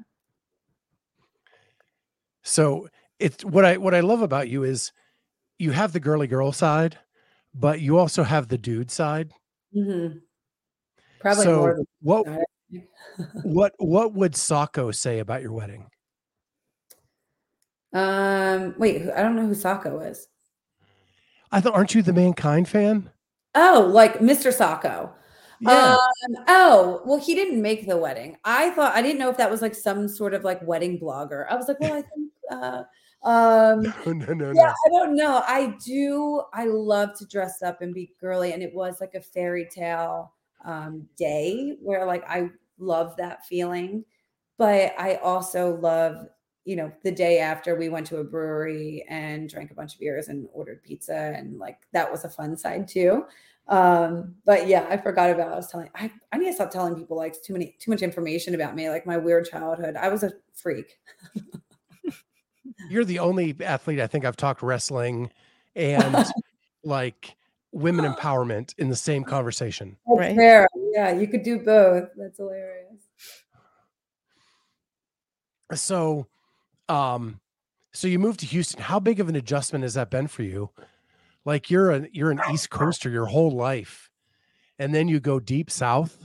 So 2.42 2.88
it's 3.20 3.44
what 3.44 3.64
I 3.64 3.76
what 3.76 3.94
I 3.94 4.00
love 4.00 4.22
about 4.22 4.48
you 4.48 4.64
is 4.64 4.92
you 5.58 5.70
have 5.70 5.92
the 5.92 6.00
girly 6.00 6.26
girl 6.26 6.50
side, 6.50 6.98
but 7.54 7.80
you 7.80 7.98
also 7.98 8.24
have 8.24 8.48
the 8.48 8.58
dude 8.58 8.90
side. 8.90 9.32
Mhm. 9.76 10.22
Probably 11.20 11.44
So 11.44 11.56
more 11.56 11.74
than 11.74 11.86
what 12.00 12.26
what 13.42 13.72
what 13.78 14.14
would 14.14 14.32
Socko 14.32 14.94
say 14.94 15.18
about 15.18 15.42
your 15.42 15.52
wedding? 15.52 15.86
Um, 17.92 18.74
wait, 18.78 19.08
I 19.10 19.22
don't 19.22 19.36
know 19.36 19.46
who 19.46 19.54
Socko 19.54 20.08
is. 20.08 20.28
I 21.50 21.60
thought 21.60 21.74
aren't 21.74 21.94
you 21.94 22.02
the 22.02 22.12
Mankind 22.12 22.68
fan? 22.68 23.10
Oh, 23.54 23.90
like 23.92 24.18
Mr. 24.18 24.54
Socko. 24.54 25.10
Yeah. 25.60 25.96
Um, 25.96 26.44
oh, 26.46 27.02
well, 27.04 27.18
he 27.18 27.34
didn't 27.34 27.60
make 27.60 27.86
the 27.86 27.96
wedding. 27.96 28.36
I 28.44 28.70
thought 28.70 28.94
I 28.94 29.02
didn't 29.02 29.18
know 29.18 29.30
if 29.30 29.36
that 29.38 29.50
was 29.50 29.62
like 29.62 29.74
some 29.74 30.06
sort 30.06 30.34
of 30.34 30.44
like 30.44 30.62
wedding 30.62 31.00
blogger. 31.00 31.46
I 31.50 31.56
was 31.56 31.66
like, 31.66 31.80
well, 31.80 31.94
I 31.94 32.02
think 32.02 32.32
uh 32.50 32.82
um 33.24 33.82
no, 34.06 34.12
no, 34.12 34.34
no, 34.34 34.52
yeah, 34.54 34.66
no. 34.66 34.74
I 34.84 34.88
don't 34.90 35.16
know. 35.16 35.42
I 35.46 35.74
do 35.84 36.42
I 36.52 36.66
love 36.66 37.18
to 37.18 37.26
dress 37.26 37.62
up 37.62 37.80
and 37.82 37.94
be 37.94 38.12
girly, 38.20 38.52
and 38.52 38.62
it 38.62 38.72
was 38.74 39.00
like 39.00 39.14
a 39.14 39.20
fairy 39.20 39.66
tale 39.68 40.32
um 40.64 41.06
day 41.16 41.76
where 41.80 42.06
like 42.06 42.28
I 42.28 42.50
love 42.78 43.16
that 43.16 43.46
feeling. 43.46 44.04
But 44.56 44.94
I 44.98 45.16
also 45.16 45.76
love, 45.76 46.26
you 46.64 46.76
know, 46.76 46.92
the 47.04 47.12
day 47.12 47.38
after 47.38 47.76
we 47.76 47.88
went 47.88 48.06
to 48.08 48.18
a 48.18 48.24
brewery 48.24 49.04
and 49.08 49.48
drank 49.48 49.70
a 49.70 49.74
bunch 49.74 49.94
of 49.94 50.00
beers 50.00 50.28
and 50.28 50.48
ordered 50.52 50.82
pizza 50.82 51.34
and 51.36 51.58
like 51.58 51.78
that 51.92 52.10
was 52.10 52.24
a 52.24 52.28
fun 52.28 52.56
side 52.56 52.88
too. 52.88 53.24
Um, 53.68 54.34
but 54.46 54.66
yeah, 54.66 54.86
I 54.88 54.96
forgot 54.96 55.30
about 55.30 55.52
I 55.52 55.56
was 55.56 55.70
telling 55.70 55.90
I, 55.94 56.10
I 56.32 56.38
need 56.38 56.46
to 56.46 56.52
stop 56.54 56.70
telling 56.70 56.96
people 56.96 57.16
like 57.16 57.40
too 57.42 57.52
many 57.52 57.76
too 57.78 57.90
much 57.90 58.02
information 58.02 58.54
about 58.54 58.74
me, 58.74 58.88
like 58.88 59.06
my 59.06 59.18
weird 59.18 59.48
childhood. 59.48 59.96
I 59.96 60.08
was 60.08 60.22
a 60.22 60.32
freak. 60.54 60.98
You're 62.90 63.04
the 63.04 63.18
only 63.18 63.54
athlete 63.62 64.00
I 64.00 64.06
think 64.06 64.24
I've 64.24 64.36
talked 64.36 64.62
wrestling 64.62 65.30
and 65.76 66.26
like 66.84 67.36
women 67.72 68.10
empowerment 68.10 68.74
in 68.78 68.88
the 68.88 68.96
same 68.96 69.24
conversation. 69.24 69.96
That's 70.06 70.18
Right. 70.18 70.36
fair. 70.36 70.68
Yeah, 70.92 71.12
you 71.12 71.26
could 71.28 71.42
do 71.42 71.58
both. 71.58 72.08
That's 72.16 72.38
hilarious. 72.38 73.08
So 75.74 76.26
um 76.88 77.40
so 77.92 78.08
you 78.08 78.18
moved 78.18 78.40
to 78.40 78.46
Houston. 78.46 78.80
How 78.80 79.00
big 79.00 79.20
of 79.20 79.28
an 79.28 79.36
adjustment 79.36 79.82
has 79.82 79.94
that 79.94 80.10
been 80.10 80.28
for 80.28 80.42
you? 80.42 80.70
Like 81.44 81.70
you're 81.70 81.90
an 81.90 82.08
you're 82.12 82.30
an 82.30 82.40
East 82.52 82.70
Coaster 82.70 83.10
your 83.10 83.26
whole 83.26 83.50
life. 83.50 84.10
And 84.78 84.94
then 84.94 85.08
you 85.08 85.20
go 85.20 85.40
deep 85.40 85.70
south. 85.70 86.24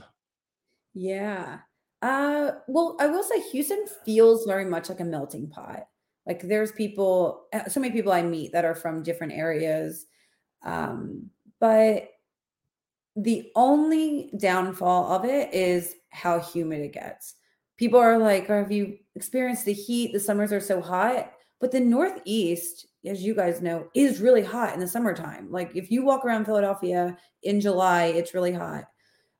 Yeah. 0.94 1.58
Uh, 2.02 2.52
well, 2.68 2.96
I 3.00 3.06
will 3.06 3.22
say 3.22 3.40
Houston 3.50 3.84
feels 4.04 4.44
very 4.46 4.64
much 4.64 4.88
like 4.88 5.00
a 5.00 5.04
melting 5.04 5.48
pot. 5.48 5.88
Like 6.26 6.42
there's 6.42 6.70
people, 6.72 7.46
uh, 7.52 7.68
so 7.68 7.80
many 7.80 7.92
people 7.92 8.12
I 8.12 8.22
meet 8.22 8.52
that 8.52 8.64
are 8.64 8.74
from 8.74 9.02
different 9.02 9.32
areas. 9.32 10.06
Um, 10.64 11.30
but 11.64 12.10
the 13.16 13.50
only 13.54 14.30
downfall 14.36 15.10
of 15.14 15.24
it 15.24 15.54
is 15.54 15.94
how 16.10 16.38
humid 16.38 16.82
it 16.82 16.92
gets. 16.92 17.36
People 17.78 17.98
are 17.98 18.18
like, 18.18 18.50
"Oh, 18.50 18.58
have 18.58 18.70
you 18.70 18.98
experienced 19.14 19.64
the 19.64 19.72
heat? 19.72 20.12
The 20.12 20.20
summers 20.20 20.52
are 20.52 20.60
so 20.60 20.82
hot. 20.82 21.32
But 21.60 21.72
the 21.72 21.80
Northeast, 21.80 22.88
as 23.06 23.22
you 23.22 23.34
guys 23.34 23.62
know, 23.62 23.88
is 23.94 24.20
really 24.20 24.42
hot 24.42 24.74
in 24.74 24.80
the 24.80 24.86
summertime. 24.86 25.50
Like 25.50 25.74
if 25.74 25.90
you 25.90 26.04
walk 26.04 26.26
around 26.26 26.44
Philadelphia 26.44 27.16
in 27.44 27.62
July, 27.62 28.08
it's 28.08 28.34
really 28.34 28.52
hot 28.52 28.84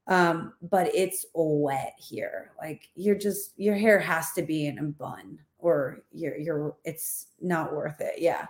um 0.07 0.53
but 0.61 0.95
it's 0.95 1.25
wet 1.33 1.95
here 1.97 2.53
like 2.61 2.91
you're 2.95 3.15
just 3.15 3.53
your 3.57 3.75
hair 3.75 3.99
has 3.99 4.33
to 4.33 4.43
be 4.43 4.67
in 4.67 4.77
a 4.79 4.83
bun 4.83 5.39
or 5.59 6.03
you're 6.13 6.37
you're 6.37 6.77
it's 6.85 7.29
not 7.41 7.75
worth 7.75 8.03
it 8.03 8.17
yeah 8.19 8.47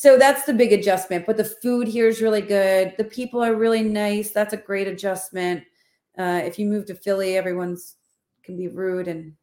so 0.00 0.16
that's 0.16 0.44
the 0.44 0.54
big 0.54 0.72
adjustment 0.72 1.26
but 1.26 1.36
the 1.36 1.44
food 1.44 1.86
here 1.86 2.08
is 2.08 2.22
really 2.22 2.40
good 2.40 2.94
the 2.96 3.04
people 3.04 3.42
are 3.42 3.54
really 3.54 3.82
nice 3.82 4.30
that's 4.30 4.54
a 4.54 4.56
great 4.56 4.88
adjustment 4.88 5.62
uh 6.18 6.40
if 6.42 6.58
you 6.58 6.66
move 6.66 6.86
to 6.86 6.94
philly 6.94 7.36
everyone's 7.36 7.96
can 8.42 8.56
be 8.56 8.68
rude 8.68 9.08
and 9.08 9.34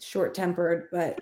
short 0.00 0.34
tempered 0.34 0.88
but 0.92 1.20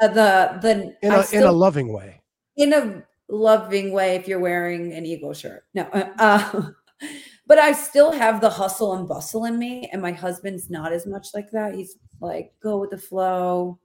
uh, 0.00 0.08
the 0.08 0.58
the 0.62 0.96
In 1.02 1.12
a, 1.12 1.24
in 1.32 1.42
a 1.42 1.52
loving 1.52 1.92
way. 1.92 2.20
in 2.56 2.72
a 2.72 3.02
loving 3.28 3.92
way 3.92 4.16
if 4.16 4.28
you're 4.28 4.40
wearing 4.40 4.92
an 4.92 5.06
eagle 5.06 5.32
shirt. 5.32 5.64
No, 5.74 5.82
uh, 5.92 6.10
uh, 6.18 6.70
but 7.46 7.58
I 7.58 7.72
still 7.72 8.12
have 8.12 8.40
the 8.40 8.50
hustle 8.50 8.94
and 8.94 9.08
bustle 9.08 9.44
in 9.44 9.58
me, 9.58 9.88
and 9.92 10.00
my 10.02 10.12
husband's 10.12 10.70
not 10.70 10.92
as 10.92 11.06
much 11.06 11.28
like 11.34 11.50
that. 11.52 11.74
He's 11.74 11.96
like, 12.20 12.52
go 12.62 12.78
with 12.78 12.90
the 12.90 12.98
flow, 12.98 13.78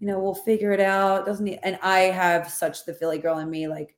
you 0.00 0.06
know, 0.06 0.18
we'll 0.18 0.34
figure 0.34 0.72
it 0.72 0.80
out. 0.80 1.26
Doesn't 1.26 1.46
he? 1.46 1.56
And 1.58 1.78
I 1.82 2.00
have 2.00 2.50
such 2.50 2.84
the 2.84 2.94
Philly 2.94 3.18
girl 3.18 3.38
in 3.38 3.50
me, 3.50 3.68
like, 3.68 3.96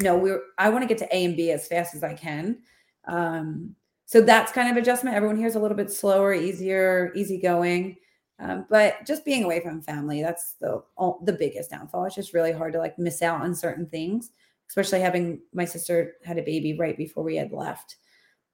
no, 0.00 0.16
we're 0.16 0.42
I 0.58 0.70
want 0.70 0.82
to 0.82 0.88
get 0.88 0.98
to 0.98 1.16
A 1.16 1.24
and 1.24 1.36
B 1.36 1.50
as 1.50 1.68
fast 1.68 1.94
as 1.94 2.02
I 2.02 2.14
can. 2.14 2.58
Um, 3.06 3.74
so 4.06 4.20
that's 4.20 4.52
kind 4.52 4.70
of 4.70 4.76
adjustment. 4.76 5.16
Everyone 5.16 5.36
here 5.36 5.46
is 5.46 5.56
a 5.56 5.60
little 5.60 5.76
bit 5.76 5.90
slower, 5.90 6.34
easier, 6.34 7.12
easygoing. 7.14 7.96
Um, 8.38 8.66
but 8.68 9.06
just 9.06 9.24
being 9.24 9.44
away 9.44 9.60
from 9.60 9.80
family, 9.80 10.20
that's 10.20 10.54
the 10.60 10.82
all- 10.96 11.20
the 11.24 11.32
biggest 11.32 11.70
downfall. 11.70 12.04
It's 12.04 12.14
just 12.14 12.34
really 12.34 12.52
hard 12.52 12.72
to 12.72 12.78
like 12.80 12.98
miss 12.98 13.22
out 13.22 13.40
on 13.40 13.54
certain 13.54 13.86
things, 13.86 14.30
especially 14.68 15.00
having 15.00 15.40
my 15.52 15.64
sister 15.64 16.14
had 16.24 16.38
a 16.38 16.42
baby 16.42 16.76
right 16.76 16.96
before 16.96 17.22
we 17.22 17.36
had 17.36 17.52
left. 17.52 17.96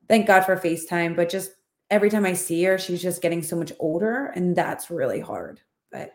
Thank 0.08 0.26
God 0.26 0.42
for 0.44 0.56
FaceTime, 0.56 1.16
but 1.16 1.28
just 1.30 1.52
every 1.90 2.10
time 2.10 2.26
I 2.26 2.34
see 2.34 2.62
her, 2.64 2.78
she's 2.78 3.02
just 3.02 3.22
getting 3.22 3.42
so 3.42 3.56
much 3.56 3.72
older, 3.78 4.26
and 4.34 4.54
that's 4.54 4.90
really 4.90 5.20
hard. 5.20 5.60
But 5.90 6.14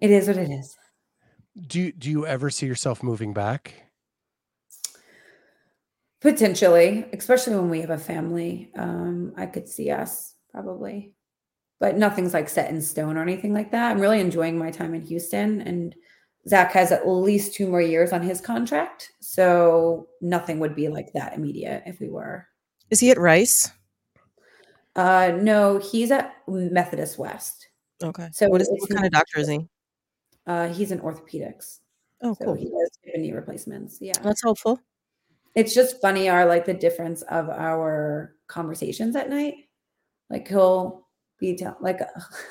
it 0.00 0.10
is 0.10 0.28
what 0.28 0.36
it 0.36 0.50
is. 0.50 0.76
Do 1.66 1.80
you 1.80 1.92
do 1.92 2.10
you 2.10 2.26
ever 2.26 2.50
see 2.50 2.66
yourself 2.66 3.02
moving 3.02 3.32
back? 3.32 3.74
Potentially, 6.20 7.06
especially 7.12 7.56
when 7.56 7.70
we 7.70 7.80
have 7.80 7.90
a 7.90 7.98
family. 7.98 8.70
Um, 8.76 9.32
I 9.36 9.46
could 9.46 9.68
see 9.68 9.90
us 9.90 10.34
probably, 10.50 11.14
but 11.80 11.96
nothing's 11.96 12.34
like 12.34 12.48
set 12.48 12.70
in 12.70 12.82
stone 12.82 13.16
or 13.16 13.22
anything 13.22 13.54
like 13.54 13.70
that. 13.70 13.90
I'm 13.90 14.00
really 14.00 14.20
enjoying 14.20 14.58
my 14.58 14.70
time 14.70 14.94
in 14.94 15.02
Houston, 15.02 15.62
and 15.62 15.94
Zach 16.48 16.72
has 16.72 16.92
at 16.92 17.08
least 17.08 17.54
two 17.54 17.68
more 17.68 17.80
years 17.82 18.12
on 18.12 18.22
his 18.22 18.40
contract, 18.40 19.12
so 19.20 20.08
nothing 20.20 20.58
would 20.58 20.74
be 20.74 20.88
like 20.88 21.12
that 21.12 21.34
immediate 21.34 21.82
if 21.86 22.00
we 22.00 22.08
were. 22.08 22.46
Is 22.90 23.00
he 23.00 23.10
at 23.10 23.18
Rice? 23.18 23.70
Uh, 24.94 25.32
no, 25.40 25.78
he's 25.78 26.10
at 26.10 26.34
Methodist 26.48 27.18
West. 27.18 27.68
Okay. 28.02 28.28
So 28.32 28.48
what 28.48 28.60
is 28.60 28.68
what 28.70 28.90
kind 28.90 29.06
of 29.06 29.12
doctor 29.12 29.40
is 29.40 29.48
he? 29.48 29.66
Uh, 30.46 30.68
he's 30.68 30.92
in 30.92 31.00
orthopedics, 31.00 31.80
Oh, 32.22 32.34
so 32.34 32.44
cool. 32.46 32.54
he 32.54 32.64
does 32.70 32.90
knee 33.16 33.32
replacements. 33.32 33.98
Yeah. 34.00 34.12
That's 34.22 34.42
helpful. 34.42 34.80
it's 35.54 35.74
just 35.74 36.00
funny 36.00 36.28
our 36.28 36.46
like 36.46 36.64
the 36.66 36.74
difference 36.74 37.22
of 37.22 37.48
our 37.48 38.34
conversations 38.46 39.16
at 39.16 39.28
night 39.30 39.54
like 40.30 40.46
he'll 40.48 41.06
be 41.40 41.56
tell, 41.56 41.76
like 41.80 41.98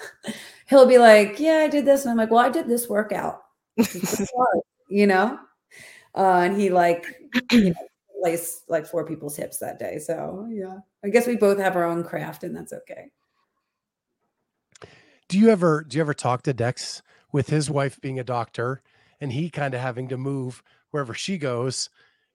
he'll 0.69 0.85
be 0.87 0.97
like 0.97 1.39
yeah 1.39 1.57
i 1.65 1.67
did 1.69 1.85
this 1.85 2.01
and 2.03 2.11
i'm 2.11 2.17
like 2.17 2.31
well 2.31 2.43
i 2.43 2.49
did 2.49 2.67
this 2.67 2.89
workout 2.89 3.41
This 3.77 3.95
is 3.95 4.01
pretty 4.09 4.31
hard," 4.35 4.59
you 4.89 5.07
know 5.07 5.39
uh, 6.15 6.41
and 6.45 6.59
he 6.59 6.69
like 6.69 7.05
you 7.51 7.69
know 7.69 7.75
placed 8.21 8.67
like 8.69 8.85
four 8.87 9.05
people's 9.05 9.37
hips 9.37 9.57
that 9.59 9.77
day 9.79 9.99
so 9.99 10.47
yeah 10.51 10.77
i 11.03 11.09
guess 11.09 11.27
we 11.27 11.35
both 11.37 11.59
have 11.59 11.75
our 11.75 11.85
own 11.85 12.03
craft 12.03 12.43
and 12.43 12.55
that's 12.55 12.73
okay 12.73 13.05
Do 15.29 15.37
you 15.39 15.49
ever 15.49 15.85
do 15.87 15.97
you 15.97 16.01
ever 16.01 16.13
talk 16.13 16.41
to 16.43 16.53
Dex 16.53 17.01
with 17.35 17.49
his 17.49 17.69
wife 17.69 17.99
being 17.99 18.17
a 18.17 18.23
doctor 18.23 18.81
and 19.19 19.29
he 19.29 19.49
kind 19.49 19.73
of 19.73 19.81
having 19.81 20.07
to 20.07 20.17
move 20.17 20.63
wherever 20.91 21.13
she 21.13 21.37
goes? 21.37 21.89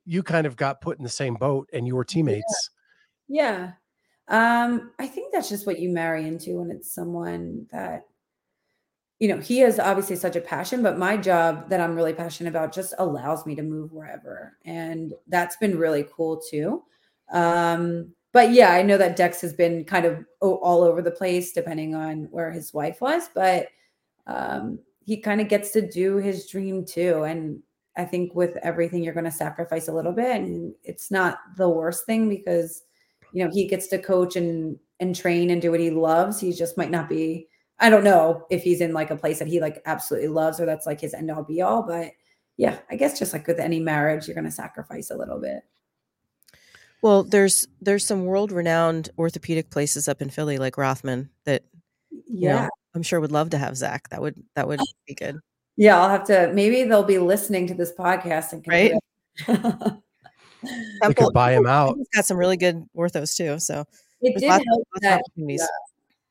You 0.04 0.22
kind 0.22 0.46
of 0.46 0.56
got 0.56 0.82
put 0.82 0.98
in 0.98 1.02
the 1.04 1.08
same 1.08 1.36
boat 1.36 1.70
and 1.72 1.86
you 1.86 1.96
were 1.96 2.04
teammates. 2.04 2.68
Yeah. 3.26 3.72
Um, 4.28 4.92
I 4.98 5.06
think 5.06 5.32
that's 5.32 5.48
just 5.48 5.66
what 5.66 5.78
you 5.78 5.88
marry 5.88 6.28
into 6.28 6.58
when 6.58 6.70
it's 6.70 6.94
someone 6.94 7.66
that, 7.72 8.02
you 9.18 9.28
know, 9.28 9.38
he 9.38 9.60
has 9.60 9.78
obviously 9.78 10.16
such 10.16 10.36
a 10.36 10.40
passion, 10.42 10.82
but 10.82 10.98
my 10.98 11.16
job 11.16 11.70
that 11.70 11.80
I'm 11.80 11.96
really 11.96 12.12
passionate 12.12 12.50
about 12.50 12.70
just 12.70 12.92
allows 12.98 13.46
me 13.46 13.54
to 13.54 13.62
move 13.62 13.94
wherever. 13.94 14.58
And 14.66 15.14
that's 15.28 15.56
been 15.56 15.78
really 15.78 16.06
cool 16.14 16.42
too. 16.50 16.82
Um, 17.32 18.12
but 18.34 18.50
yeah, 18.52 18.72
I 18.72 18.82
know 18.82 18.98
that 18.98 19.16
Dex 19.16 19.40
has 19.40 19.54
been 19.54 19.84
kind 19.84 20.04
of 20.04 20.26
all 20.42 20.82
over 20.82 21.00
the 21.00 21.10
place 21.10 21.52
depending 21.52 21.94
on 21.94 22.28
where 22.30 22.50
his 22.50 22.74
wife 22.74 23.00
was, 23.00 23.30
but 23.34 23.68
um, 24.26 24.78
he 25.04 25.16
kind 25.16 25.40
of 25.40 25.48
gets 25.48 25.70
to 25.72 25.88
do 25.88 26.16
his 26.16 26.46
dream 26.48 26.84
too. 26.84 27.22
And 27.24 27.62
I 27.96 28.04
think 28.04 28.34
with 28.34 28.56
everything, 28.58 29.02
you're 29.02 29.14
going 29.14 29.24
to 29.24 29.30
sacrifice 29.30 29.88
a 29.88 29.92
little 29.92 30.12
bit, 30.12 30.36
and 30.36 30.74
it's 30.84 31.10
not 31.10 31.38
the 31.56 31.68
worst 31.68 32.06
thing 32.06 32.28
because 32.28 32.82
you 33.32 33.44
know 33.44 33.50
he 33.52 33.66
gets 33.66 33.86
to 33.88 33.98
coach 33.98 34.36
and 34.36 34.78
and 35.00 35.16
train 35.16 35.50
and 35.50 35.62
do 35.62 35.70
what 35.70 35.80
he 35.80 35.90
loves. 35.90 36.40
He 36.40 36.52
just 36.52 36.76
might 36.76 36.90
not 36.90 37.08
be. 37.08 37.48
I 37.78 37.88
don't 37.88 38.04
know 38.04 38.46
if 38.50 38.62
he's 38.62 38.80
in 38.82 38.92
like 38.92 39.10
a 39.10 39.16
place 39.16 39.38
that 39.38 39.48
he 39.48 39.60
like 39.60 39.80
absolutely 39.86 40.28
loves 40.28 40.60
or 40.60 40.66
that's 40.66 40.86
like 40.86 41.00
his 41.00 41.14
end 41.14 41.30
all 41.30 41.42
be 41.42 41.62
all. 41.62 41.82
But 41.82 42.12
yeah, 42.58 42.78
I 42.90 42.96
guess 42.96 43.18
just 43.18 43.32
like 43.32 43.46
with 43.46 43.58
any 43.58 43.80
marriage, 43.80 44.26
you're 44.28 44.34
going 44.34 44.44
to 44.44 44.50
sacrifice 44.50 45.10
a 45.10 45.16
little 45.16 45.40
bit. 45.40 45.62
Well, 47.02 47.24
there's 47.24 47.66
there's 47.80 48.04
some 48.04 48.26
world 48.26 48.52
renowned 48.52 49.08
orthopedic 49.18 49.70
places 49.70 50.08
up 50.08 50.20
in 50.20 50.28
Philly 50.30 50.58
like 50.58 50.76
Rothman 50.76 51.30
that 51.44 51.64
you 52.10 52.48
Yeah. 52.48 52.62
know 52.64 52.68
I'm 52.94 53.02
sure 53.02 53.20
would 53.20 53.32
love 53.32 53.50
to 53.50 53.58
have 53.58 53.76
Zach. 53.76 54.08
That 54.10 54.20
would 54.20 54.34
that 54.54 54.66
would 54.68 54.80
oh. 54.80 54.86
be 55.06 55.14
good. 55.14 55.38
Yeah, 55.76 56.00
I'll 56.00 56.08
have 56.10 56.24
to. 56.24 56.50
Maybe 56.52 56.82
they'll 56.84 57.02
be 57.04 57.18
listening 57.18 57.66
to 57.68 57.74
this 57.74 57.92
podcast 57.92 58.52
and 58.52 58.62
can 58.62 58.70
Right? 58.72 58.92
it. 59.46 60.02
they 61.02 61.14
could 61.14 61.32
buy 61.32 61.52
him 61.52 61.66
out. 61.66 61.96
He's 61.96 62.08
got 62.14 62.26
some 62.26 62.36
really 62.36 62.56
good 62.56 62.84
orthos 62.96 63.34
too. 63.36 63.58
So 63.58 63.84
It 64.20 64.38
did 64.38 64.48
lots, 64.48 64.64
help 64.66 64.78
lots 64.78 64.90
of 64.96 65.02
that 65.02 65.20
opportunities. 65.20 65.66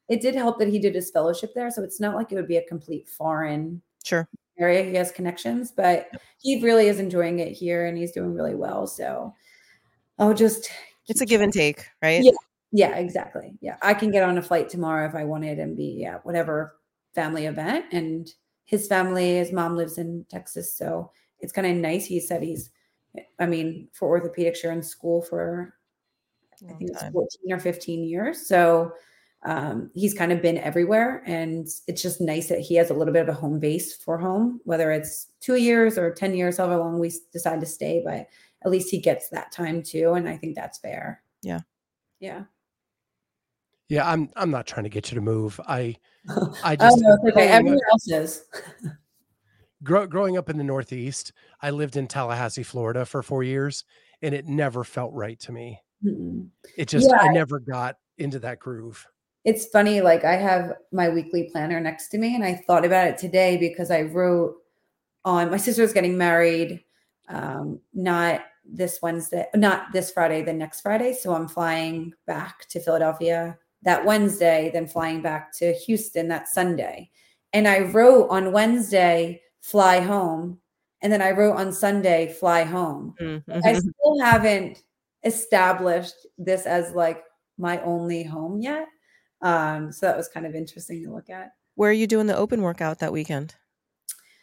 it 0.10 0.22
did 0.22 0.36
help 0.36 0.60
that 0.60 0.68
he 0.68 0.78
did 0.80 0.94
his 0.94 1.10
fellowship 1.10 1.54
there, 1.56 1.72
so 1.72 1.82
it's 1.84 2.00
not 2.00 2.16
like 2.16 2.32
it 2.32 2.36
would 2.36 2.48
be 2.48 2.58
a 2.58 2.64
complete 2.68 3.10
foreign 3.10 3.82
Sure. 4.04 4.28
area. 4.60 4.84
He 4.84 4.94
has 4.96 5.12
connections, 5.12 5.72
but 5.72 6.10
he 6.40 6.62
really 6.62 6.88
is 6.88 7.00
enjoying 7.00 7.40
it 7.40 7.52
here 7.54 7.88
and 7.88 7.98
he's 7.98 8.12
doing 8.12 8.34
really 8.34 8.56
well. 8.56 8.86
So 8.88 9.34
I'll 10.20 10.34
just 10.34 10.70
It's 11.08 11.22
a 11.22 11.26
give 11.26 11.42
and 11.42 11.52
take, 11.54 11.88
right? 12.04 12.24
Yeah. 12.24 12.32
Yeah, 12.72 12.96
exactly. 12.96 13.58
Yeah. 13.62 13.78
I 13.82 13.94
can 13.94 14.12
get 14.12 14.24
on 14.24 14.38
a 14.38 14.42
flight 14.42 14.70
tomorrow 14.70 15.08
if 15.08 15.16
I 15.16 15.24
wanted 15.24 15.60
and 15.60 15.76
be 15.76 16.06
at 16.06 16.26
whatever 16.26 16.76
family 17.16 17.46
event. 17.46 17.86
And 17.92 18.32
his 18.66 18.88
family, 18.88 19.38
his 19.38 19.52
mom 19.52 19.76
lives 19.76 19.98
in 19.98 20.26
Texas. 20.30 20.76
So 20.76 21.12
it's 21.40 21.54
kind 21.54 21.68
of 21.68 21.76
nice. 21.76 22.06
He 22.06 22.20
said 22.20 22.44
he's 22.44 22.70
I 23.40 23.46
mean, 23.46 23.88
for 23.92 24.20
orthopedics, 24.20 24.62
you're 24.64 24.72
in 24.72 24.84
school 24.84 25.22
for 25.22 25.74
I 26.62 26.66
Long 26.66 26.78
think 26.78 26.92
it's 26.92 27.02
14 27.02 27.52
or 27.52 27.60
15 27.60 28.04
years. 28.04 28.46
So 28.46 28.92
um, 29.44 29.90
he's 29.96 30.14
kind 30.14 30.32
of 30.32 30.42
been 30.42 30.58
everywhere. 30.58 31.24
And 31.26 31.68
it's 31.88 32.02
just 32.02 32.22
nice 32.22 32.50
that 32.50 32.60
he 32.60 32.76
has 32.76 32.90
a 32.90 32.94
little 32.94 33.14
bit 33.14 33.24
of 33.24 33.30
a 33.30 33.40
home 33.40 33.60
base 33.60 33.96
for 33.96 34.18
home, 34.18 34.60
whether 34.66 34.92
it's 34.92 35.28
two 35.40 35.56
years 35.56 35.98
or 35.98 36.14
10 36.14 36.36
years, 36.36 36.58
however 36.58 36.78
long 36.78 37.00
we 37.00 37.12
decide 37.32 37.62
to 37.62 37.66
stay. 37.66 38.02
But 38.06 38.28
at 38.64 38.72
least 38.72 38.92
he 38.92 39.00
gets 39.00 39.30
that 39.30 39.52
time 39.52 39.82
too. 39.82 40.14
And 40.14 40.28
I 40.28 40.36
think 40.36 40.56
that's 40.56 40.78
fair. 40.78 41.24
Yeah. 41.42 41.62
Yeah. 42.20 42.44
Yeah, 43.90 44.10
I'm 44.10 44.30
I'm 44.36 44.52
not 44.52 44.68
trying 44.68 44.84
to 44.84 44.90
get 44.90 45.12
you 45.12 45.16
to 45.16 45.22
move. 45.22 45.60
I 45.68 45.96
I 46.64 46.76
just 46.76 46.98
oh, 46.98 47.02
just 47.02 47.02
no, 47.02 47.14
okay. 47.14 47.32
growing 47.32 47.50
up- 47.50 47.56
Everyone 47.56 47.80
else 47.92 48.10
is. 48.10 48.46
grow, 49.84 50.08
growing 50.08 50.38
up 50.38 50.50
in 50.50 50.58
the 50.58 50.64
Northeast, 50.64 51.34
I 51.62 51.72
lived 51.72 51.98
in 51.98 52.08
Tallahassee, 52.08 52.64
Florida 52.64 53.06
for 53.06 53.24
four 53.24 53.44
years, 53.44 53.84
and 54.22 54.34
it 54.34 54.46
never 54.48 54.84
felt 54.84 55.14
right 55.14 55.40
to 55.42 55.52
me. 55.52 55.80
Mm-mm. 56.06 56.48
It 56.78 56.88
just 56.88 57.10
Yeah. 57.10 57.18
I 57.20 57.28
never 57.30 57.60
got 57.60 57.98
into 58.18 58.40
that 58.40 58.60
groove. 58.60 59.06
It's 59.44 59.66
funny, 59.68 60.02
like 60.02 60.24
I 60.24 60.36
have 60.36 60.74
my 60.92 61.10
weekly 61.10 61.50
planner 61.52 61.80
next 61.80 62.10
to 62.10 62.18
me, 62.18 62.36
and 62.36 62.44
I 62.44 62.62
thought 62.68 62.86
about 62.86 63.08
it 63.08 63.18
today 63.18 63.58
because 63.58 63.90
I 63.90 64.04
wrote 64.04 64.56
on 65.26 65.50
my 65.50 65.58
sister's 65.58 65.94
getting 65.94 66.18
married, 66.18 66.84
um, 67.30 67.80
not 67.94 68.42
this 68.66 69.00
Wednesday, 69.02 69.48
not 69.56 69.92
this 69.94 70.12
Friday, 70.12 70.44
the 70.44 70.54
next 70.54 70.82
Friday. 70.82 71.14
So 71.14 71.34
I'm 71.34 71.48
flying 71.48 72.14
back 72.28 72.68
to 72.70 72.80
Philadelphia 72.80 73.58
that 73.84 74.06
Wednesday, 74.06 74.70
then 74.74 74.88
flying 74.88 75.22
back 75.22 75.52
to 75.58 75.74
Houston 75.74 76.28
that 76.28 76.48
Sunday. 76.48 77.10
And 77.54 77.68
I 77.68 77.80
wrote 77.80 78.28
on 78.30 78.52
Wednesday, 78.52 79.42
fly 79.62 80.00
home. 80.00 80.60
And 81.02 81.12
then 81.12 81.22
I 81.22 81.32
wrote 81.32 81.56
on 81.56 81.72
Sunday, 81.72 82.34
fly 82.34 82.64
home. 82.64 83.16
Mhm. 83.22 83.44
I 83.64 83.74
still 83.74 84.20
haven't 84.22 84.84
established 85.24 86.28
this 86.38 86.66
as 86.66 86.94
like 86.94 87.24
my 87.58 87.82
only 87.82 88.24
home 88.24 88.62
yet. 88.62 88.88
Um, 89.42 89.92
so 89.92 90.06
that 90.06 90.18
was 90.18 90.28
kind 90.28 90.46
of 90.46 90.56
interesting 90.56 91.04
to 91.04 91.12
look 91.14 91.30
at. 91.30 91.52
Where 91.76 91.90
are 91.90 91.94
you 91.94 92.08
doing 92.08 92.28
the 92.28 92.36
open 92.36 92.62
workout 92.62 93.00
that 93.00 93.14
weekend? 93.14 93.56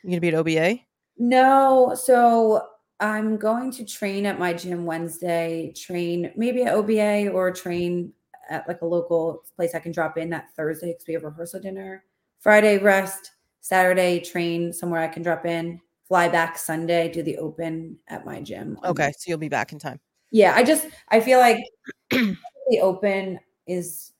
You 0.02 0.10
gonna 0.10 0.20
be 0.20 0.28
at 0.28 0.34
OBA? 0.34 0.80
No, 1.18 1.94
so 1.94 2.66
I'm 3.00 3.36
going 3.36 3.70
to 3.72 3.84
train 3.84 4.24
at 4.24 4.38
my 4.38 4.54
gym 4.54 4.86
Wednesday, 4.86 5.72
train 5.76 6.32
maybe 6.36 6.62
at 6.62 6.74
OBA 6.74 7.28
or 7.30 7.50
train 7.50 8.12
at 8.48 8.66
like 8.68 8.82
a 8.82 8.86
local 8.86 9.42
place 9.54 9.74
I 9.74 9.78
can 9.78 9.92
drop 9.92 10.18
in 10.18 10.30
that 10.30 10.48
Thursday 10.56 10.92
because 10.92 11.06
we 11.06 11.14
have 11.14 11.24
rehearsal 11.24 11.60
dinner. 11.60 12.04
Friday, 12.38 12.78
rest. 12.78 13.32
Saturday, 13.60 14.20
train 14.20 14.72
somewhere 14.72 15.00
I 15.00 15.08
can 15.08 15.22
drop 15.22 15.44
in. 15.46 15.80
Fly 16.06 16.28
back 16.28 16.56
Sunday, 16.56 17.10
do 17.10 17.22
the 17.22 17.36
open 17.38 17.98
at 18.08 18.24
my 18.24 18.40
gym. 18.40 18.78
Okay, 18.84 19.10
so 19.18 19.24
you'll 19.28 19.38
be 19.38 19.48
back 19.48 19.72
in 19.72 19.78
time. 19.78 19.98
yeah 20.30 20.52
i 20.54 20.62
just 20.62 20.86
i 21.08 21.20
feel 21.20 21.38
like 21.38 21.58
the 22.10 22.80
open 22.80 23.38
is 23.66 24.12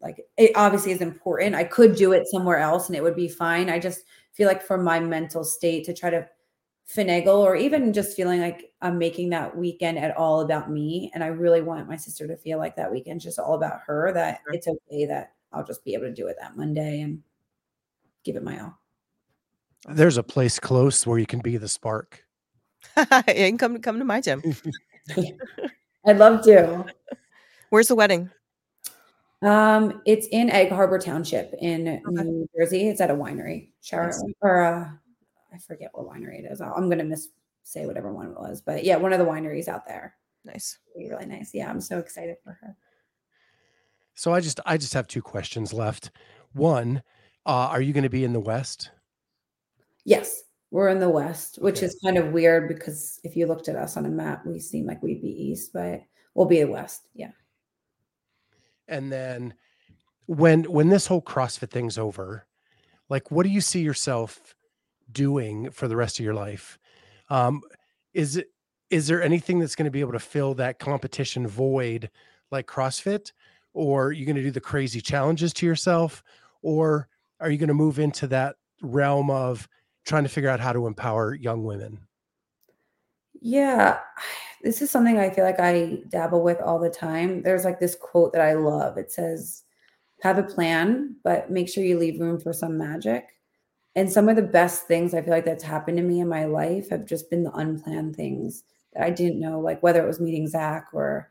like 0.00 0.26
it 0.36 0.50
obviously 0.54 0.92
is 0.92 1.00
important 1.00 1.54
i 1.54 1.64
could 1.64 1.96
do 1.96 2.12
it 2.12 2.26
somewhere 2.28 2.58
else 2.58 2.88
and 2.88 2.96
it 2.96 3.02
would 3.02 3.16
be 3.16 3.28
fine 3.28 3.70
i 3.70 3.78
just 3.78 4.04
feel 4.32 4.46
like 4.46 4.62
for 4.62 4.78
my 4.78 5.00
mental 5.00 5.44
state 5.44 5.84
to 5.84 5.94
try 5.94 6.10
to 6.10 6.26
finagle 6.94 7.38
or 7.38 7.54
even 7.54 7.92
just 7.92 8.16
feeling 8.16 8.40
like 8.40 8.72
i'm 8.80 8.96
making 8.96 9.28
that 9.28 9.54
weekend 9.54 9.98
at 9.98 10.16
all 10.16 10.40
about 10.40 10.70
me 10.70 11.10
and 11.14 11.22
i 11.22 11.26
really 11.26 11.60
want 11.60 11.86
my 11.88 11.96
sister 11.96 12.26
to 12.26 12.36
feel 12.38 12.56
like 12.58 12.74
that 12.76 12.90
weekend's 12.90 13.22
just 13.22 13.38
all 13.38 13.54
about 13.54 13.80
her 13.86 14.10
that 14.12 14.40
Sure. 14.44 14.54
it's 14.54 14.66
okay 14.68 15.04
that 15.04 15.32
i'll 15.52 15.64
just 15.64 15.84
be 15.84 15.92
able 15.92 16.04
to 16.04 16.14
do 16.14 16.28
it 16.28 16.36
that 16.40 16.56
monday 16.56 17.02
and 17.02 17.22
give 18.24 18.36
it 18.36 18.42
my 18.42 18.58
all 18.58 18.78
There's 19.86 20.16
a 20.16 20.22
place 20.22 20.58
close 20.58 21.06
where 21.06 21.18
you 21.18 21.26
can 21.26 21.40
be 21.40 21.56
the 21.56 21.68
spark. 21.68 22.24
you 22.96 23.04
can 23.34 23.58
come 23.58 23.78
come 23.80 23.98
to 23.98 24.04
my 24.04 24.20
gym. 24.20 24.42
i'd 26.06 26.16
love 26.18 26.42
to 26.44 26.84
Where's 27.70 27.88
the 27.88 27.94
wedding? 27.94 28.30
Um, 29.42 30.00
it's 30.06 30.26
in 30.32 30.48
Egg 30.50 30.70
Harbor 30.70 30.98
Township 30.98 31.54
in 31.60 32.00
New 32.08 32.48
Jersey. 32.56 32.88
It's 32.88 33.00
at 33.00 33.10
a 33.10 33.14
winery. 33.14 33.68
Shower 33.82 34.10
or 34.40 34.62
uh, 34.64 34.88
I 35.52 35.58
forget 35.58 35.90
what 35.92 36.06
winery 36.06 36.44
it 36.44 36.50
is. 36.50 36.60
I'm 36.60 36.88
gonna 36.88 37.04
miss 37.04 37.28
say 37.62 37.86
whatever 37.86 38.12
one 38.12 38.28
it 38.28 38.38
was, 38.38 38.60
but 38.60 38.84
yeah, 38.84 38.96
one 38.96 39.12
of 39.12 39.18
the 39.18 39.24
wineries 39.24 39.68
out 39.68 39.86
there. 39.86 40.14
Nice. 40.44 40.78
Be 40.96 41.08
really 41.08 41.26
nice. 41.26 41.52
Yeah, 41.52 41.68
I'm 41.68 41.80
so 41.80 41.98
excited 41.98 42.36
for 42.42 42.58
her. 42.60 42.76
So 44.14 44.32
I 44.32 44.40
just 44.40 44.60
I 44.66 44.76
just 44.78 44.94
have 44.94 45.06
two 45.06 45.22
questions 45.22 45.72
left. 45.72 46.10
One, 46.52 47.02
uh, 47.46 47.68
are 47.70 47.82
you 47.82 47.92
going 47.92 48.04
to 48.04 48.10
be 48.10 48.24
in 48.24 48.32
the 48.32 48.40
West? 48.40 48.90
Yes, 50.04 50.42
we're 50.70 50.88
in 50.88 50.98
the 50.98 51.10
West, 51.10 51.58
which 51.60 51.78
Okay. 51.78 51.86
is 51.86 52.00
kind 52.02 52.16
of 52.16 52.32
weird 52.32 52.68
because 52.68 53.20
if 53.22 53.36
you 53.36 53.46
looked 53.46 53.68
at 53.68 53.76
us 53.76 53.96
on 53.96 54.06
a 54.06 54.10
map, 54.10 54.46
we 54.46 54.58
seem 54.58 54.86
like 54.86 55.02
we'd 55.02 55.20
be 55.22 55.28
East, 55.28 55.72
but 55.72 56.02
we'll 56.34 56.46
be 56.46 56.60
the 56.60 56.70
West. 56.70 57.08
Yeah. 57.14 57.32
And 58.88 59.12
then 59.12 59.54
when 60.26 60.64
when 60.64 60.88
this 60.88 61.06
whole 61.06 61.22
CrossFit 61.22 61.70
thing's 61.70 61.98
over, 61.98 62.46
like 63.08 63.30
what 63.30 63.44
do 63.44 63.50
you 63.50 63.60
see 63.60 63.80
yourself 63.80 64.54
doing 65.12 65.70
for 65.70 65.88
the 65.88 65.96
rest 65.96 66.18
of 66.18 66.24
your 66.24 66.34
life? 66.34 66.78
Um, 67.30 67.62
is 68.12 68.42
there 68.90 69.22
anything 69.22 69.58
that's 69.58 69.74
going 69.74 69.84
to 69.84 69.90
be 69.90 70.00
able 70.00 70.12
to 70.12 70.18
fill 70.18 70.54
that 70.54 70.78
competition 70.78 71.46
void 71.46 72.10
like 72.50 72.66
CrossFit? 72.66 73.32
Or 73.74 74.06
are 74.06 74.12
you 74.12 74.24
going 74.26 74.36
to 74.36 74.42
do 74.42 74.50
the 74.50 74.60
crazy 74.60 75.00
challenges 75.00 75.52
to 75.54 75.66
yourself? 75.66 76.22
Or 76.62 77.08
are 77.40 77.50
you 77.50 77.58
going 77.58 77.68
to 77.68 77.74
move 77.74 77.98
into 77.98 78.26
that 78.28 78.56
realm 78.82 79.30
of 79.30 79.68
trying 80.04 80.24
to 80.24 80.28
figure 80.28 80.50
out 80.50 80.60
how 80.60 80.72
to 80.72 80.86
empower 80.86 81.34
young 81.34 81.64
women? 81.64 82.00
Yeah, 83.40 83.98
this 84.62 84.82
is 84.82 84.90
something 84.90 85.18
I 85.18 85.30
feel 85.30 85.44
like 85.44 85.60
I 85.60 85.98
dabble 86.08 86.42
with 86.42 86.60
all 86.60 86.78
the 86.78 86.90
time. 86.90 87.42
There's 87.42 87.64
like 87.64 87.78
this 87.78 87.94
quote 87.94 88.32
that 88.32 88.42
I 88.42 88.54
love. 88.54 88.98
It 88.98 89.12
says, 89.12 89.62
Have 90.22 90.38
a 90.38 90.42
plan, 90.42 91.16
but 91.22 91.50
make 91.50 91.68
sure 91.68 91.84
you 91.84 91.98
leave 91.98 92.20
room 92.20 92.40
for 92.40 92.52
some 92.52 92.76
magic. 92.76 93.26
And 93.98 94.08
some 94.08 94.28
of 94.28 94.36
the 94.36 94.42
best 94.42 94.86
things 94.86 95.12
I 95.12 95.22
feel 95.22 95.32
like 95.32 95.44
that's 95.44 95.64
happened 95.64 95.96
to 95.96 96.04
me 96.04 96.20
in 96.20 96.28
my 96.28 96.44
life 96.44 96.88
have 96.90 97.04
just 97.04 97.28
been 97.30 97.42
the 97.42 97.50
unplanned 97.50 98.14
things 98.14 98.62
that 98.92 99.02
I 99.02 99.10
didn't 99.10 99.40
know, 99.40 99.58
like 99.58 99.82
whether 99.82 100.00
it 100.00 100.06
was 100.06 100.20
meeting 100.20 100.46
Zach 100.46 100.86
or 100.92 101.28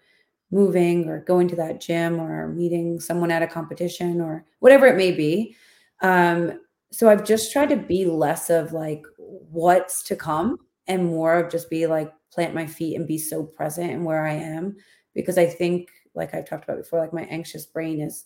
moving 0.52 1.08
or 1.08 1.22
going 1.22 1.48
to 1.48 1.56
that 1.56 1.80
gym 1.80 2.20
or 2.20 2.50
meeting 2.50 3.00
someone 3.00 3.32
at 3.32 3.42
a 3.42 3.48
competition 3.48 4.20
or 4.20 4.44
whatever 4.60 4.86
it 4.86 4.98
may 4.98 5.14
be. 5.14 5.56
Um, 6.02 6.60
so 6.92 7.10
I've 7.10 7.24
just 7.24 7.54
tried 7.54 7.70
to 7.70 7.78
be 7.78 8.04
less 8.04 8.50
of 8.50 8.74
like 8.74 9.06
what's 9.18 10.04
to 10.04 10.18
come 10.18 10.58
and 10.88 11.06
more 11.06 11.36
of 11.40 11.50
just 11.50 11.70
be 11.70 11.88
like 11.88 12.12
plant 12.34 12.54
my 12.54 12.66
feet 12.68 12.98
and 12.98 13.08
be 13.08 13.18
so 13.18 13.44
present 13.44 13.92
in 13.92 14.04
where 14.04 14.26
I 14.26 14.34
am 14.34 14.76
because 15.16 15.38
I 15.38 15.46
think 15.46 15.88
like 16.16 16.36
I've 16.36 16.50
talked 16.50 16.66
about 16.66 16.80
before 16.80 17.00
like 17.00 17.14
my 17.14 17.24
anxious 17.30 17.66
brain 17.66 18.02
is 18.02 18.26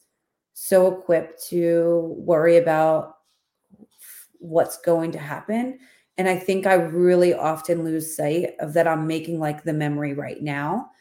so 0.54 0.98
equipped 0.98 1.48
to 1.50 2.16
worry 2.18 2.58
about 2.58 3.18
what's 4.42 4.78
going 4.82 5.14
to 5.14 5.20
happen 5.20 5.80
and 6.18 6.30
I 6.30 6.38
think 6.38 6.68
I 6.68 6.76
really 6.76 7.34
often 7.34 7.84
lose 7.86 8.16
sight 8.16 8.52
of 8.60 8.74
that 8.74 8.88
I'm 8.88 9.08
making 9.08 9.40
like 9.40 9.64
the 9.64 9.74
memory 9.74 10.14
right 10.14 10.42
now. 10.42 10.92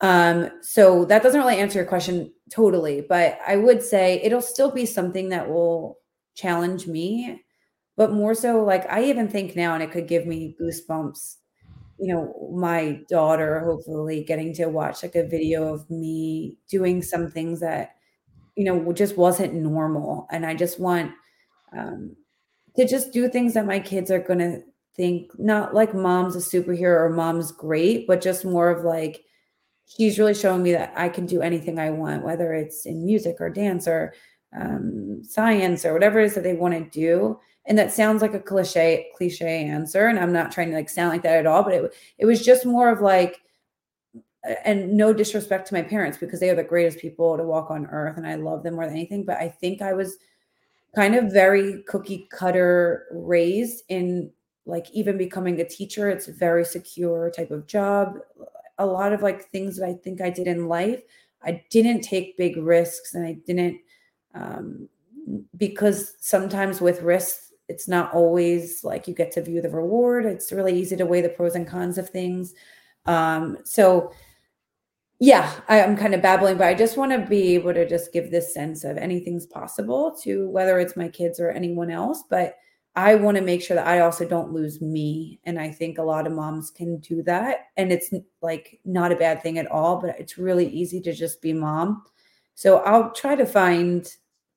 Um 0.00 0.50
so 0.62 1.04
that 1.06 1.22
doesn't 1.22 1.40
really 1.40 1.58
answer 1.58 1.78
your 1.78 1.86
question 1.88 2.32
totally, 2.50 3.00
but 3.08 3.38
I 3.46 3.56
would 3.56 3.82
say 3.82 4.20
it'll 4.22 4.42
still 4.42 4.70
be 4.70 4.86
something 4.86 5.30
that 5.30 5.48
will 5.48 5.98
challenge 6.34 6.86
me 6.86 7.42
but 7.96 8.12
more 8.12 8.34
so 8.34 8.64
like 8.64 8.90
I 8.90 9.04
even 9.04 9.28
think 9.28 9.56
now, 9.56 9.74
and 9.74 9.82
it 9.82 9.92
could 9.92 10.08
give 10.08 10.26
me 10.26 10.56
goosebumps. 10.60 11.36
You 11.98 12.14
know, 12.14 12.50
my 12.56 13.00
daughter 13.08 13.60
hopefully 13.60 14.24
getting 14.24 14.52
to 14.54 14.66
watch 14.66 15.02
like 15.02 15.14
a 15.16 15.28
video 15.28 15.72
of 15.74 15.88
me 15.90 16.58
doing 16.68 17.02
some 17.02 17.30
things 17.30 17.60
that 17.60 17.96
you 18.56 18.64
know 18.64 18.92
just 18.92 19.16
wasn't 19.16 19.54
normal, 19.54 20.26
and 20.32 20.46
I 20.46 20.54
just 20.54 20.80
want 20.80 21.12
um, 21.76 22.16
to 22.76 22.86
just 22.86 23.12
do 23.12 23.28
things 23.28 23.54
that 23.54 23.66
my 23.66 23.78
kids 23.78 24.10
are 24.10 24.20
going 24.20 24.38
to 24.40 24.62
think 24.96 25.30
not 25.38 25.74
like 25.74 25.94
mom's 25.94 26.36
a 26.36 26.38
superhero 26.38 27.00
or 27.00 27.10
mom's 27.10 27.52
great, 27.52 28.06
but 28.06 28.20
just 28.20 28.44
more 28.44 28.70
of 28.70 28.84
like 28.84 29.22
she's 29.86 30.18
really 30.18 30.34
showing 30.34 30.62
me 30.62 30.72
that 30.72 30.92
I 30.96 31.08
can 31.08 31.26
do 31.26 31.42
anything 31.42 31.78
I 31.78 31.90
want, 31.90 32.24
whether 32.24 32.52
it's 32.54 32.86
in 32.86 33.04
music 33.04 33.36
or 33.40 33.50
dance 33.50 33.86
or 33.86 34.14
um, 34.54 35.22
science 35.24 35.84
or 35.84 35.92
whatever 35.92 36.20
it 36.20 36.26
is 36.26 36.34
that 36.34 36.44
they 36.44 36.54
want 36.54 36.74
to 36.74 36.98
do 36.98 37.38
and 37.66 37.76
that 37.78 37.92
sounds 37.92 38.22
like 38.22 38.34
a 38.34 38.40
cliche 38.40 39.10
cliche 39.16 39.64
answer 39.64 40.06
and 40.06 40.16
i'm 40.16 40.32
not 40.32 40.52
trying 40.52 40.70
to 40.70 40.76
like 40.76 40.88
sound 40.88 41.08
like 41.08 41.22
that 41.22 41.38
at 41.38 41.46
all 41.46 41.64
but 41.64 41.72
it, 41.72 41.94
it 42.18 42.24
was 42.24 42.44
just 42.44 42.64
more 42.64 42.88
of 42.88 43.00
like 43.00 43.40
and 44.64 44.92
no 44.92 45.12
disrespect 45.12 45.68
to 45.68 45.74
my 45.74 45.82
parents 45.82 46.18
because 46.18 46.40
they 46.40 46.50
are 46.50 46.54
the 46.54 46.62
greatest 46.62 46.98
people 46.98 47.36
to 47.36 47.42
walk 47.42 47.70
on 47.70 47.86
earth 47.86 48.16
and 48.16 48.26
I 48.26 48.34
love 48.34 48.62
them 48.62 48.74
more 48.74 48.84
than 48.84 48.94
anything. 48.94 49.24
But 49.24 49.38
I 49.38 49.48
think 49.48 49.80
I 49.80 49.92
was 49.92 50.16
kind 50.94 51.14
of 51.14 51.32
very 51.32 51.82
cookie 51.88 52.28
cutter 52.30 53.06
raised 53.12 53.84
in 53.88 54.30
like 54.66 54.86
even 54.92 55.18
becoming 55.18 55.60
a 55.60 55.68
teacher. 55.68 56.08
It's 56.08 56.28
a 56.28 56.32
very 56.32 56.64
secure 56.64 57.30
type 57.30 57.50
of 57.50 57.66
job. 57.66 58.18
A 58.78 58.86
lot 58.86 59.12
of 59.12 59.22
like 59.22 59.50
things 59.50 59.76
that 59.76 59.86
I 59.86 59.94
think 59.94 60.20
I 60.20 60.30
did 60.30 60.46
in 60.46 60.68
life, 60.68 61.02
I 61.42 61.62
didn't 61.70 62.00
take 62.00 62.38
big 62.38 62.56
risks 62.56 63.14
and 63.14 63.26
I 63.26 63.36
didn't 63.46 63.78
um, 64.34 64.88
because 65.56 66.14
sometimes 66.20 66.80
with 66.80 67.02
risks, 67.02 67.52
it's 67.68 67.88
not 67.88 68.12
always 68.12 68.84
like 68.84 69.08
you 69.08 69.14
get 69.14 69.32
to 69.32 69.42
view 69.42 69.62
the 69.62 69.70
reward. 69.70 70.26
It's 70.26 70.52
really 70.52 70.78
easy 70.78 70.96
to 70.96 71.06
weigh 71.06 71.22
the 71.22 71.28
pros 71.28 71.54
and 71.54 71.66
cons 71.66 71.98
of 71.98 72.10
things. 72.10 72.54
Um, 73.06 73.58
so 73.64 74.12
yeah, 75.20 75.52
I, 75.68 75.78
am 75.78 75.96
kind 75.96 76.14
of 76.14 76.22
babbling, 76.22 76.58
but 76.58 76.66
I 76.66 76.74
just 76.74 76.96
want 76.96 77.12
to 77.12 77.18
be 77.18 77.54
able 77.54 77.72
to 77.74 77.88
just 77.88 78.12
give 78.12 78.30
this 78.30 78.52
sense 78.52 78.84
of 78.84 78.96
anything's 78.96 79.46
possible 79.46 80.14
to 80.22 80.48
whether 80.48 80.78
it's 80.78 80.96
my 80.96 81.08
kids 81.08 81.38
or 81.38 81.50
anyone 81.50 81.90
else. 81.90 82.24
But 82.28 82.56
I 82.96 83.14
want 83.14 83.36
to 83.36 83.42
make 83.42 83.62
sure 83.62 83.76
that 83.76 83.86
I 83.86 84.00
also 84.00 84.26
don't 84.26 84.52
lose 84.52 84.80
me. 84.80 85.40
And 85.44 85.58
I 85.58 85.70
think 85.70 85.98
a 85.98 86.02
lot 86.02 86.26
of 86.26 86.32
moms 86.32 86.70
can 86.70 86.98
do 86.98 87.22
that. 87.24 87.66
And 87.76 87.92
it's 87.92 88.12
like 88.42 88.80
not 88.84 89.12
a 89.12 89.16
bad 89.16 89.42
thing 89.42 89.58
at 89.58 89.70
all, 89.70 90.00
but 90.00 90.18
it's 90.18 90.38
really 90.38 90.68
easy 90.68 91.00
to 91.02 91.12
just 91.12 91.40
be 91.40 91.52
mom. 91.52 92.02
So 92.54 92.78
I'll 92.78 93.10
try 93.12 93.34
to 93.34 93.46
find 93.46 94.08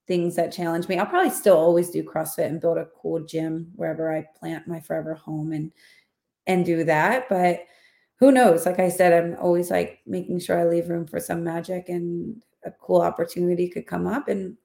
things 0.07 0.35
that 0.35 0.51
challenge 0.51 0.87
me. 0.87 0.97
I'll 0.97 1.05
probably 1.05 1.31
still 1.31 1.57
always 1.57 1.89
do 1.89 2.03
CrossFit 2.03 2.45
and 2.45 2.61
build 2.61 2.77
a 2.77 2.87
cool 3.01 3.25
gym 3.25 3.71
wherever 3.75 4.15
I 4.15 4.25
plant 4.39 4.67
my 4.67 4.79
forever 4.79 5.13
home 5.15 5.51
and 5.51 5.71
and 6.45 6.65
do 6.65 6.83
that. 6.85 7.27
But 7.27 7.65
who 8.19 8.31
knows? 8.31 8.65
Like 8.65 8.79
I 8.79 8.89
said, 8.89 9.13
I'm 9.13 9.39
always 9.39 9.69
like 9.69 9.99
making 10.05 10.39
sure 10.39 10.59
I 10.59 10.65
leave 10.65 10.89
room 10.89 11.05
for 11.05 11.19
some 11.19 11.43
magic 11.43 11.89
and 11.89 12.41
a 12.65 12.71
cool 12.71 13.01
opportunity 13.01 13.69
could 13.69 13.85
come 13.85 14.07
up 14.07 14.27
and 14.27 14.57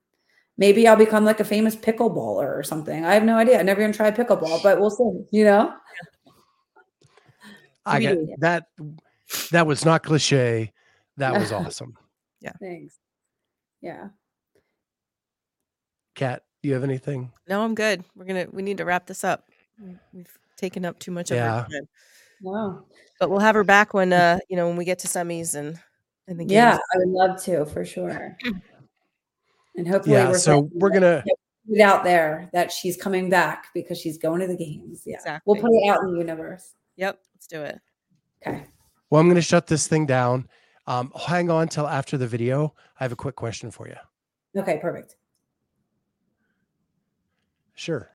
maybe 0.57 0.89
I'll 0.89 0.97
become 0.97 1.25
like 1.25 1.41
a 1.41 1.45
famous 1.45 1.77
pickleballer 1.77 2.57
or 2.57 2.63
something. 2.63 3.05
I 3.05 3.15
have 3.15 3.25
no 3.25 3.37
idea. 3.37 3.59
I 3.59 3.63
never 3.63 3.81
even 3.81 3.93
tried 3.93 4.17
pickleball, 4.17 4.63
but 4.63 4.81
we'll 4.81 4.91
see, 4.91 5.25
you 5.31 5.45
know? 5.45 5.75
I 7.87 8.01
get 8.01 8.19
that 8.39 8.67
that 9.51 9.67
was 9.67 9.85
not 9.85 10.03
cliche. 10.03 10.73
That 11.17 11.35
was 11.35 11.53
awesome. 11.53 11.97
yeah. 12.41 12.53
Thanks. 12.61 12.99
Yeah. 13.81 14.09
Kat, 16.15 16.45
do 16.63 16.69
you 16.69 16.75
have 16.75 16.85
anything? 16.85 17.33
No, 17.49 17.63
I'm 17.63 17.75
good. 17.75 18.05
We're 18.15 18.27
gonna 18.27 18.47
we 18.53 18.63
need 18.63 18.79
to 18.79 18.85
wrap 18.85 19.07
this 19.07 19.25
up. 19.25 19.49
We've 20.13 20.33
taken 20.57 20.85
up 20.85 20.99
too 21.01 21.11
much 21.11 21.31
of 21.31 21.39
yeah. 21.39 21.63
her 21.63 21.69
time. 21.69 21.89
Wow. 22.43 22.85
But 23.21 23.31
we'll 23.31 23.41
have 23.41 23.55
her 23.55 23.65
back 23.65 23.95
when 23.95 24.13
uh, 24.13 24.41
you 24.51 24.57
know, 24.57 24.69
when 24.69 24.77
we 24.77 24.85
get 24.85 24.99
to 25.01 25.09
semis 25.09 25.55
and 25.55 25.79
and 26.27 26.39
the 26.39 26.45
games. 26.45 26.53
Yeah, 26.53 26.79
I 26.95 26.99
would 26.99 27.09
love 27.09 27.43
to 27.45 27.65
for 27.67 27.85
sure. 27.85 28.37
And 29.77 29.89
hopefully 29.89 30.17
yeah, 30.17 30.29
we're 30.29 30.39
so 30.39 30.69
we're 30.75 30.91
gonna 30.91 31.23
put 31.67 31.79
it 31.79 31.81
out 31.81 32.05
there 32.05 32.51
that 32.53 32.71
she's 32.71 32.97
coming 32.97 33.31
back 33.31 33.67
because 33.73 33.99
she's 33.99 34.19
going 34.19 34.41
to 34.41 34.47
the 34.47 34.57
games. 34.57 35.03
Yeah. 35.07 35.17
Exactly. 35.17 35.43
We'll 35.47 35.63
put 35.63 35.71
it 35.73 35.89
out 35.89 36.03
in 36.03 36.13
the 36.13 36.19
universe. 36.19 36.75
Yep, 36.97 37.19
let's 37.35 37.47
do 37.47 37.63
it. 37.63 37.79
Okay. 38.47 38.67
Well, 39.09 39.21
I'm 39.21 39.29
gonna 39.29 39.41
shut 39.41 39.67
this 39.67 39.87
thing 39.87 40.05
down. 40.05 40.49
Um, 40.87 41.13
hang 41.17 41.49
on 41.49 41.69
till 41.69 41.87
after 41.87 42.19
the 42.19 42.27
video. 42.27 42.75
I 42.99 43.05
have 43.05 43.13
a 43.13 43.17
quick 43.17 43.37
question 43.37 43.71
for 43.71 43.87
you. 43.89 43.97
Okay, 44.61 44.79
perfect. 44.83 45.17
Sure. 47.75 48.12